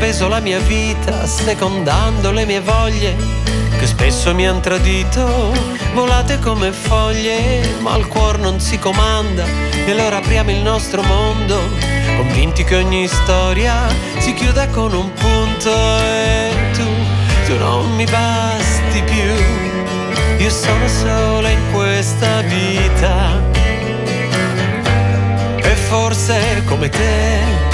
speso 0.05 0.29
la 0.29 0.41
mia 0.41 0.59
vita 0.59 1.27
secondando 1.27 2.31
le 2.31 2.45
mie 2.45 2.61
voglie 2.61 3.17
che 3.79 3.87
spesso 3.87 4.35
mi 4.35 4.47
han 4.47 4.61
tradito, 4.61 5.51
volate 5.95 6.39
come 6.41 6.73
foglie, 6.73 7.67
ma 7.81 7.97
il 7.97 8.07
cuore 8.07 8.37
non 8.37 8.61
si 8.61 8.79
comanda 8.79 9.45
e 9.87 9.91
allora 9.91 10.19
apriamo 10.19 10.51
il 10.51 10.59
nostro 10.59 11.03
mondo, 11.05 11.59
convinti 12.19 12.65
che 12.65 12.77
ogni 12.77 13.09
storia 13.09 13.89
si 14.19 14.35
chiuda 14.35 14.69
con 14.69 14.93
un 14.93 15.11
punto 15.15 15.71
e 15.71 16.51
tu, 16.75 16.87
tu 17.47 17.57
non 17.57 17.95
mi 17.95 18.05
basti 18.05 19.03
più, 19.05 20.45
io 20.45 20.51
sono 20.51 20.87
sola 20.87 21.49
in 21.49 21.73
questa 21.73 22.43
vita. 22.43 23.41
E 25.57 25.75
forse 25.89 26.63
come 26.67 26.91
te 26.91 27.74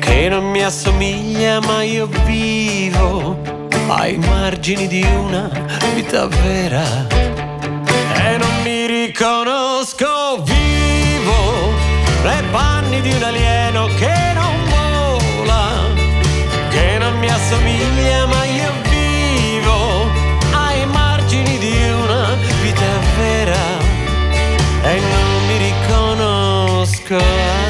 che 0.00 0.28
non 0.28 0.50
mi 0.50 0.62
assomiglia 0.62 1.60
ma 1.60 1.82
io 1.82 2.08
vivo 2.24 3.36
ai 3.88 4.16
margini 4.16 4.86
di 4.86 5.02
una 5.02 5.50
vita 5.94 6.26
vera. 6.26 6.82
E 8.14 8.36
non 8.38 8.62
mi 8.62 8.86
riconosco 8.86 10.42
vivo 10.44 11.72
nei 12.22 12.42
panni 12.50 13.00
di 13.02 13.12
un 13.12 13.22
alieno 13.22 13.86
che 13.98 14.32
non 14.32 14.54
vola, 14.70 15.88
che 16.70 16.96
non 16.98 17.18
mi 17.18 17.28
assomiglia 17.28 18.23
cold. 27.04 27.63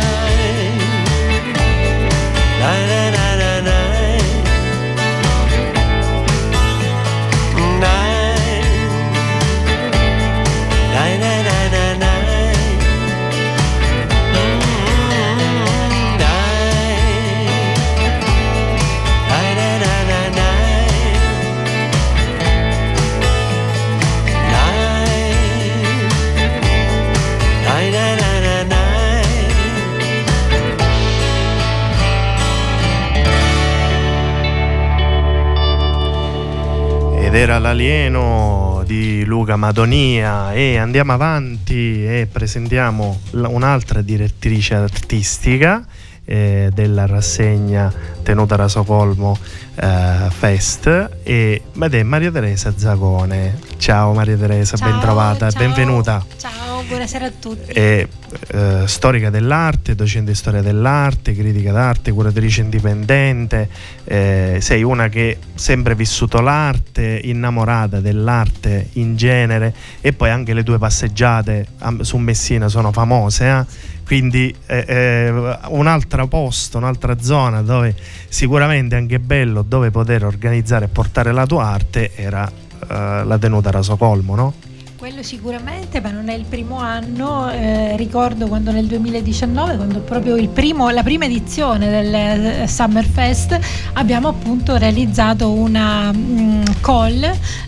Era 37.45 37.59
l'alieno 37.59 38.83
di 38.87 39.23
Luca 39.23 39.57
Madonia 39.57 40.55
e 40.55 40.79
andiamo 40.79 41.13
avanti 41.13 42.03
e 42.03 42.27
presentiamo 42.31 43.21
un'altra 43.33 44.01
direttrice 44.01 44.75
artistica 44.75 45.85
eh, 46.25 46.71
della 46.73 47.05
rassegna 47.05 47.93
tenuta 48.23 48.55
a 48.55 48.57
Rasocolmo 48.57 49.37
eh, 49.75 50.31
Fest 50.31 50.87
ed 51.23 51.61
è 51.75 52.03
Maria 52.03 52.31
Teresa 52.31 52.73
Zagone. 52.75 53.74
Ciao 53.85 54.15
Maria 54.15 54.39
Teresa, 54.39 54.79
ciao, 54.79 54.89
ben 54.89 54.99
trovata, 54.99 55.51
ciao, 55.51 55.61
benvenuta. 55.61 56.25
Ciao, 56.39 56.83
buonasera 56.89 57.27
a 57.27 57.33
tutti. 57.39 57.71
È 57.71 58.09
eh, 58.49 58.83
storica 58.87 59.29
dell'arte, 59.29 59.95
docente 59.95 60.31
di 60.31 60.37
storia 60.39 60.63
dell'arte, 60.63 61.35
critica 61.35 61.71
d'arte, 61.71 62.11
curatrice 62.11 62.63
indipendente, 62.63 63.69
eh, 64.05 64.57
sei 64.63 64.83
una 64.83 65.09
che 65.11 65.37
ha 65.39 65.47
sempre 65.59 65.95
vissuto 65.95 66.41
l'arte, 66.41 67.21
innamorata 67.25 68.01
dell'arte 68.01 68.89
in 68.95 69.17
genere 69.17 69.75
e 70.01 70.15
poi 70.15 70.31
anche 70.31 70.55
le 70.55 70.63
tue 70.63 70.79
passeggiate 70.79 71.67
su 72.01 72.17
Messina 72.17 72.69
sono 72.69 72.91
famose. 72.91 73.47
Eh? 73.47 73.93
quindi 74.05 74.55
eh, 74.67 74.85
eh, 74.87 75.31
un 75.69 75.87
altro 75.87 76.27
posto, 76.27 76.79
un'altra 76.79 77.21
zona 77.21 77.61
dove 77.61 77.95
sicuramente 78.29 78.97
anche 78.97 79.19
bello 79.19 79.63
dove 79.63 79.91
poter 79.91 80.25
organizzare 80.25 80.87
e 80.87 80.89
portare 80.89 81.33
la 81.33 81.47
tua 81.47 81.65
arte 81.65 82.13
era 82.15 82.51
la 82.89 83.39
tenuta 83.39 83.71
Rasocolmo, 83.71 84.35
no? 84.35 84.55
Quello 84.97 85.23
sicuramente, 85.23 86.01
ma 86.01 86.11
non 86.11 86.31
è 86.31 86.35
il 86.35 86.47
primo 86.49 86.79
anno. 86.79 87.51
Eh, 87.51 87.95
ricordo 87.97 88.47
quando 88.47 88.73
nel 88.73 88.87
2019, 88.87 89.77
quando 89.77 89.99
proprio 89.99 90.37
primo, 90.49 90.89
la 90.89 91.03
prima 91.03 91.27
edizione 91.27 91.91
del 91.91 92.15
eh, 92.15 92.67
Summer 92.67 93.05
Fest, 93.05 93.59
abbiamo 93.93 94.29
appunto 94.29 94.77
realizzato 94.77 95.51
una 95.51 96.11
mm, 96.11 96.63
call 96.81 97.23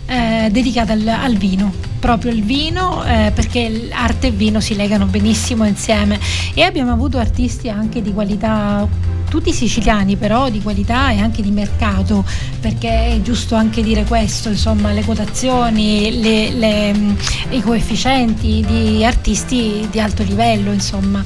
eh, 0.07 0.49
dedicata 0.51 0.93
al, 0.93 1.07
al, 1.07 1.35
vino. 1.35 1.71
Proprio 1.99 2.31
il 2.31 2.43
vino, 2.43 3.03
eh, 3.05 3.31
perché 3.33 3.89
arte 3.91 4.27
e 4.27 4.31
vino 4.31 4.59
si 4.59 4.75
legano 4.75 5.05
benissimo 5.05 5.65
insieme. 5.65 6.19
E 6.53 6.61
abbiamo 6.61 6.91
avuto 6.91 7.17
artisti 7.17 7.69
anche 7.69 8.01
di 8.01 8.13
qualità 8.13 8.87
tutti 9.29 9.51
siciliani 9.51 10.15
però 10.15 10.49
di 10.49 10.61
qualità 10.61 11.11
e 11.11 11.19
anche 11.19 11.41
di 11.41 11.51
mercato 11.51 12.23
perché 12.59 13.15
è 13.15 13.21
giusto 13.21 13.55
anche 13.55 13.83
dire 13.83 14.05
questo 14.05 14.49
insomma 14.49 14.93
le 14.93 15.03
quotazioni 15.03 16.21
le, 16.21 16.51
le, 16.51 17.15
i 17.49 17.61
coefficienti 17.61 18.63
di 18.65 19.03
artisti 19.03 19.87
di 19.91 19.99
alto 19.99 20.23
livello 20.23 20.71
insomma. 20.71 21.23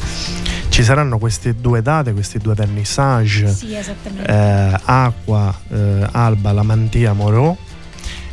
Ci 0.69 0.83
saranno 0.83 1.17
queste 1.17 1.53
due 1.59 1.81
date, 1.81 2.13
questi 2.13 2.37
due 2.37 2.53
vernissage, 2.53 3.53
sì, 3.53 3.73
eh, 3.73 4.79
Acqua, 4.85 5.53
eh, 5.69 6.07
Alba, 6.09 6.53
Lamantia, 6.53 7.11
Moreau, 7.11 7.57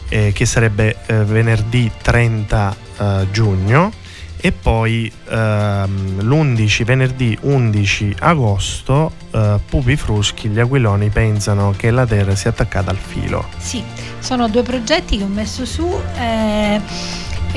eh, 0.09 0.32
che 0.32 0.46
sarebbe 0.46 0.96
eh, 1.06 1.24
venerdì 1.24 1.90
30 2.00 2.76
eh, 2.98 3.26
giugno 3.30 3.92
e 4.40 4.52
poi 4.52 5.11
ehm, 5.28 6.20
l'11 6.20 6.84
venerdì 6.84 7.36
11 7.40 8.16
agosto 8.20 9.12
eh, 9.32 9.59
Pupi 9.68 9.96
Fruschi 9.96 10.48
gli 10.48 10.61
aquiloni 10.61 11.09
pensano 11.09 11.74
che 11.76 11.90
la 11.90 12.06
terra 12.06 12.36
sia 12.36 12.50
attaccata 12.50 12.90
al 12.90 12.98
filo. 12.98 13.48
Sì 13.56 13.82
sono 14.20 14.48
due 14.48 14.62
progetti 14.62 15.16
che 15.16 15.24
ho 15.24 15.28
messo 15.28 15.64
su 15.64 15.88
eh, 16.18 16.80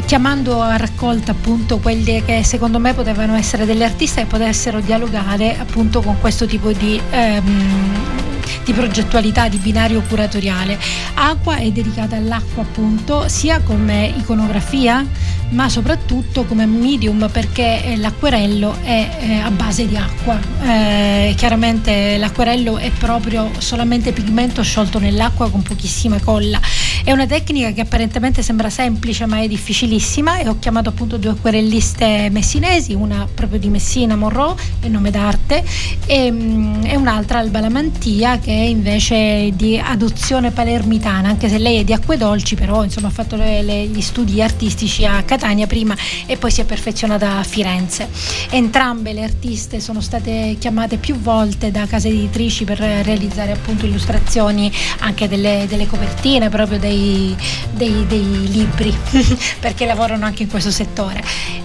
chiamando 0.05 0.61
a 0.61 0.77
raccolta 0.77 1.31
appunto 1.31 1.79
quelli 1.79 2.23
che 2.23 2.43
secondo 2.43 2.79
me 2.79 2.93
potevano 2.93 3.35
essere 3.35 3.65
degli 3.65 3.83
artisti 3.83 4.21
che 4.21 4.25
potessero 4.25 4.79
dialogare 4.79 5.57
appunto 5.57 6.01
con 6.01 6.17
questo 6.19 6.45
tipo 6.45 6.71
di 6.71 7.01
ehm, 7.09 8.20
di 8.63 8.73
progettualità, 8.73 9.47
di 9.47 9.57
binario 9.57 10.01
curatoriale. 10.01 10.77
Acqua 11.13 11.57
è 11.57 11.71
dedicata 11.71 12.15
all'acqua 12.15 12.63
appunto 12.63 13.27
sia 13.27 13.59
come 13.61 14.13
iconografia 14.17 15.05
ma 15.51 15.67
soprattutto 15.69 16.45
come 16.45 16.65
medium 16.65 17.29
perché 17.31 17.83
eh, 17.83 17.97
l'acquerello 17.97 18.75
è 18.83 19.09
eh, 19.19 19.33
a 19.39 19.51
base 19.51 19.87
di 19.87 19.97
acqua. 19.97 20.39
Eh, 20.63 21.33
chiaramente 21.35 22.17
l'acquerello 22.17 22.77
è 22.77 22.89
proprio 22.91 23.51
solamente 23.57 24.11
pigmento 24.13 24.61
sciolto 24.63 24.99
nell'acqua 24.99 25.49
con 25.49 25.61
pochissima 25.61 26.19
colla. 26.19 26.59
È 27.03 27.11
una 27.11 27.25
tecnica 27.25 27.71
che 27.71 27.81
apparentemente 27.81 28.43
sembra 28.43 28.69
semplice 28.69 29.25
ma 29.25 29.41
è 29.41 29.47
difficilissima 29.47 30.37
e 30.37 30.47
ho 30.47 30.57
chiamato 30.59 30.89
appunto 30.89 31.17
due 31.17 31.31
acquerelliste 31.31 32.29
messinesi, 32.29 32.93
una 32.93 33.27
proprio 33.33 33.59
di 33.59 33.69
Messina, 33.69 34.15
Monroe, 34.15 34.55
è 34.79 34.87
nome 34.87 35.09
d'arte, 35.09 35.63
e, 36.05 36.31
mm, 36.31 36.85
e 36.85 36.95
un'altra 36.95 37.39
Alba 37.39 37.59
Lamantia 37.59 38.37
che 38.37 38.51
è 38.51 38.63
invece 38.63 39.51
di 39.55 39.79
adozione 39.79 40.51
palermitana, 40.51 41.29
anche 41.29 41.49
se 41.49 41.57
lei 41.57 41.79
è 41.79 41.83
di 41.83 41.93
acque 41.93 42.17
dolci, 42.17 42.55
però 42.55 42.83
insomma 42.83 43.07
ha 43.07 43.11
fatto 43.11 43.35
le, 43.35 43.63
le, 43.63 43.87
gli 43.87 44.01
studi 44.01 44.41
artistici 44.41 45.03
a 45.03 45.23
Catania 45.23 45.65
prima 45.65 45.95
e 46.25 46.37
poi 46.37 46.51
si 46.51 46.61
è 46.61 46.65
perfezionata 46.65 47.37
a 47.37 47.43
Firenze. 47.43 48.09
Entrambe 48.51 49.13
le 49.13 49.23
artiste 49.23 49.79
sono 49.79 50.01
state 50.01 50.55
chiamate 50.59 50.97
più 50.97 51.15
volte 51.15 51.71
da 51.71 51.87
case 51.87 52.09
editrici 52.09 52.63
per 52.63 52.77
realizzare 52.77 53.53
appunto 53.53 53.85
illustrazioni 53.85 54.71
anche 54.99 55.27
delle, 55.27 55.65
delle 55.67 55.87
copertine 55.87 56.49
proprio 56.49 56.77
dei, 56.77 56.90
dei, 56.93 58.05
dei 58.07 58.51
libri 58.51 58.95
perché 59.59 59.85
lavorano 59.85 60.25
anche 60.25 60.43
in 60.43 60.49
questo 60.49 60.71
settore 60.71 61.23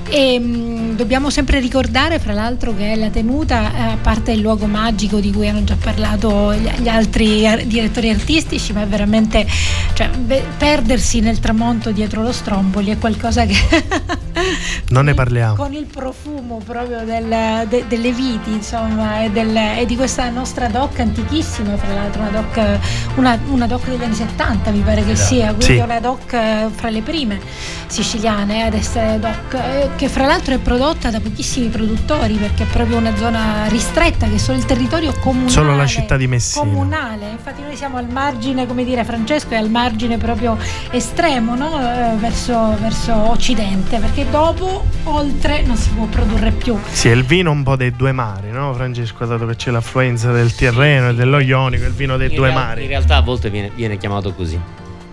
E 0.09 0.39
mh, 0.39 0.45
mm, 0.45 0.95
dobbiamo 0.97 1.31
sempre 1.31 1.61
ricordare, 1.61 2.19
fra 2.19 2.33
l'altro, 2.33 2.75
che 2.75 2.95
la 2.97 3.11
tenuta, 3.11 3.73
eh, 3.75 3.93
a 3.93 3.99
parte 4.01 4.33
il 4.33 4.41
luogo 4.41 4.67
magico 4.67 5.21
di 5.21 5.33
cui 5.33 5.49
hanno 5.49 5.65
già 5.65 5.77
parlato 5.79 6.55
gli, 6.55 6.69
gli 6.81 6.89
altri 6.89 7.67
direttori 7.67 8.11
artistici, 8.11 8.73
ma 8.73 8.83
è 8.83 8.87
veramente 8.87 9.47
cioè, 9.95 10.09
beh, 10.09 10.45
perdersi 10.59 11.21
nel 11.21 11.41
tramonto 11.41 11.91
dietro 11.91 12.23
lo 12.23 12.33
stromboli 12.33 12.91
è 12.91 12.99
qualcosa 12.99 13.47
che 13.47 13.57
non 14.91 15.07
ne 15.07 15.15
parliamo 15.15 15.55
con 15.55 15.73
il 15.73 15.87
profumo 15.87 16.61
proprio 16.65 17.05
del, 17.05 17.67
de, 17.69 17.85
delle 17.89 18.13
viti, 18.13 18.53
insomma, 18.53 19.23
e, 19.23 19.31
del, 19.31 19.57
e, 19.57 19.87
di 19.87 19.97
questa 19.97 20.29
nostra 20.31 20.69
doc 20.69 20.99
antichissima, 21.01 21.77
fra 21.77 21.95
l'altro, 21.95 22.21
una 22.21 22.31
doc, 22.31 22.79
una, 23.17 23.39
una 23.49 23.67
doc 23.67 23.89
degli 23.89 24.03
anni 24.03 24.15
70, 24.15 24.71
mi 24.71 24.81
pare 24.81 25.05
che. 25.05 25.16
Sia, 25.17 25.47
quindi 25.55 25.65
sì. 25.65 25.77
una 25.77 26.01
doc 26.01 26.33
eh, 26.33 26.69
fra 26.75 26.91
le 26.91 27.03
prime 27.03 27.41
siciliane 27.87 28.65
ad 28.65 28.75
essere 28.75 29.19
doc, 29.19 29.55
eh, 29.55 29.89
che 29.97 30.09
fra 30.09 30.27
l'altro 30.27 30.55
è 30.55 30.59
prodotta 30.59 31.11
da 31.11 31.21
pochissimi 31.21 31.69
produttori 31.69 32.35
perché 32.35 32.65
è 32.65 32.67
proprio 32.67 32.97
una 32.97 33.15
zona 33.17 33.67
ristretta 33.69 34.27
che 34.27 34.35
è 34.35 34.39
solo 34.39 34.59
il 34.59 34.65
territorio 34.65 35.15
comunale. 35.21 35.51
Solo 35.51 35.77
la 35.77 35.87
città 35.87 36.17
di 36.17 36.27
Messina. 36.27 36.65
Comunale, 36.65 37.31
infatti 37.31 37.63
noi 37.63 37.77
siamo 37.77 37.97
al 37.97 38.09
margine, 38.09 38.67
come 38.67 38.85
dire, 38.85 39.05
Francesco 39.05 39.51
è 39.51 39.57
al 39.57 39.71
margine 39.71 40.19
proprio 40.19 40.59
estremo, 40.91 41.55
no? 41.55 41.79
eh, 41.79 42.17
verso, 42.17 42.77
verso 42.81 43.15
occidente, 43.31 43.99
perché 43.99 44.29
dopo 44.31 44.85
oltre 45.05 45.63
non 45.63 45.77
si 45.77 45.91
può 45.91 46.07
produrre 46.07 46.51
più. 46.51 46.77
Sì, 46.91 47.09
è 47.09 47.13
il 47.13 47.25
vino 47.25 47.51
un 47.51 47.63
po' 47.63 47.77
dei 47.77 47.93
due 47.93 48.13
mari, 48.13 48.51
no 48.51 48.73
Francesco, 48.75 49.25
dato 49.25 49.47
che 49.47 49.57
c'è 49.57 49.71
l'affluenza 49.71 50.33
del 50.33 50.55
Tirreno 50.55 51.09
sì, 51.09 51.15
sì. 51.15 51.21
e 51.21 51.25
dello 51.25 51.39
Ionico, 51.39 51.85
il 51.85 51.93
vino 51.93 52.17
dei 52.17 52.29
in 52.29 52.35
due 52.35 52.49
real- 52.49 52.61
mari. 52.61 52.83
In 52.83 52.89
realtà 52.89 53.17
a 53.17 53.23
volte 53.23 53.51
viene, 53.51 53.71
viene 53.75 53.97
chiamato 53.97 54.33
così, 54.35 54.59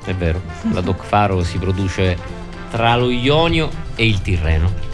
è 0.05 0.13
vero, 0.13 0.41
la 0.71 0.81
Doc 0.81 1.03
Faro 1.03 1.43
si 1.43 1.57
produce 1.57 2.17
tra 2.69 2.95
lo 2.95 3.09
Ionio 3.09 3.69
e 3.95 4.05
il 4.05 4.21
Tirreno. 4.21 4.92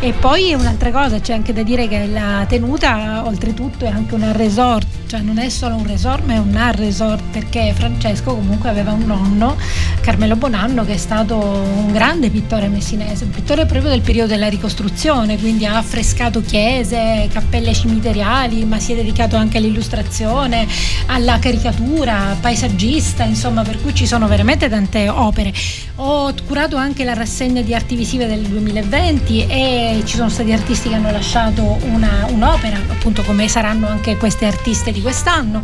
E 0.00 0.12
poi 0.12 0.52
un'altra 0.52 0.90
cosa, 0.90 1.18
c'è 1.18 1.32
anche 1.32 1.54
da 1.54 1.62
dire 1.62 1.88
che 1.88 2.06
la 2.06 2.44
tenuta 2.46 3.22
oltretutto 3.24 3.86
è 3.86 3.88
anche 3.88 4.14
una 4.14 4.32
resort, 4.32 4.86
cioè 5.06 5.20
non 5.20 5.38
è 5.38 5.48
solo 5.48 5.76
un 5.76 5.86
resort 5.86 6.24
ma 6.26 6.34
è 6.34 6.38
un 6.38 6.54
art 6.56 6.78
resort 6.78 7.22
perché 7.30 7.72
Francesco 7.74 8.34
comunque 8.34 8.68
aveva 8.68 8.92
un 8.92 9.06
nonno, 9.06 9.56
Carmelo 10.00 10.36
Bonanno, 10.36 10.84
che 10.84 10.94
è 10.94 10.96
stato 10.98 11.36
un 11.36 11.90
grande 11.90 12.28
pittore 12.28 12.68
messinese, 12.68 13.24
un 13.24 13.30
pittore 13.30 13.64
proprio 13.64 13.90
del 13.90 14.02
periodo 14.02 14.28
della 14.28 14.48
ricostruzione, 14.48 15.38
quindi 15.38 15.64
ha 15.64 15.78
affrescato 15.78 16.42
chiese, 16.42 17.26
cappelle 17.32 17.72
cimiteriali, 17.72 18.64
ma 18.66 18.78
si 18.78 18.92
è 18.92 18.96
dedicato 18.96 19.36
anche 19.36 19.56
all'illustrazione, 19.56 20.66
alla 21.06 21.38
caricatura, 21.38 22.36
paesaggista, 22.38 23.24
insomma 23.24 23.62
per 23.62 23.80
cui 23.80 23.94
ci 23.94 24.06
sono 24.06 24.28
veramente 24.28 24.68
tante 24.68 25.08
opere. 25.08 25.50
Ho 25.96 26.34
curato 26.46 26.76
anche 26.76 27.04
la 27.04 27.14
rassegna 27.14 27.62
di 27.62 27.74
arti 27.74 27.94
visive 27.94 28.26
del 28.26 28.40
2020 28.40 29.46
e 29.46 29.83
ci 30.04 30.16
sono 30.16 30.28
stati 30.28 30.52
artisti 30.52 30.88
che 30.88 30.94
hanno 30.94 31.10
lasciato 31.10 31.78
una, 31.84 32.26
un'opera, 32.30 32.76
appunto 32.88 33.22
come 33.22 33.48
saranno 33.48 33.86
anche 33.86 34.16
queste 34.16 34.46
artiste 34.46 34.92
di 34.92 35.00
quest'anno, 35.00 35.62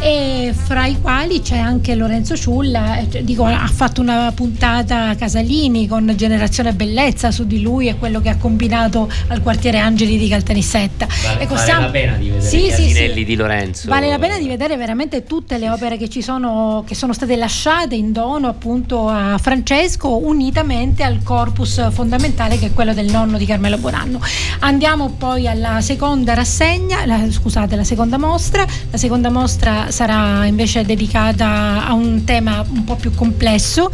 e 0.00 0.52
fra 0.54 0.86
i 0.86 1.00
quali 1.00 1.40
c'è 1.40 1.58
anche 1.58 1.94
Lorenzo 1.94 2.36
Ciulla, 2.36 2.98
eh, 2.98 3.24
dico, 3.24 3.44
ha 3.44 3.70
fatto 3.72 4.00
una 4.00 4.32
puntata 4.34 5.14
Casalini 5.14 5.86
con 5.86 6.12
Generazione 6.16 6.72
Bellezza 6.72 7.30
su 7.30 7.46
di 7.46 7.62
lui 7.62 7.88
e 7.88 7.96
quello 7.96 8.20
che 8.20 8.28
ha 8.30 8.36
combinato 8.36 9.08
al 9.28 9.42
quartiere 9.42 9.78
Angeli 9.78 10.18
di 10.18 10.28
Caltanissetta. 10.28 11.06
Vale, 11.06 11.42
ecco, 11.42 11.54
vale 11.54 11.62
stiamo... 11.62 11.80
la 11.82 11.90
pena 11.90 12.16
di 12.16 12.30
vedere 12.30 12.48
sì, 12.48 12.58
gli 12.58 12.70
sì, 12.70 13.12
sì. 13.14 13.24
di 13.24 13.36
Lorenzo. 13.36 13.88
Vale 13.88 14.08
la 14.08 14.18
pena 14.18 14.38
di 14.38 14.48
vedere 14.48 14.76
veramente 14.76 15.24
tutte 15.24 15.58
le 15.58 15.70
opere 15.70 15.96
che 15.96 16.08
ci 16.08 16.22
sono, 16.22 16.82
che 16.86 16.94
sono 16.94 17.12
state 17.12 17.36
lasciate 17.36 17.94
in 17.94 18.12
dono 18.12 18.48
appunto 18.48 19.08
a 19.08 19.38
Francesco 19.38 20.16
unitamente 20.16 21.02
al 21.02 21.22
corpus 21.22 21.90
fondamentale 21.90 22.58
che 22.58 22.66
è 22.66 22.72
quello 22.72 22.92
del 22.92 23.10
nonno 23.10 23.38
di 23.38 23.46
Carmelo 23.46 23.58
Carmelo 23.60 23.76
Bonanno. 23.76 24.20
Andiamo 24.60 25.10
poi 25.10 25.46
alla 25.46 25.82
seconda 25.82 26.32
rassegna, 26.32 27.04
la, 27.04 27.30
scusate, 27.30 27.76
la 27.76 27.84
seconda 27.84 28.16
mostra. 28.16 28.64
La 28.90 28.96
seconda 28.96 29.28
mostra 29.28 29.90
sarà 29.90 30.46
invece 30.46 30.82
dedicata 30.86 31.86
a 31.86 31.92
un 31.92 32.24
tema 32.24 32.64
un 32.70 32.84
po' 32.84 32.96
più 32.96 33.14
complesso 33.14 33.90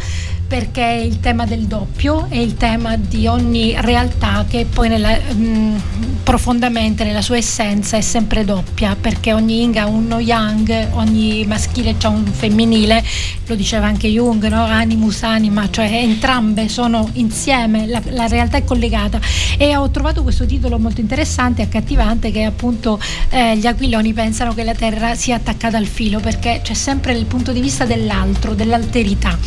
perché 0.47 0.81
è 0.81 0.95
il 0.95 1.19
tema 1.19 1.45
del 1.45 1.65
doppio 1.65 2.27
è 2.29 2.37
il 2.37 2.55
tema 2.55 2.95
di 2.95 3.27
ogni 3.27 3.75
realtà 3.79 4.45
che 4.47 4.65
poi 4.71 4.87
nella, 4.87 5.17
mh, 5.17 5.41
mm, 5.41 5.75
profondamente 6.23 7.03
nella 7.03 7.21
sua 7.21 7.35
essenza 7.37 7.97
è 7.97 8.01
sempre 8.01 8.45
doppia 8.45 8.95
perché 8.99 9.33
ogni 9.33 9.59
yin 9.59 9.77
ha 9.77 9.87
uno 9.87 10.19
yang 10.19 10.89
ogni 10.93 11.45
maschile 11.45 11.95
ha 12.01 12.07
un 12.07 12.25
femminile 12.25 13.03
lo 13.45 13.55
diceva 13.55 13.87
anche 13.87 14.07
Jung 14.07 14.45
no? 14.47 14.63
animus 14.63 15.23
anima 15.23 15.69
cioè 15.69 15.91
entrambe 15.91 16.69
sono 16.69 17.09
insieme 17.13 17.85
la, 17.85 18.01
la, 18.09 18.27
realtà 18.27 18.57
è 18.57 18.63
collegata 18.63 19.19
e 19.57 19.75
ho 19.75 19.89
trovato 19.89 20.23
questo 20.23 20.45
titolo 20.45 20.79
molto 20.79 21.01
interessante 21.01 21.61
e 21.61 21.65
accattivante 21.65 22.31
che 22.31 22.43
appunto 22.43 22.99
eh, 23.29 23.57
gli 23.57 23.65
aquiloni 23.65 24.13
pensano 24.13 24.53
che 24.53 24.63
la 24.63 24.75
terra 24.75 25.15
sia 25.15 25.35
attaccata 25.35 25.77
al 25.77 25.87
filo 25.87 26.19
perché 26.19 26.61
c'è 26.63 26.73
sempre 26.73 27.13
il 27.13 27.25
punto 27.25 27.51
di 27.51 27.59
vista 27.59 27.85
dell'altro 27.85 28.53
dell'alterità 28.53 29.37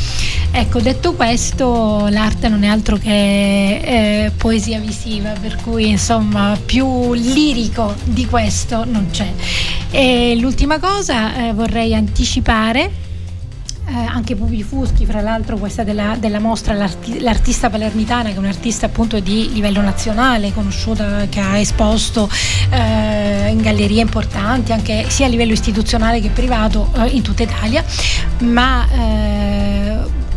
ecco 0.50 0.80
detto 0.92 1.12
questo, 1.12 2.08
l'arte 2.08 2.48
non 2.48 2.64
è 2.64 2.66
altro 2.66 2.96
che 2.96 3.06
eh, 3.10 4.32
poesia 4.36 4.80
visiva, 4.80 5.30
per 5.40 5.54
cui 5.62 5.88
insomma 5.88 6.58
più 6.64 7.14
lirico 7.14 7.94
di 8.02 8.26
questo 8.26 8.84
non 8.84 9.06
c'è. 9.12 9.32
E 9.92 10.36
l'ultima 10.36 10.80
cosa 10.80 11.46
eh, 11.46 11.52
vorrei 11.52 11.94
anticipare. 11.94 13.08
Eh, 13.86 13.92
anche 13.92 14.36
Pupi 14.36 14.62
Fuschi, 14.62 15.04
fra 15.04 15.20
l'altro 15.20 15.56
questa 15.58 15.84
della, 15.84 16.16
della 16.18 16.38
mostra, 16.38 16.74
l'arti, 16.74 17.20
l'artista 17.20 17.70
palermitana 17.70 18.28
che 18.28 18.36
è 18.36 18.38
un'artista 18.38 18.86
appunto 18.86 19.18
di 19.20 19.52
livello 19.52 19.80
nazionale, 19.80 20.52
conosciuta, 20.52 21.26
che 21.28 21.40
ha 21.40 21.58
esposto 21.58 22.28
eh, 22.70 23.48
in 23.48 23.60
gallerie 23.60 24.00
importanti, 24.00 24.72
anche 24.72 25.06
sia 25.08 25.26
a 25.26 25.28
livello 25.28 25.52
istituzionale 25.52 26.20
che 26.20 26.28
privato 26.28 26.92
eh, 26.96 27.08
in 27.08 27.22
tutta 27.22 27.42
Italia, 27.42 27.84
ma 28.40 28.86
eh, 28.92 29.79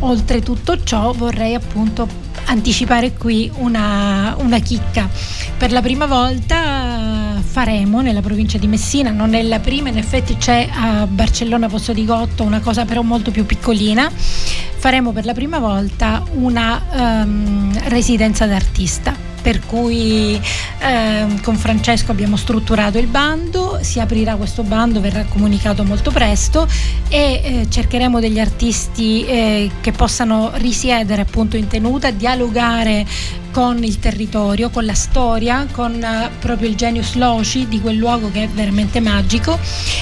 oltre 0.03 0.41
tutto 0.41 0.83
ciò 0.83 1.11
vorrei 1.13 1.53
appunto 1.53 2.07
anticipare 2.45 3.13
qui 3.13 3.51
una, 3.55 4.35
una 4.39 4.59
chicca. 4.59 5.09
Per 5.57 5.71
la 5.71 5.81
prima 5.81 6.05
volta 6.05 7.39
faremo 7.41 8.01
nella 8.01 8.21
provincia 8.21 8.57
di 8.57 8.67
Messina, 8.67 9.11
non 9.11 9.33
è 9.33 9.43
la 9.43 9.59
prima, 9.59 9.89
in 9.89 9.97
effetti 9.97 10.37
c'è 10.37 10.67
a 10.71 11.05
Barcellona 11.07 11.67
Pozzo 11.67 11.93
di 11.93 12.05
Gotto 12.05 12.43
una 12.43 12.59
cosa 12.59 12.85
però 12.85 13.01
molto 13.01 13.31
più 13.31 13.45
piccolina, 13.45 14.09
faremo 14.11 15.11
per 15.11 15.25
la 15.25 15.33
prima 15.33 15.59
volta 15.59 16.23
una 16.33 16.81
um, 16.91 17.71
residenza 17.89 18.45
d'artista 18.45 19.32
per 19.43 19.59
cui 19.65 20.41
eh, 20.79 21.25
con 21.43 21.57
Francesco 21.57 22.11
abbiamo 22.11 22.37
strutturato 22.37 22.97
il 22.97 23.07
bando, 23.07 23.77
si 23.81 23.99
aprirà 23.99 24.35
questo 24.35 24.63
bando, 24.63 25.01
verrà 25.01 25.25
comunicato 25.25 25.83
molto 25.83 26.11
presto 26.11 26.65
e 27.09 27.41
eh, 27.43 27.65
cercheremo 27.69 28.21
degli 28.21 28.39
artisti 28.39 29.25
eh, 29.25 29.69
che 29.81 29.91
possano 29.91 30.51
risiedere 30.55 31.21
appunto 31.21 31.57
in 31.57 31.67
tenuta, 31.67 32.09
dialogare 32.09 33.05
con 33.53 33.83
il 33.83 33.99
territorio, 33.99 34.71
con 34.71 34.83
la 34.83 34.95
storia, 34.95 35.67
con 35.71 35.93
uh, 35.93 36.39
proprio 36.39 36.67
il 36.67 36.75
genius 36.75 37.13
loci 37.13 37.67
di 37.67 37.79
quel 37.79 37.97
luogo 37.97 38.31
che 38.31 38.45
è 38.45 38.47
veramente 38.49 38.99
magico 38.99 39.59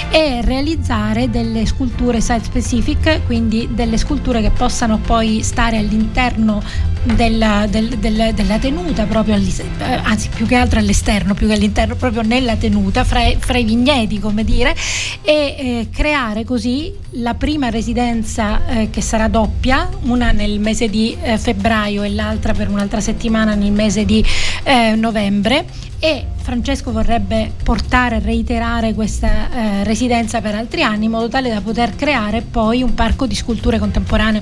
e 0.10 0.39
realizzare 0.41 1.30
delle 1.30 1.66
sculture 1.66 2.22
site 2.22 2.45
specific, 2.45 3.26
quindi 3.26 3.68
delle 3.74 3.97
sculture 3.97 4.41
che 4.41 4.52
possano 4.52 4.99
poi 4.99 5.43
stare 5.43 5.78
all'interno 5.78 6.64
della, 7.04 7.68
del, 7.70 7.97
del, 7.97 8.34
della 8.34 8.58
tenuta, 8.58 9.06
proprio 9.06 9.36
eh, 9.36 9.64
anzi 10.04 10.30
più 10.30 10.45
che 10.45 10.56
altro 10.56 10.80
all'esterno, 10.80 11.34
più 11.34 11.47
che 11.47 11.54
all'interno, 11.54 11.95
proprio 11.95 12.22
nella 12.22 12.56
tenuta, 12.56 13.04
fra, 13.04 13.22
fra 13.38 13.58
i 13.58 13.64
vigneti, 13.64 14.20
come 14.20 14.43
dire, 14.43 14.76
e 15.24 15.34
eh, 15.34 15.88
creare 15.91 16.45
così 16.45 16.93
la 17.16 17.34
prima 17.34 17.70
residenza 17.70 18.66
eh, 18.68 18.89
che 18.89 19.02
sarà 19.02 19.28
doppia, 19.28 19.89
una 20.04 20.32
nel 20.32 20.60
mese 20.60 20.89
di 20.89 21.18
eh, 21.22 21.38
febbraio 21.38 22.04
e 22.04 22.12
l'altra 22.12 22.54
per 22.54 22.70
un'altra 22.70 23.02
settimana 23.42 23.56
nel 23.56 23.72
mese 23.72 24.06
di 24.06 24.24
eh, 24.64 24.96
novembre 24.96 25.66
e 26.00 26.26
Francesco 26.38 26.92
vorrebbe 26.92 27.52
portare, 27.64 28.20
reiterare 28.20 28.94
questa 28.94 29.52
eh, 29.52 29.84
residenza 29.84 30.42
per 30.42 30.56
altri 30.56 30.84
anni 30.84 31.06
in 31.06 31.12
modo 31.12 31.28
tale 31.28 31.50
da 31.50 31.62
poter 31.62 31.96
creare 31.96 32.42
poi 32.42 32.82
un 32.82 32.94
parco 32.94 33.26
di 33.26 33.36
sculture 33.36 33.80
contemporaneo. 33.80 34.42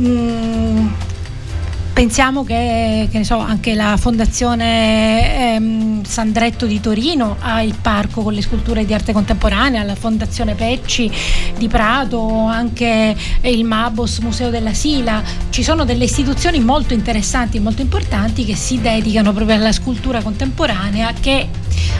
Mm, 0.00 0.86
Pensiamo 1.92 2.42
che, 2.42 3.06
che 3.12 3.22
so, 3.22 3.36
anche 3.36 3.74
la 3.74 3.98
Fondazione 3.98 5.54
ehm, 5.54 6.02
Sandretto 6.04 6.64
di 6.64 6.80
Torino 6.80 7.36
ha 7.40 7.62
il 7.62 7.74
parco 7.80 8.22
con 8.22 8.32
le 8.32 8.40
sculture 8.40 8.86
di 8.86 8.94
arte 8.94 9.12
contemporanea, 9.12 9.82
la 9.82 9.94
Fondazione 9.94 10.54
Pecci 10.54 11.10
di 11.56 11.68
Prato, 11.68 12.46
anche 12.46 13.14
il 13.42 13.64
Mabos 13.64 14.18
Museo 14.20 14.48
della 14.48 14.72
Sila. 14.72 15.22
Ci 15.50 15.62
sono 15.62 15.84
delle 15.84 16.04
istituzioni 16.04 16.60
molto 16.60 16.94
interessanti 16.94 17.58
e 17.58 17.60
molto 17.60 17.82
importanti 17.82 18.46
che 18.46 18.56
si 18.56 18.80
dedicano 18.80 19.34
proprio 19.34 19.56
alla 19.56 19.72
scultura 19.72 20.22
contemporanea 20.22 21.12
che 21.20 21.46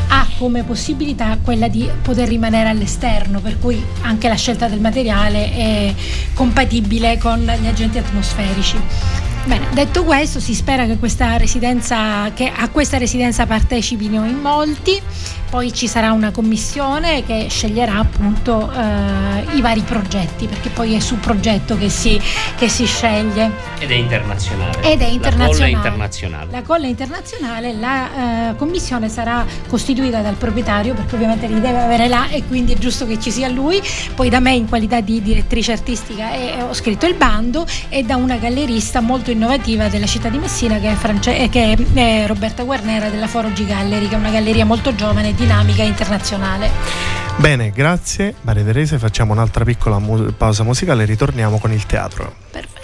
ha 0.08 0.26
come 0.38 0.62
possibilità 0.62 1.36
quella 1.42 1.68
di 1.68 1.86
poter 2.00 2.28
rimanere 2.28 2.70
all'esterno, 2.70 3.40
per 3.40 3.58
cui 3.58 3.80
anche 4.00 4.28
la 4.28 4.36
scelta 4.36 4.68
del 4.68 4.80
materiale 4.80 5.52
è 5.54 5.94
compatibile 6.32 7.18
con 7.18 7.40
gli 7.40 7.66
agenti 7.66 7.98
atmosferici. 7.98 9.31
Bene, 9.44 9.66
detto 9.72 10.04
questo, 10.04 10.38
si 10.38 10.54
spera 10.54 10.86
che, 10.86 10.98
questa 10.98 11.36
che 12.32 12.50
a 12.54 12.68
questa 12.68 12.96
residenza 12.96 13.44
partecipino 13.44 14.24
in 14.24 14.38
molti 14.38 15.00
poi 15.52 15.70
ci 15.70 15.86
sarà 15.86 16.12
una 16.12 16.30
commissione 16.30 17.26
che 17.26 17.48
sceglierà 17.50 17.98
appunto 17.98 18.72
eh, 18.72 19.54
i 19.54 19.60
vari 19.60 19.82
progetti, 19.82 20.46
perché 20.46 20.70
poi 20.70 20.94
è 20.94 20.98
sul 20.98 21.18
progetto 21.18 21.76
che 21.76 21.90
si, 21.90 22.18
che 22.56 22.70
si 22.70 22.86
sceglie. 22.86 23.50
Ed 23.78 23.90
è 23.90 23.94
internazionale. 23.94 24.80
Ed 24.80 25.02
è 25.02 25.08
internazionale. 25.08 25.42
La 25.42 25.52
colla 25.52 25.66
internazionale. 25.66 26.50
La 26.50 26.62
colla 26.62 26.86
internazionale, 26.86 27.72
la 27.74 28.48
eh, 28.50 28.56
commissione 28.56 29.10
sarà 29.10 29.44
costituita 29.68 30.22
dal 30.22 30.36
proprietario, 30.36 30.94
perché 30.94 31.16
ovviamente 31.16 31.46
li 31.48 31.60
deve 31.60 31.82
avere 31.82 32.08
là 32.08 32.28
e 32.28 32.46
quindi 32.46 32.72
è 32.72 32.78
giusto 32.78 33.06
che 33.06 33.20
ci 33.20 33.30
sia 33.30 33.48
lui. 33.48 33.78
Poi 34.14 34.30
da 34.30 34.40
me 34.40 34.54
in 34.54 34.66
qualità 34.66 35.00
di 35.02 35.20
direttrice 35.20 35.72
artistica 35.72 36.32
eh, 36.32 36.62
ho 36.62 36.72
scritto 36.72 37.04
il 37.04 37.14
bando 37.14 37.66
e 37.90 38.04
da 38.04 38.16
una 38.16 38.36
gallerista 38.36 39.00
molto 39.00 39.30
innovativa 39.30 39.88
della 39.88 40.06
città 40.06 40.30
di 40.30 40.38
Messina 40.38 40.78
che 40.78 40.92
è, 40.92 40.94
France- 40.94 41.48
che 41.50 41.76
è 41.76 42.26
Roberta 42.26 42.62
Guarnera 42.62 43.10
della 43.10 43.26
Foro 43.26 43.50
G 43.50 43.66
Gallery, 43.66 44.08
che 44.08 44.14
è 44.14 44.18
una 44.18 44.30
galleria 44.30 44.64
molto 44.64 44.94
giovane 44.94 45.34
dinamica 45.42 45.82
internazionale. 45.82 46.70
Bene, 47.36 47.70
grazie 47.70 48.34
Maria 48.42 48.62
Teresa, 48.62 48.96
facciamo 48.98 49.32
un'altra 49.32 49.64
piccola 49.64 49.98
mu- 49.98 50.32
pausa 50.36 50.62
musicale 50.62 51.02
e 51.02 51.06
ritorniamo 51.06 51.58
con 51.58 51.72
il 51.72 51.84
teatro. 51.84 52.32
Perfetto. 52.50 52.81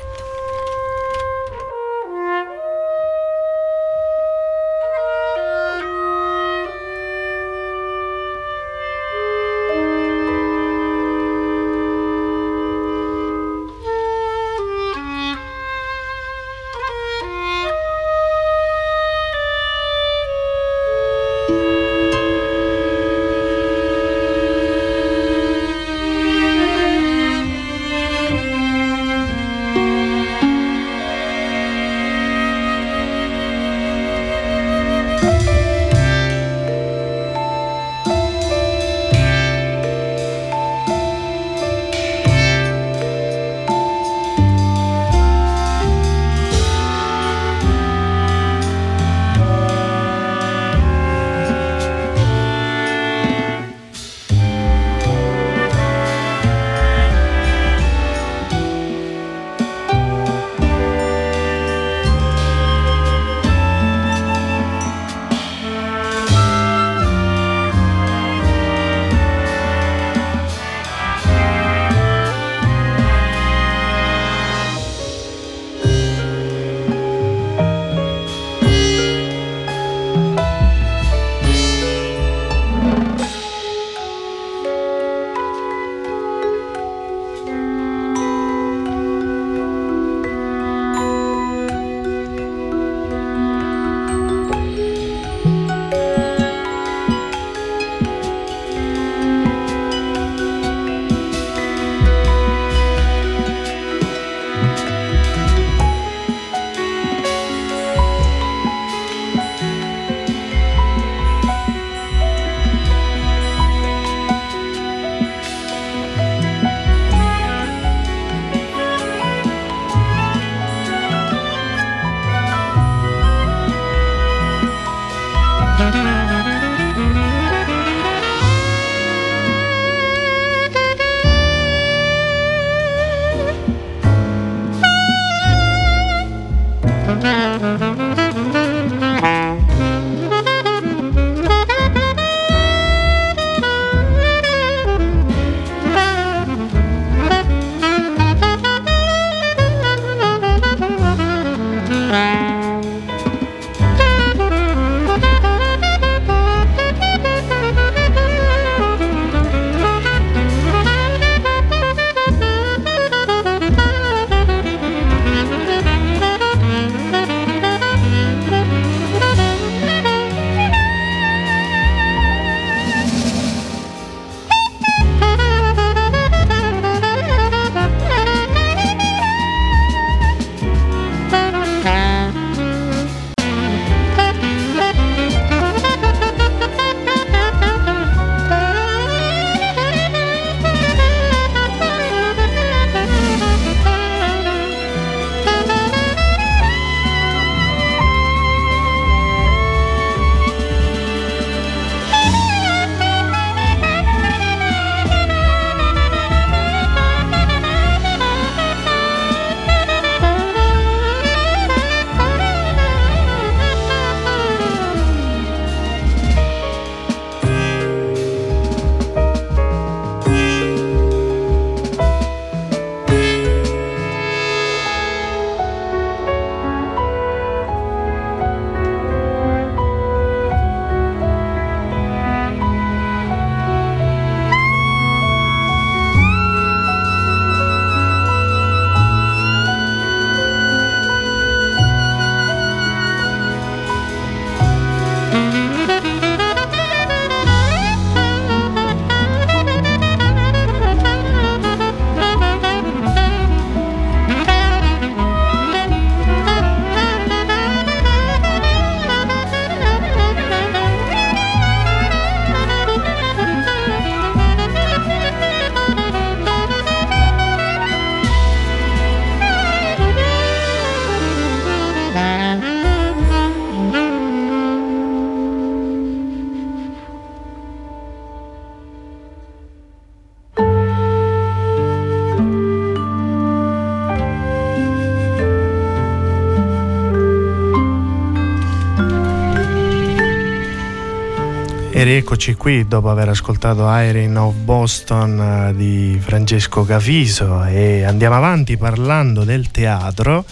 Rieccoci 292.18 292.54
qui 292.54 292.88
dopo 292.88 293.10
aver 293.10 293.28
ascoltato 293.28 293.82
Irene 293.86 294.36
of 294.40 294.54
Boston 294.54 295.68
uh, 295.70 295.76
di 295.76 296.18
Francesco 296.20 296.84
Cafiso 296.84 297.62
e 297.62 298.02
andiamo 298.02 298.34
avanti 298.34 298.76
parlando 298.76 299.44
del 299.44 299.70
teatro 299.70 300.44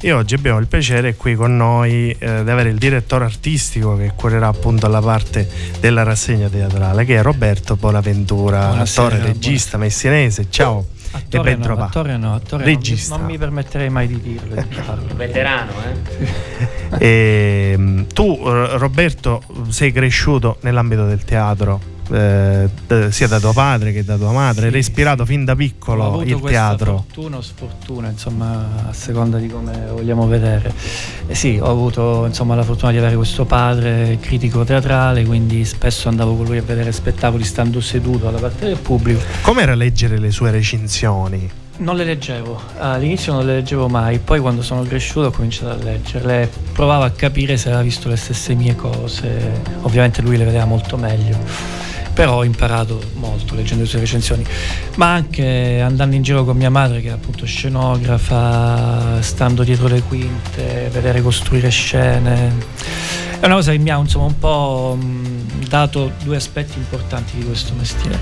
e 0.00 0.10
oggi 0.10 0.34
abbiamo 0.34 0.58
il 0.58 0.66
piacere 0.66 1.14
qui 1.14 1.36
con 1.36 1.56
noi 1.56 2.10
eh, 2.10 2.42
di 2.42 2.50
avere 2.50 2.70
il 2.70 2.78
direttore 2.78 3.24
artistico 3.24 3.96
che 3.96 4.10
curerà 4.16 4.48
appunto 4.48 4.88
la 4.88 5.00
parte 5.00 5.48
della 5.78 6.02
rassegna 6.02 6.48
teatrale 6.48 7.04
che 7.04 7.16
è 7.16 7.22
Roberto 7.22 7.76
Bonaventura, 7.76 8.66
buonasera, 8.66 9.06
attore, 9.06 9.22
regista 9.22 9.76
buonasera. 9.76 10.12
messinese. 10.14 10.46
Ciao. 10.50 10.86
Attore 11.12 11.50
e 11.50 11.52
ben 11.52 11.58
no, 11.58 11.64
trovato. 11.64 11.98
Attore 11.98 12.16
no, 12.16 12.34
attore 12.34 12.64
Regista. 12.64 13.16
Non 13.16 13.26
mi, 13.26 13.32
non 13.32 13.32
mi 13.32 13.38
permetterei 13.38 13.90
mai 13.90 14.06
di 14.06 14.20
dirlo. 14.20 14.54
Di 14.54 15.14
Veterano, 15.14 15.72
eh? 15.84 16.98
e, 16.98 17.70
ehm, 17.74 18.06
tu, 18.08 18.38
Roberto, 18.42 19.42
sei 19.68 19.92
cresciuto 19.92 20.56
nell'ambito 20.60 21.06
del 21.06 21.24
teatro 21.24 21.91
eh, 22.12 22.68
sia 23.10 23.26
da 23.26 23.40
tuo 23.40 23.52
padre 23.52 23.92
che 23.92 24.04
da 24.04 24.16
tua 24.16 24.32
madre, 24.32 24.68
sì, 24.68 24.74
respirato 24.74 25.24
fin 25.24 25.44
da 25.44 25.56
piccolo 25.56 26.22
il 26.22 26.40
teatro. 26.40 27.04
Fortuna 27.06 27.38
o 27.38 27.40
sfortuna, 27.40 28.08
insomma, 28.08 28.88
a 28.88 28.92
seconda 28.92 29.38
di 29.38 29.48
come 29.48 29.86
vogliamo 29.90 30.26
vedere. 30.26 30.72
Eh 31.26 31.34
sì, 31.34 31.58
ho 31.60 31.70
avuto 31.70 32.26
insomma, 32.26 32.54
la 32.54 32.62
fortuna 32.64 32.92
di 32.92 32.98
avere 32.98 33.16
questo 33.16 33.44
padre 33.44 34.18
critico 34.20 34.64
teatrale, 34.64 35.24
quindi 35.24 35.64
spesso 35.64 36.08
andavo 36.08 36.36
con 36.36 36.46
lui 36.46 36.58
a 36.58 36.62
vedere 36.62 36.92
spettacoli 36.92 37.44
stando 37.44 37.80
seduto 37.80 38.28
alla 38.28 38.38
parte 38.38 38.66
del 38.66 38.76
pubblico. 38.76 39.20
Com'era 39.40 39.74
leggere 39.74 40.18
le 40.18 40.30
sue 40.30 40.50
recensioni? 40.50 41.50
Non 41.74 41.96
le 41.96 42.04
leggevo, 42.04 42.60
all'inizio 42.78 43.32
non 43.32 43.46
le 43.46 43.54
leggevo 43.54 43.88
mai, 43.88 44.18
poi 44.18 44.40
quando 44.40 44.62
sono 44.62 44.82
cresciuto 44.82 45.28
ho 45.28 45.30
cominciato 45.30 45.70
a 45.70 45.82
leggerle, 45.82 46.48
provavo 46.72 47.02
a 47.02 47.10
capire 47.10 47.56
se 47.56 47.68
aveva 47.68 47.82
visto 47.82 48.08
le 48.10 48.16
stesse 48.16 48.54
mie 48.54 48.76
cose, 48.76 49.62
ovviamente 49.80 50.20
lui 50.20 50.36
le 50.36 50.44
vedeva 50.44 50.66
molto 50.66 50.96
meglio 50.98 51.90
però 52.12 52.36
ho 52.36 52.44
imparato 52.44 53.00
molto 53.14 53.54
leggendo 53.54 53.82
le 53.82 53.88
sue 53.88 54.00
recensioni, 54.00 54.44
ma 54.96 55.12
anche 55.12 55.80
andando 55.80 56.14
in 56.14 56.22
giro 56.22 56.44
con 56.44 56.56
mia 56.56 56.70
madre 56.70 57.00
che 57.00 57.08
è 57.08 57.12
appunto 57.12 57.46
scenografa, 57.46 59.20
stando 59.22 59.62
dietro 59.62 59.88
le 59.88 60.02
quinte, 60.02 60.88
vedere 60.92 61.22
costruire 61.22 61.70
scene. 61.70 62.52
È 63.40 63.46
una 63.46 63.54
cosa 63.54 63.72
che 63.72 63.78
mi 63.78 63.90
ha 63.90 63.96
insomma, 63.96 64.26
un 64.26 64.38
po' 64.38 64.98
dato 65.68 66.12
due 66.22 66.36
aspetti 66.36 66.78
importanti 66.78 67.36
di 67.38 67.44
questo 67.44 67.72
mestiere 67.74 68.20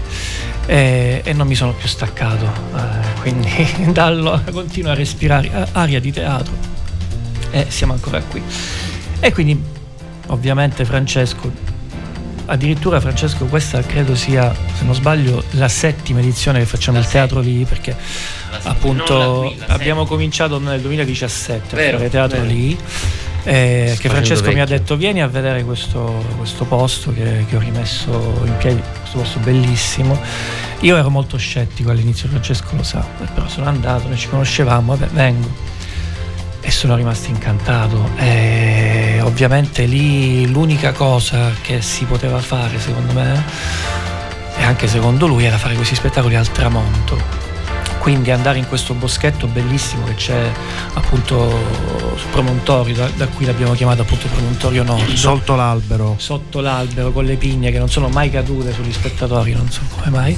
e, 0.67 1.21
e 1.25 1.33
non 1.33 1.47
mi 1.47 1.55
sono 1.55 1.73
più 1.73 1.89
staccato, 1.89 2.45
eh, 2.45 3.21
quindi 3.21 3.51
da 3.93 4.07
allora 4.07 4.43
continuo 4.51 4.93
a 4.93 4.95
respirare 4.95 5.69
aria 5.73 6.01
di 6.01 6.13
teatro 6.13 6.55
e 7.51 7.67
siamo 7.69 7.93
ancora 7.93 8.23
qui. 8.23 8.43
E 9.19 9.33
quindi 9.33 9.61
ovviamente 10.29 10.85
Francesco 10.85 11.70
addirittura 12.47 13.01
Francesco 13.01 13.47
questa 13.47 13.83
credo 13.83 14.15
sia 14.15 14.53
se 14.53 14.85
non 14.85 14.95
sbaglio 14.95 15.43
la 15.53 15.69
settima 15.69 16.21
edizione 16.21 16.59
che 16.59 16.67
facciamo 16.67 16.99
il 16.99 17.07
teatro 17.07 17.41
lì 17.41 17.65
perché 17.65 17.97
appunto 18.63 19.47
qui, 19.47 19.63
abbiamo 19.67 20.05
cominciato 20.05 20.59
nel 20.59 20.81
2017 20.81 21.77
vero, 21.77 21.97
a 21.97 21.99
fare 21.99 22.11
teatro 22.11 22.41
vero. 22.41 22.51
lì 22.51 22.79
eh, 23.43 23.97
che 23.99 24.09
Francesco 24.09 24.43
vecchio. 24.43 24.57
mi 24.57 24.61
ha 24.61 24.67
detto 24.67 24.97
vieni 24.97 25.23
a 25.23 25.27
vedere 25.27 25.65
questo, 25.65 26.25
questo 26.37 26.65
posto 26.65 27.13
che, 27.13 27.47
che, 27.49 27.57
ho 27.57 27.61
rimesso 27.61 28.43
in 28.45 28.55
piedi 28.59 28.83
questo 29.01 29.19
posto 29.19 29.39
bellissimo 29.39 30.19
io 30.81 30.97
ero 30.97 31.11
molto 31.11 31.37
scettico 31.37 31.91
all'inizio 31.91 32.29
Francesco 32.29 32.77
lo 32.77 32.83
sa 32.83 33.07
però 33.35 33.49
sono 33.49 33.67
andato 33.67 34.09
noi 34.09 34.19
ci 34.19 34.29
conoscevamo 34.29 34.97
vabbè 34.97 35.13
vengo 35.13 35.69
e 36.63 36.71
sono 36.71 36.95
rimasto 36.95 37.31
incantato. 37.31 38.11
E 38.17 38.80
ovviamente 39.31 39.85
lì 39.85 40.51
l'unica 40.51 40.93
cosa 40.93 41.53
che 41.63 41.81
si 41.81 42.05
poteva 42.05 42.41
fare, 42.41 42.79
secondo 42.81 43.13
me, 43.13 43.43
e 44.57 44.63
anche 44.65 44.89
secondo 44.89 45.27
lui, 45.27 45.45
era 45.45 45.57
fare 45.57 45.75
questi 45.77 45.95
spettacoli 45.95 46.35
al 46.35 46.51
tramonto 46.51 47.50
quindi 48.01 48.31
andare 48.31 48.59
in 48.59 48.67
questo 48.67 48.95
boschetto 48.95 49.47
bellissimo 49.47 50.05
che 50.05 50.15
c'è 50.15 50.51
appunto 50.95 51.37
sul 52.17 52.31
promontorio, 52.31 52.95
da, 52.95 53.09
da 53.15 53.27
qui 53.29 53.45
l'abbiamo 53.45 53.75
chiamato 53.75 54.03
appunto 54.03 54.27
promontorio 54.29 54.83
nord. 54.83 55.13
Sotto 55.13 55.55
l'albero. 55.55 56.15
Sotto 56.17 56.61
l'albero 56.61 57.13
con 57.13 57.27
le 57.27 57.37
pigne 57.37 57.71
che 57.71 57.79
non 57.79 57.91
sono 57.91 58.09
mai 58.09 58.31
cadute 58.31 58.73
sugli 58.73 58.93
spettatori, 58.93 59.53
non 59.53 59.71
so 59.71 59.83
come 59.91 60.09
mai. 60.09 60.37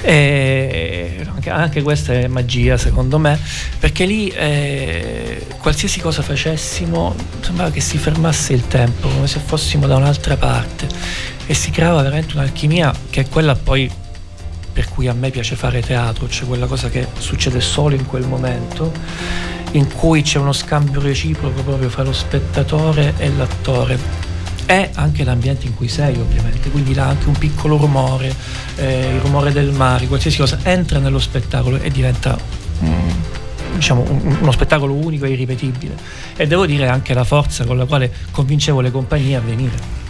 E 0.00 1.24
anche, 1.30 1.50
anche 1.50 1.82
questa 1.82 2.14
è 2.14 2.26
magia 2.28 2.78
secondo 2.78 3.18
me, 3.18 3.38
perché 3.78 4.06
lì 4.06 4.28
eh, 4.28 5.46
qualsiasi 5.58 6.00
cosa 6.00 6.22
facessimo 6.22 7.14
sembrava 7.40 7.70
che 7.70 7.80
si 7.80 7.98
fermasse 7.98 8.54
il 8.54 8.66
tempo, 8.66 9.08
come 9.08 9.26
se 9.26 9.38
fossimo 9.38 9.86
da 9.86 9.96
un'altra 9.96 10.38
parte 10.38 10.88
e 11.44 11.54
si 11.54 11.70
creava 11.70 12.00
veramente 12.00 12.36
un'alchimia 12.36 12.94
che 13.10 13.22
è 13.22 13.28
quella 13.28 13.54
poi 13.54 13.90
per 14.72 14.88
cui 14.88 15.06
a 15.08 15.12
me 15.12 15.30
piace 15.30 15.54
fare 15.54 15.80
teatro, 15.80 16.28
cioè 16.28 16.46
quella 16.46 16.66
cosa 16.66 16.88
che 16.88 17.06
succede 17.18 17.60
solo 17.60 17.94
in 17.94 18.06
quel 18.06 18.26
momento, 18.26 18.92
in 19.72 19.92
cui 19.92 20.22
c'è 20.22 20.38
uno 20.38 20.52
scambio 20.52 21.00
reciproco 21.00 21.62
proprio 21.62 21.88
fra 21.88 22.02
lo 22.02 22.12
spettatore 22.12 23.14
e 23.18 23.30
l'attore. 23.30 24.30
E 24.64 24.90
anche 24.94 25.24
l'ambiente 25.24 25.66
in 25.66 25.74
cui 25.74 25.88
sei 25.88 26.16
ovviamente, 26.18 26.70
quindi 26.70 26.94
là 26.94 27.08
anche 27.08 27.28
un 27.28 27.36
piccolo 27.36 27.76
rumore, 27.76 28.34
eh, 28.76 29.14
il 29.14 29.20
rumore 29.20 29.52
del 29.52 29.72
mare, 29.72 30.06
qualsiasi 30.06 30.38
cosa 30.38 30.58
entra 30.62 30.98
nello 30.98 31.18
spettacolo 31.18 31.78
e 31.78 31.90
diventa 31.90 32.38
mm, 32.82 33.10
diciamo, 33.74 34.04
un, 34.08 34.36
uno 34.40 34.52
spettacolo 34.52 34.94
unico 34.94 35.26
e 35.26 35.30
irripetibile. 35.30 35.94
E 36.36 36.46
devo 36.46 36.64
dire 36.64 36.88
anche 36.88 37.12
la 37.12 37.24
forza 37.24 37.64
con 37.64 37.76
la 37.76 37.84
quale 37.84 38.10
convincevo 38.30 38.80
le 38.80 38.90
compagnie 38.90 39.36
a 39.36 39.40
venire. 39.40 40.00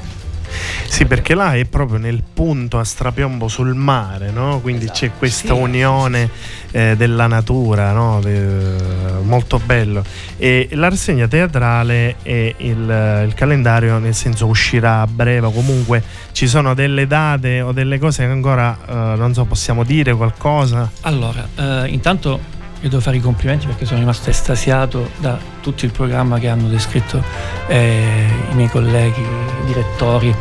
Sì, 0.87 1.07
perché 1.07 1.35
là 1.35 1.55
è 1.55 1.65
proprio 1.65 1.99
nel 1.99 2.23
punto 2.33 2.79
a 2.79 2.85
strapiombo 2.85 3.49
sul 3.49 3.75
mare, 3.75 4.31
no? 4.31 4.61
quindi 4.61 4.85
esatto. 4.85 4.99
c'è 4.99 5.11
questa 5.17 5.55
sì, 5.55 5.61
unione. 5.61 6.31
Eh, 6.75 6.97
della 6.97 7.27
natura, 7.27 7.93
no? 7.93 8.19
De, 8.23 9.21
molto 9.25 9.61
bello. 9.63 10.03
E 10.39 10.69
la 10.73 10.89
rassegna 10.89 11.29
teatrale 11.29 12.17
e 12.23 12.55
il, 12.57 13.25
il, 13.27 13.33
calendario, 13.35 13.99
nel 13.99 14.15
senso 14.15 14.47
uscirà 14.47 15.03
a 15.03 15.07
breve, 15.07 15.53
comunque 15.53 16.03
ci 16.33 16.47
sono 16.47 16.73
delle 16.73 17.07
date 17.07 17.61
o 17.61 17.73
delle 17.73 17.99
cose 17.99 18.25
che 18.25 18.31
ancora, 18.31 18.79
eh, 18.89 18.93
non 19.17 19.35
so, 19.35 19.45
possiamo 19.45 19.85
dire 19.85 20.15
qualcosa? 20.15 20.91
Allora, 21.03 21.47
eh, 21.57 21.89
intanto 21.89 22.41
io 22.81 22.89
devo 22.89 23.03
fare 23.03 23.19
i 23.19 23.21
complimenti 23.21 23.67
perché 23.67 23.85
sono 23.85 24.01
rimasto 24.01 24.31
estasiato 24.31 25.11
da 25.19 25.39
tutto 25.61 25.85
il 25.85 25.93
programma 25.93 26.39
che 26.39 26.49
hanno 26.49 26.69
descritto 26.69 27.23
eh, 27.69 28.27
i 28.51 28.55
miei 28.55 28.69
colleghi 28.69 29.25
direttori 29.67 30.35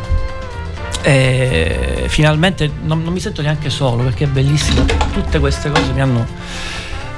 e 1.02 2.04
finalmente 2.08 2.70
non, 2.82 3.02
non, 3.02 3.12
mi 3.12 3.20
sento 3.20 3.42
neanche 3.42 3.70
solo 3.70 4.04
perché 4.04 4.24
è 4.24 4.28
bellissimo, 4.28 4.84
tutte 5.12 5.38
queste 5.38 5.70
cose 5.70 5.92
mi 5.92 6.00
hanno 6.00 6.26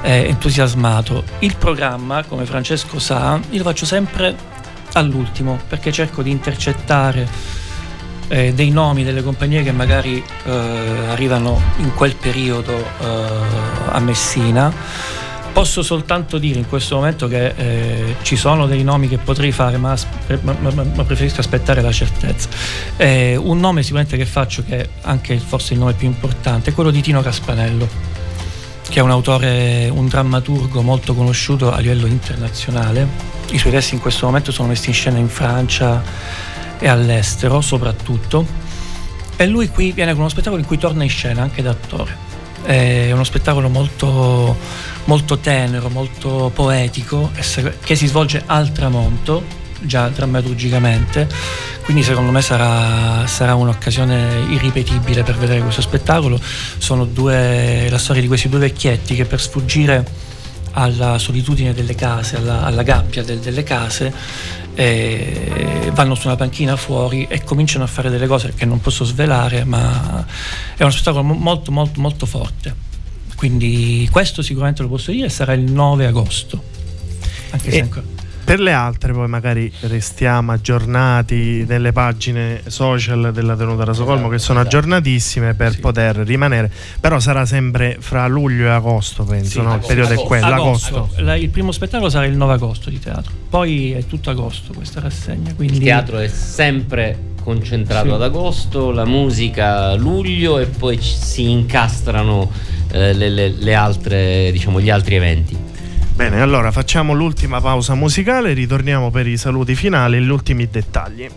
eh, 0.01 0.25
entusiasmato. 0.27 1.23
Il 1.39 1.55
programma, 1.55 2.23
come 2.23 2.45
Francesco 2.45 2.99
sa, 2.99 3.39
io 3.49 3.57
lo 3.57 3.63
faccio 3.63 3.85
sempre 3.85 4.35
all'ultimo 4.93 5.59
perché 5.67 5.91
cerco 5.91 6.21
di 6.21 6.31
intercettare 6.31 7.27
eh, 8.27 8.53
dei 8.53 8.71
nomi 8.71 9.03
delle 9.03 9.21
compagnie 9.21 9.61
che 9.61 9.71
magari 9.71 10.23
eh, 10.45 10.51
arrivano 11.09 11.61
in 11.77 11.93
quel 11.93 12.15
periodo 12.15 12.73
eh, 12.73 13.27
a 13.89 13.99
Messina 13.99 14.73
Posso 15.55 15.83
soltanto 15.83 16.37
dire 16.37 16.59
in 16.59 16.67
questo 16.67 16.95
momento 16.95 17.29
che 17.29 17.53
eh, 17.55 18.15
ci 18.23 18.35
sono 18.35 18.67
dei 18.67 18.83
nomi 18.83 19.07
che 19.07 19.17
potrei 19.17 19.53
fare, 19.53 19.77
ma, 19.77 19.95
ma, 20.41 20.53
ma, 20.59 20.83
ma 20.83 21.03
preferisco 21.05 21.39
aspettare 21.39 21.81
la 21.81 21.93
certezza. 21.93 22.49
Eh, 22.97 23.37
un 23.37 23.61
nome 23.61 23.81
sicuramente 23.81 24.17
che 24.17 24.25
faccio, 24.25 24.65
che 24.65 24.81
è 24.81 24.89
anche 25.03 25.39
forse 25.39 25.71
il 25.71 25.79
nome 25.79 25.93
più 25.93 26.07
importante, 26.07 26.71
è 26.71 26.73
quello 26.73 26.91
di 26.91 26.99
Tino 26.99 27.21
Caspanello, 27.21 27.87
che 28.89 28.99
è 28.99 29.01
un 29.01 29.11
autore, 29.11 29.87
un 29.87 30.09
drammaturgo 30.09 30.81
molto 30.81 31.15
conosciuto 31.15 31.71
a 31.71 31.79
livello 31.79 32.07
internazionale. 32.07 33.07
I 33.51 33.57
suoi 33.57 33.71
testi 33.71 33.93
in 33.93 34.01
questo 34.01 34.25
momento 34.25 34.51
sono 34.51 34.67
messi 34.67 34.89
in 34.89 34.93
scena 34.93 35.19
in 35.19 35.29
Francia 35.29 36.03
e 36.77 36.87
all'estero 36.89 37.61
soprattutto. 37.61 38.45
E 39.37 39.47
lui 39.47 39.69
qui 39.69 39.93
viene 39.93 40.11
con 40.11 40.19
uno 40.19 40.29
spettacolo 40.29 40.61
in 40.61 40.67
cui 40.67 40.77
torna 40.77 41.03
in 41.03 41.09
scena 41.09 41.43
anche 41.43 41.61
da 41.61 41.69
attore. 41.69 42.24
È 42.65 43.11
uno 43.11 43.23
spettacolo 43.23 43.69
molto, 43.69 44.57
molto 45.05 45.37
tenero, 45.37 45.89
molto 45.89 46.51
poetico, 46.53 47.31
che 47.83 47.95
si 47.95 48.07
svolge 48.07 48.41
al 48.45 48.71
tramonto, 48.71 49.43
già 49.81 50.09
drammaturgicamente, 50.09 51.27
quindi 51.83 52.01
secondo 52.01 52.31
me 52.31 52.41
sarà, 52.41 53.27
sarà, 53.27 53.53
un'occasione 53.53 54.47
irripetibile 54.49 55.21
per 55.23 55.37
vedere 55.37 55.61
questo 55.61 55.81
spettacolo. 55.81 56.39
Sono 56.77 57.05
due, 57.05 57.87
la 57.89 57.99
storia 57.99 58.21
di 58.21 58.27
questi 58.27 58.49
due 58.49 58.59
vecchietti 58.59 59.15
che 59.15 59.25
per 59.25 59.39
sfuggire 59.39 60.03
alla 60.71 61.17
solitudine 61.19 61.73
delle 61.73 61.95
case, 61.95 62.37
alla, 62.37 62.63
alla 62.63 62.83
gabbia 62.83 63.23
del, 63.23 63.39
delle 63.39 63.63
case, 63.63 64.13
eh, 64.75 65.91
vanno 65.93 66.15
su 66.15 66.27
una 66.27 66.35
panchina 66.35 66.75
fuori 66.75 67.25
e 67.27 67.43
cominciano 67.43 67.83
a 67.83 67.87
fare 67.87 68.09
delle 68.09 68.27
cose 68.27 68.53
che 68.53 68.65
non 68.65 68.79
posso 68.79 69.03
svelare, 69.03 69.63
ma 69.63 70.25
è 70.75 70.81
uno 70.83 70.91
spettacolo 70.91 71.23
molto 71.23 71.71
molto 71.71 71.99
molto 71.99 72.25
forte. 72.25 72.83
Quindi 73.35 74.07
questo 74.11 74.41
sicuramente 74.41 74.81
lo 74.81 74.89
posso 74.89 75.11
dire, 75.11 75.29
sarà 75.29 75.53
il 75.53 75.71
9 75.71 76.05
agosto. 76.05 76.63
Anche 77.51 77.71
se 77.71 77.79
ancora 77.79 78.14
Per 78.45 78.59
le 78.59 78.73
altre 78.73 79.11
poi 79.11 79.27
magari 79.27 79.73
restiamo 79.81 80.51
aggiornati 80.51 81.65
nelle 81.67 81.91
pagine 81.91 82.61
social 82.67 83.33
della 83.33 83.55
tenuta 83.55 83.85
Rasocolmo 83.85 84.27
che 84.27 84.37
sono 84.37 84.59
esatto. 84.59 84.77
aggiornatissime 84.77 85.55
per 85.55 85.71
sì. 85.71 85.79
poter 85.79 86.17
rimanere, 86.17 86.71
però 86.99 87.19
sarà 87.19 87.47
sempre 87.47 87.97
fra 87.99 88.27
luglio 88.27 88.67
e 88.67 88.69
agosto 88.69 89.23
penso, 89.23 89.49
sì, 89.49 89.61
no? 89.61 89.73
il 89.73 89.83
periodo 89.85 90.13
agosto. 90.13 90.23
è 90.23 90.27
quello, 90.27 90.53
agosto. 90.53 90.95
agosto. 90.95 91.31
il 91.33 91.49
primo 91.49 91.71
spettacolo 91.71 92.11
sarà 92.11 92.27
il 92.27 92.37
9 92.37 92.53
agosto 92.53 92.91
di 92.91 92.99
teatro, 92.99 93.31
poi 93.49 93.93
è 93.93 94.05
tutto 94.05 94.29
agosto 94.29 94.73
questa 94.73 94.99
rassegna. 94.99 95.51
Quindi... 95.55 95.77
Il 95.77 95.83
teatro 95.83 96.19
è 96.19 96.27
sempre 96.27 97.33
concentrato 97.41 98.09
sì. 98.09 98.13
ad 98.13 98.21
agosto, 98.21 98.91
la 98.91 99.05
musica 99.05 99.95
luglio 99.95 100.59
e 100.59 100.67
poi 100.67 101.01
si 101.01 101.49
incastrano 101.49 102.51
eh, 102.91 103.11
le, 103.13 103.29
le, 103.29 103.49
le 103.49 103.73
altre, 103.73 104.51
diciamo, 104.51 104.79
gli 104.79 104.91
altri 104.91 105.15
eventi. 105.15 105.73
Bene, 106.15 106.39
allora 106.39 106.71
facciamo 106.71 107.11
l'ultima 107.11 107.59
pausa 107.59 107.93
musicale, 107.93 108.53
ritorniamo 108.53 109.11
per 109.11 109.27
i 109.27 109.35
saluti 109.35 109.75
finali 109.75 110.15
e 110.15 110.21
gli 110.21 110.29
ultimi 110.29 110.65
dettagli. 110.65 111.29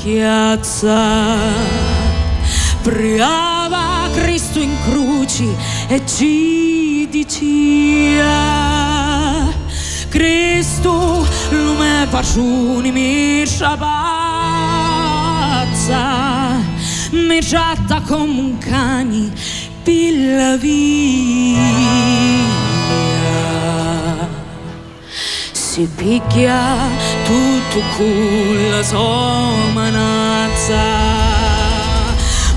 priava 2.82 4.08
Cristo 4.12 4.60
in 4.60 4.76
cruci 4.84 5.52
e 5.88 6.06
ci 6.06 7.08
diceva 7.10 8.26
Cristo 10.10 11.26
lume 11.50 12.06
paciuni 12.08 12.92
mi 12.92 13.44
sciabazza 13.44 13.96
mi 17.10 17.40
chatta 17.42 18.00
come 18.02 18.40
un 18.40 18.58
cane 18.58 19.32
pilla 19.82 20.56
via. 20.56 21.96
Si 25.50 25.88
picchia 25.96 27.17
tutto 27.28 27.80
con 27.96 28.70
la 28.70 28.82
sua 28.82 29.70
manazza 29.74 30.82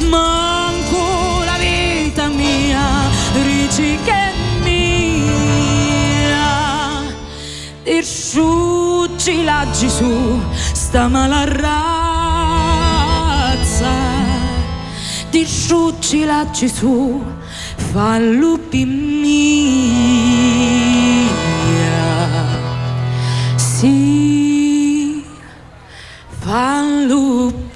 manco 0.10 1.44
la 1.44 1.58
vita 1.60 2.28
mia 2.28 3.10
dici 3.34 3.98
che 4.04 4.34
mia. 4.64 4.90
Sciucci 8.02 9.44
la 9.44 9.68
Gesù 9.72 10.40
sta 10.74 11.08
mala 11.08 11.44
razza. 11.46 12.90
Di 15.30 15.46
sciucci 15.46 16.24
la 16.26 16.50
Gesù 16.52 17.24
fa 17.76 18.18
lupi 18.20 18.86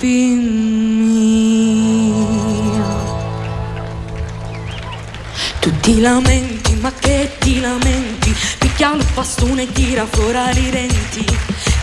mio. 0.06 1.66
Tu 5.60 5.72
ti 5.80 6.00
lamenti, 6.00 6.76
ma 6.76 6.92
che 7.00 7.32
ti 7.40 7.60
lamenti? 7.60 8.36
Picchia 8.60 8.94
il 8.94 9.06
bastone 9.14 9.64
e 9.64 9.72
tira 9.72 10.06
fuori 10.06 10.68
i 10.68 10.70
denti. 10.70 11.26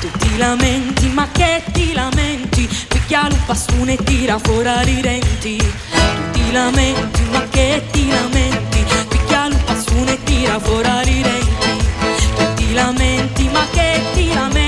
Tu 0.01 0.11
ti 0.19 0.37
lamenti, 0.37 1.09
ma 1.09 1.29
che 1.33 1.63
ti 1.73 1.93
lamenti? 1.93 2.69
Picchia 2.89 3.27
il 3.29 3.37
bastone 3.47 3.95
e 3.95 4.05
tira 4.05 4.39
fuori 4.39 4.99
i 4.99 5.01
denti. 5.01 5.57
Tu 5.57 6.31
ti 6.33 6.53
lamenti, 6.53 7.23
ma 7.31 7.47
che 7.49 7.83
ti 7.91 8.09
lamenti? 8.09 8.85
Picchia 9.09 9.47
il 9.47 9.57
bastone 9.67 10.13
e 10.13 10.23
tira 10.23 10.59
fuori 10.59 11.19
i 11.19 11.23
denti 11.23 11.43
ti 12.73 12.73
lamenti, 12.75 13.49
ma 13.49 13.67
che 13.71 14.01
ti 14.15 14.33
lamenti? 14.33 14.62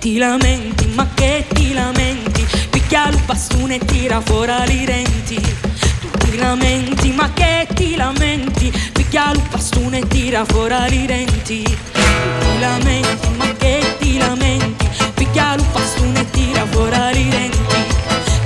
Ti 0.00 0.16
lamenti, 0.16 0.86
ma 0.94 1.06
che 1.12 1.44
ti 1.52 1.74
lamenti? 1.74 2.46
Picchia 2.70 3.08
il 3.10 3.20
bastone 3.26 3.74
e 3.76 3.84
tira 3.84 4.22
fuori 4.22 4.80
i 4.80 4.84
denti. 4.86 5.34
Tu 5.34 6.10
ti 6.18 6.38
lamenti, 6.38 7.12
ma 7.12 7.30
che 7.34 7.68
ti 7.74 7.96
lamenti? 7.96 8.72
Picchia 8.94 9.30
il 9.30 9.42
bastone 9.50 9.98
e 9.98 10.06
tira 10.06 10.42
fuori 10.46 11.02
i 11.02 11.06
denti. 11.06 11.62
Tu 11.62 11.76
ti 11.92 12.58
lamenti, 12.60 13.28
ma 13.36 13.52
che 13.58 13.96
ti 13.98 14.16
lamenti? 14.16 14.88
Picchia 15.14 15.54
il 15.54 15.64
bastone 15.70 16.20
e 16.20 16.30
tira 16.30 16.64
fuori 16.64 17.20
i 17.20 17.28
denti. 17.28 17.58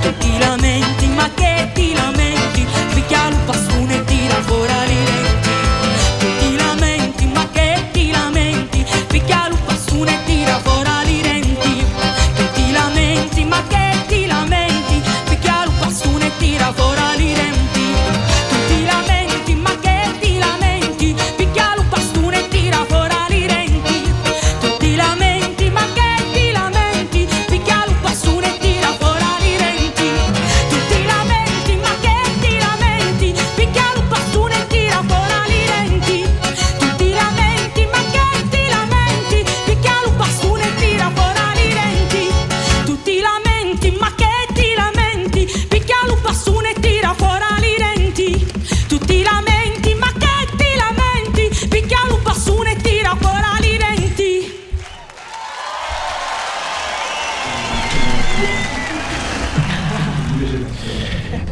Tu 0.01 0.17
ti 0.17 0.37
lamenti, 0.37 1.07
ma 1.07 1.29
che 1.33 1.71
ti 1.73 1.93
lamenti? 1.93 2.24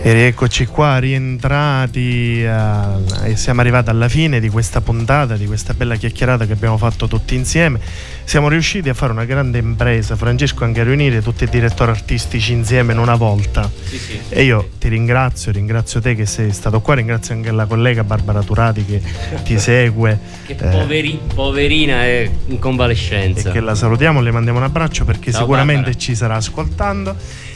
E 0.06 0.12
rieccoci 0.12 0.66
qua, 0.66 0.98
rientrati 0.98 2.44
uh, 2.44 3.24
e 3.24 3.38
siamo 3.38 3.62
arrivati 3.62 3.90
alla 3.90 4.10
fine 4.10 4.42
di 4.42 4.50
questa 4.50 4.82
puntata, 4.82 5.38
di 5.38 5.46
questa 5.46 5.74
bella 5.74 5.96
chiacchierata 5.96 6.46
che 6.46 6.52
abbiamo 6.52 6.78
fatto 6.78 7.08
tutti 7.08 7.36
insieme. 7.36 7.80
Siamo 8.26 8.50
riusciti 8.50 8.90
a 8.90 8.94
fare 8.94 9.14
una 9.14 9.24
grande 9.24 9.60
impresa, 9.60 10.18
Francesco, 10.18 10.66
anche 10.66 10.82
a 10.82 10.84
riunire 10.84 11.22
tutti 11.22 11.46
i 11.46 11.48
direttori 11.48 11.92
artistici 11.92 12.52
insieme 12.52 12.92
in 12.92 13.00
una 13.00 13.16
volta. 13.16 13.72
Sì, 13.82 13.98
sì, 13.98 14.20
e 14.28 14.44
io 14.44 14.72
ti 14.78 14.90
ringrazio, 14.90 15.54
ringrazio 15.54 16.02
te 16.02 16.16
che 16.16 16.26
sei 16.26 16.52
stato 16.52 16.82
qua, 16.82 16.96
ringrazio 16.96 17.34
anche 17.34 17.52
la 17.52 17.66
collega 17.66 18.04
Barbara 18.04 18.44
Turati 18.44 18.84
che 18.84 19.02
ti 19.44 19.58
segue. 19.58 20.20
Che 20.44 20.56
poveri, 20.56 21.14
eh, 21.14 21.34
poverina 21.34 22.04
è 22.04 22.30
in 22.48 22.60
convalescenza. 22.60 23.48
E 23.48 23.52
che 23.54 23.62
la 23.62 23.74
salutiamo, 23.74 24.20
le 24.20 24.32
mandiamo 24.32 24.58
un 24.58 24.66
abbraccio 24.66 25.06
perché 25.06 25.32
Ciao, 25.32 25.42
sicuramente 25.42 25.84
Barbara. 25.84 26.00
ci 26.00 26.14
sarà 26.14 26.36
ascoltando. 26.36 27.16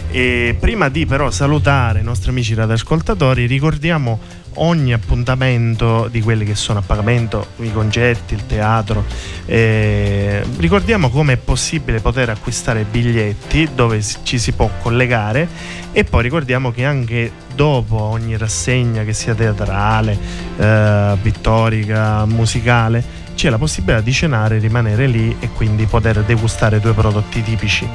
E 0.09 0.55
prima 0.59 0.89
di 0.89 1.05
però 1.05 1.29
salutare 1.31 1.99
i 1.99 2.03
nostri 2.03 2.29
amici 2.29 2.53
radioascoltatori, 2.53 3.45
ricordiamo 3.45 4.19
ogni 4.57 4.93
appuntamento 4.93 6.07
di 6.09 6.21
quelli 6.21 6.45
che 6.45 6.55
sono 6.55 6.79
a 6.79 6.81
pagamento, 6.81 7.47
i 7.57 7.71
concerti, 7.71 8.33
il 8.33 8.45
teatro. 8.45 9.03
Eh, 9.45 10.43
ricordiamo 10.57 11.09
come 11.09 11.33
è 11.33 11.37
possibile 11.37 11.99
poter 11.99 12.29
acquistare 12.29 12.85
biglietti 12.89 13.69
dove 13.75 14.03
ci 14.23 14.39
si 14.39 14.53
può 14.53 14.69
collegare 14.81 15.47
e 15.91 16.03
poi 16.03 16.23
ricordiamo 16.23 16.71
che 16.71 16.85
anche 16.85 17.31
dopo 17.53 18.01
ogni 18.01 18.37
rassegna, 18.37 19.03
che 19.03 19.13
sia 19.13 19.35
teatrale, 19.35 20.17
eh, 20.57 21.17
pittorica, 21.21 22.25
musicale, 22.25 23.03
c'è 23.35 23.49
la 23.49 23.57
possibilità 23.57 24.01
di 24.01 24.13
cenare, 24.13 24.57
rimanere 24.57 25.05
lì 25.07 25.35
e 25.39 25.49
quindi 25.49 25.85
poter 25.85 26.23
degustare 26.23 26.79
due 26.79 26.93
prodotti 26.93 27.43
tipici. 27.43 27.87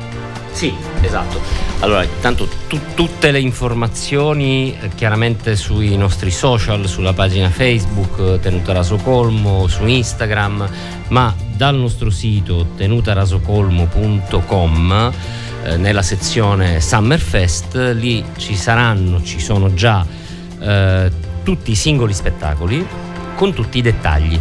Sì, 0.52 0.72
esatto. 1.00 1.40
Allora, 1.80 2.04
intanto 2.04 2.48
tu, 2.68 2.78
tutte 2.94 3.32
le 3.32 3.40
informazioni 3.40 4.78
eh, 4.78 4.90
chiaramente 4.94 5.56
sui 5.56 5.96
nostri 5.96 6.30
social, 6.30 6.86
sulla 6.86 7.12
pagina 7.12 7.48
Facebook 7.48 8.18
eh, 8.18 8.38
Tenuta 8.40 8.72
Rasocolmo, 8.72 9.66
su 9.66 9.84
Instagram, 9.86 10.68
ma 11.08 11.34
dal 11.56 11.74
nostro 11.76 12.10
sito 12.10 12.66
tenutarasocolmo.com 12.76 15.12
eh, 15.64 15.76
nella 15.76 16.02
sezione 16.02 16.80
Summerfest 16.80 17.74
lì 17.94 18.24
ci 18.36 18.56
saranno, 18.56 19.22
ci 19.22 19.40
sono 19.40 19.74
già 19.74 20.06
eh, 20.60 21.10
tutti 21.42 21.72
i 21.72 21.76
singoli 21.76 22.14
spettacoli 22.14 22.86
con 23.34 23.52
tutti 23.52 23.78
i 23.78 23.82
dettagli 23.82 24.40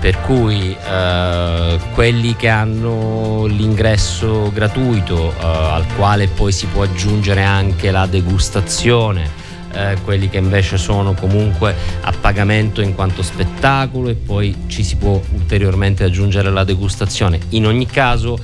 per 0.00 0.20
cui 0.20 0.76
eh, 0.76 1.78
quelli 1.94 2.36
che 2.36 2.48
hanno 2.48 3.46
l'ingresso 3.46 4.50
gratuito 4.52 5.32
eh, 5.32 5.44
al 5.44 5.86
quale 5.96 6.28
poi 6.28 6.52
si 6.52 6.66
può 6.66 6.82
aggiungere 6.82 7.42
anche 7.42 7.90
la 7.90 8.06
degustazione 8.06 9.46
eh, 9.72 9.96
quelli 10.02 10.28
che 10.28 10.38
invece 10.38 10.78
sono 10.78 11.14
comunque 11.14 11.74
a 12.00 12.12
pagamento 12.12 12.80
in 12.80 12.94
quanto 12.94 13.22
spettacolo 13.22 14.08
e 14.08 14.14
poi 14.14 14.54
ci 14.66 14.82
si 14.82 14.96
può 14.96 15.20
ulteriormente 15.32 16.04
aggiungere 16.04 16.50
la 16.50 16.64
degustazione. 16.64 17.38
In 17.50 17.66
ogni 17.66 17.86
caso 17.86 18.38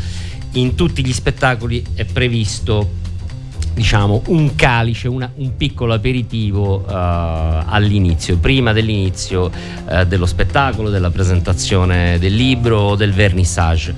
in 0.53 0.75
tutti 0.75 1.05
gli 1.05 1.13
spettacoli 1.13 1.85
è 1.95 2.05
previsto 2.05 3.03
diciamo 3.75 4.23
un 4.29 4.55
calice, 4.55 5.09
una, 5.09 5.31
un 5.35 5.57
piccolo 5.57 5.93
aperitivo 5.93 6.79
uh, 6.79 6.85
all'inizio, 6.87 8.39
prima 8.39 8.73
dell'inizio 8.73 9.51
uh, 9.51 10.05
dello 10.05 10.27
spettacolo, 10.27 10.89
della 10.89 11.11
presentazione 11.11 12.19
del 12.19 12.35
libro 12.35 12.79
o 12.79 12.97
del 12.97 13.13
vernissage. 13.13 13.95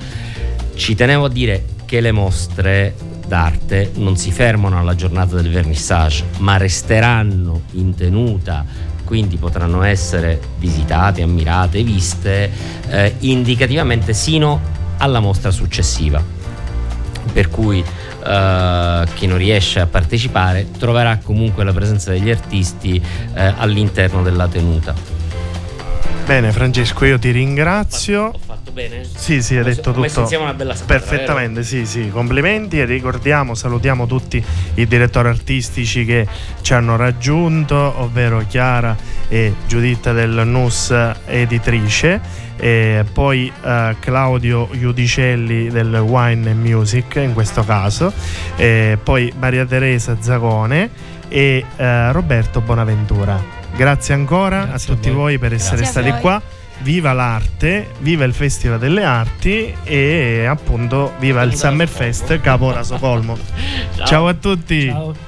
Ci 0.74 0.94
tenevo 0.94 1.26
a 1.26 1.30
dire 1.30 1.64
che 1.84 2.00
le 2.00 2.12
mostre 2.12 2.94
d'arte 3.26 3.92
non 3.96 4.16
si 4.16 4.32
fermano 4.32 4.78
alla 4.78 4.94
giornata 4.94 5.36
del 5.36 5.50
vernissage, 5.50 6.24
ma 6.38 6.56
resteranno 6.56 7.62
in 7.72 7.94
tenuta 7.94 8.64
quindi 9.06 9.36
potranno 9.36 9.84
essere 9.84 10.38
visitate, 10.58 11.22
ammirate, 11.22 11.82
viste 11.84 12.50
eh, 12.88 13.14
indicativamente 13.20 14.12
sino 14.12 14.60
alla 14.98 15.20
mostra 15.20 15.50
successiva. 15.50 16.35
Per 17.32 17.48
cui 17.48 17.84
Uh, 18.26 19.06
chi 19.14 19.28
non 19.28 19.38
riesce 19.38 19.78
a 19.78 19.86
partecipare 19.86 20.66
troverà 20.76 21.20
comunque 21.22 21.62
la 21.62 21.72
presenza 21.72 22.10
degli 22.10 22.28
artisti 22.28 23.00
uh, 23.00 23.38
all'interno 23.58 24.22
della 24.24 24.48
tenuta. 24.48 24.92
Bene 26.26 26.50
Francesco, 26.50 27.04
io 27.04 27.20
ti 27.20 27.30
ringrazio. 27.30 28.32
Bene? 28.76 29.04
Sì, 29.10 29.40
sì, 29.40 29.56
hai 29.56 29.64
detto 29.64 29.90
tutto. 29.90 30.20
insieme 30.20 30.44
una 30.44 30.52
bella 30.52 30.74
squadra, 30.74 30.98
Perfettamente, 30.98 31.62
vero? 31.62 31.64
sì, 31.64 31.86
sì. 31.86 32.10
Complimenti 32.10 32.78
e 32.78 32.84
ricordiamo, 32.84 33.54
salutiamo 33.54 34.06
tutti 34.06 34.44
i 34.74 34.86
direttori 34.86 35.28
artistici 35.28 36.04
che 36.04 36.26
ci 36.60 36.74
hanno 36.74 36.94
raggiunto, 36.96 37.74
ovvero 37.74 38.44
Chiara 38.46 38.94
e 39.28 39.54
Giuditta 39.66 40.12
del 40.12 40.42
NUS 40.44 40.94
editrice 41.24 42.20
e 42.58 43.02
poi 43.10 43.50
uh, 43.62 43.96
Claudio 43.98 44.68
Iudicelli 44.72 45.70
del 45.70 45.94
Wine 45.94 46.52
Music 46.52 47.14
in 47.14 47.32
questo 47.32 47.64
caso, 47.64 48.12
e 48.56 48.98
poi 49.02 49.32
Maria 49.38 49.64
Teresa 49.64 50.18
Zagone 50.20 50.90
e 51.28 51.64
uh, 51.78 51.82
Roberto 52.12 52.60
Bonaventura. 52.60 53.42
Grazie 53.74 54.12
ancora 54.12 54.66
Grazie 54.66 54.92
a 54.92 54.94
tutti 54.96 55.08
a 55.08 55.12
voi. 55.12 55.20
voi 55.22 55.38
per 55.38 55.54
essere 55.54 55.76
Grazie 55.76 56.02
stati 56.02 56.20
qua. 56.20 56.42
Viva 56.82 57.12
l'arte, 57.12 57.88
viva 58.00 58.24
il 58.24 58.34
Festival 58.34 58.78
delle 58.78 59.02
Arti 59.02 59.74
e 59.84 60.44
appunto 60.46 61.14
viva 61.18 61.42
il 61.42 61.54
Summer 61.54 61.88
Fest 61.88 62.40
Capo 62.40 62.70
Rasocolmo. 62.70 63.36
Ciao. 63.96 64.06
Ciao 64.06 64.28
a 64.28 64.34
tutti. 64.34 64.88
Ciao. 64.88 65.24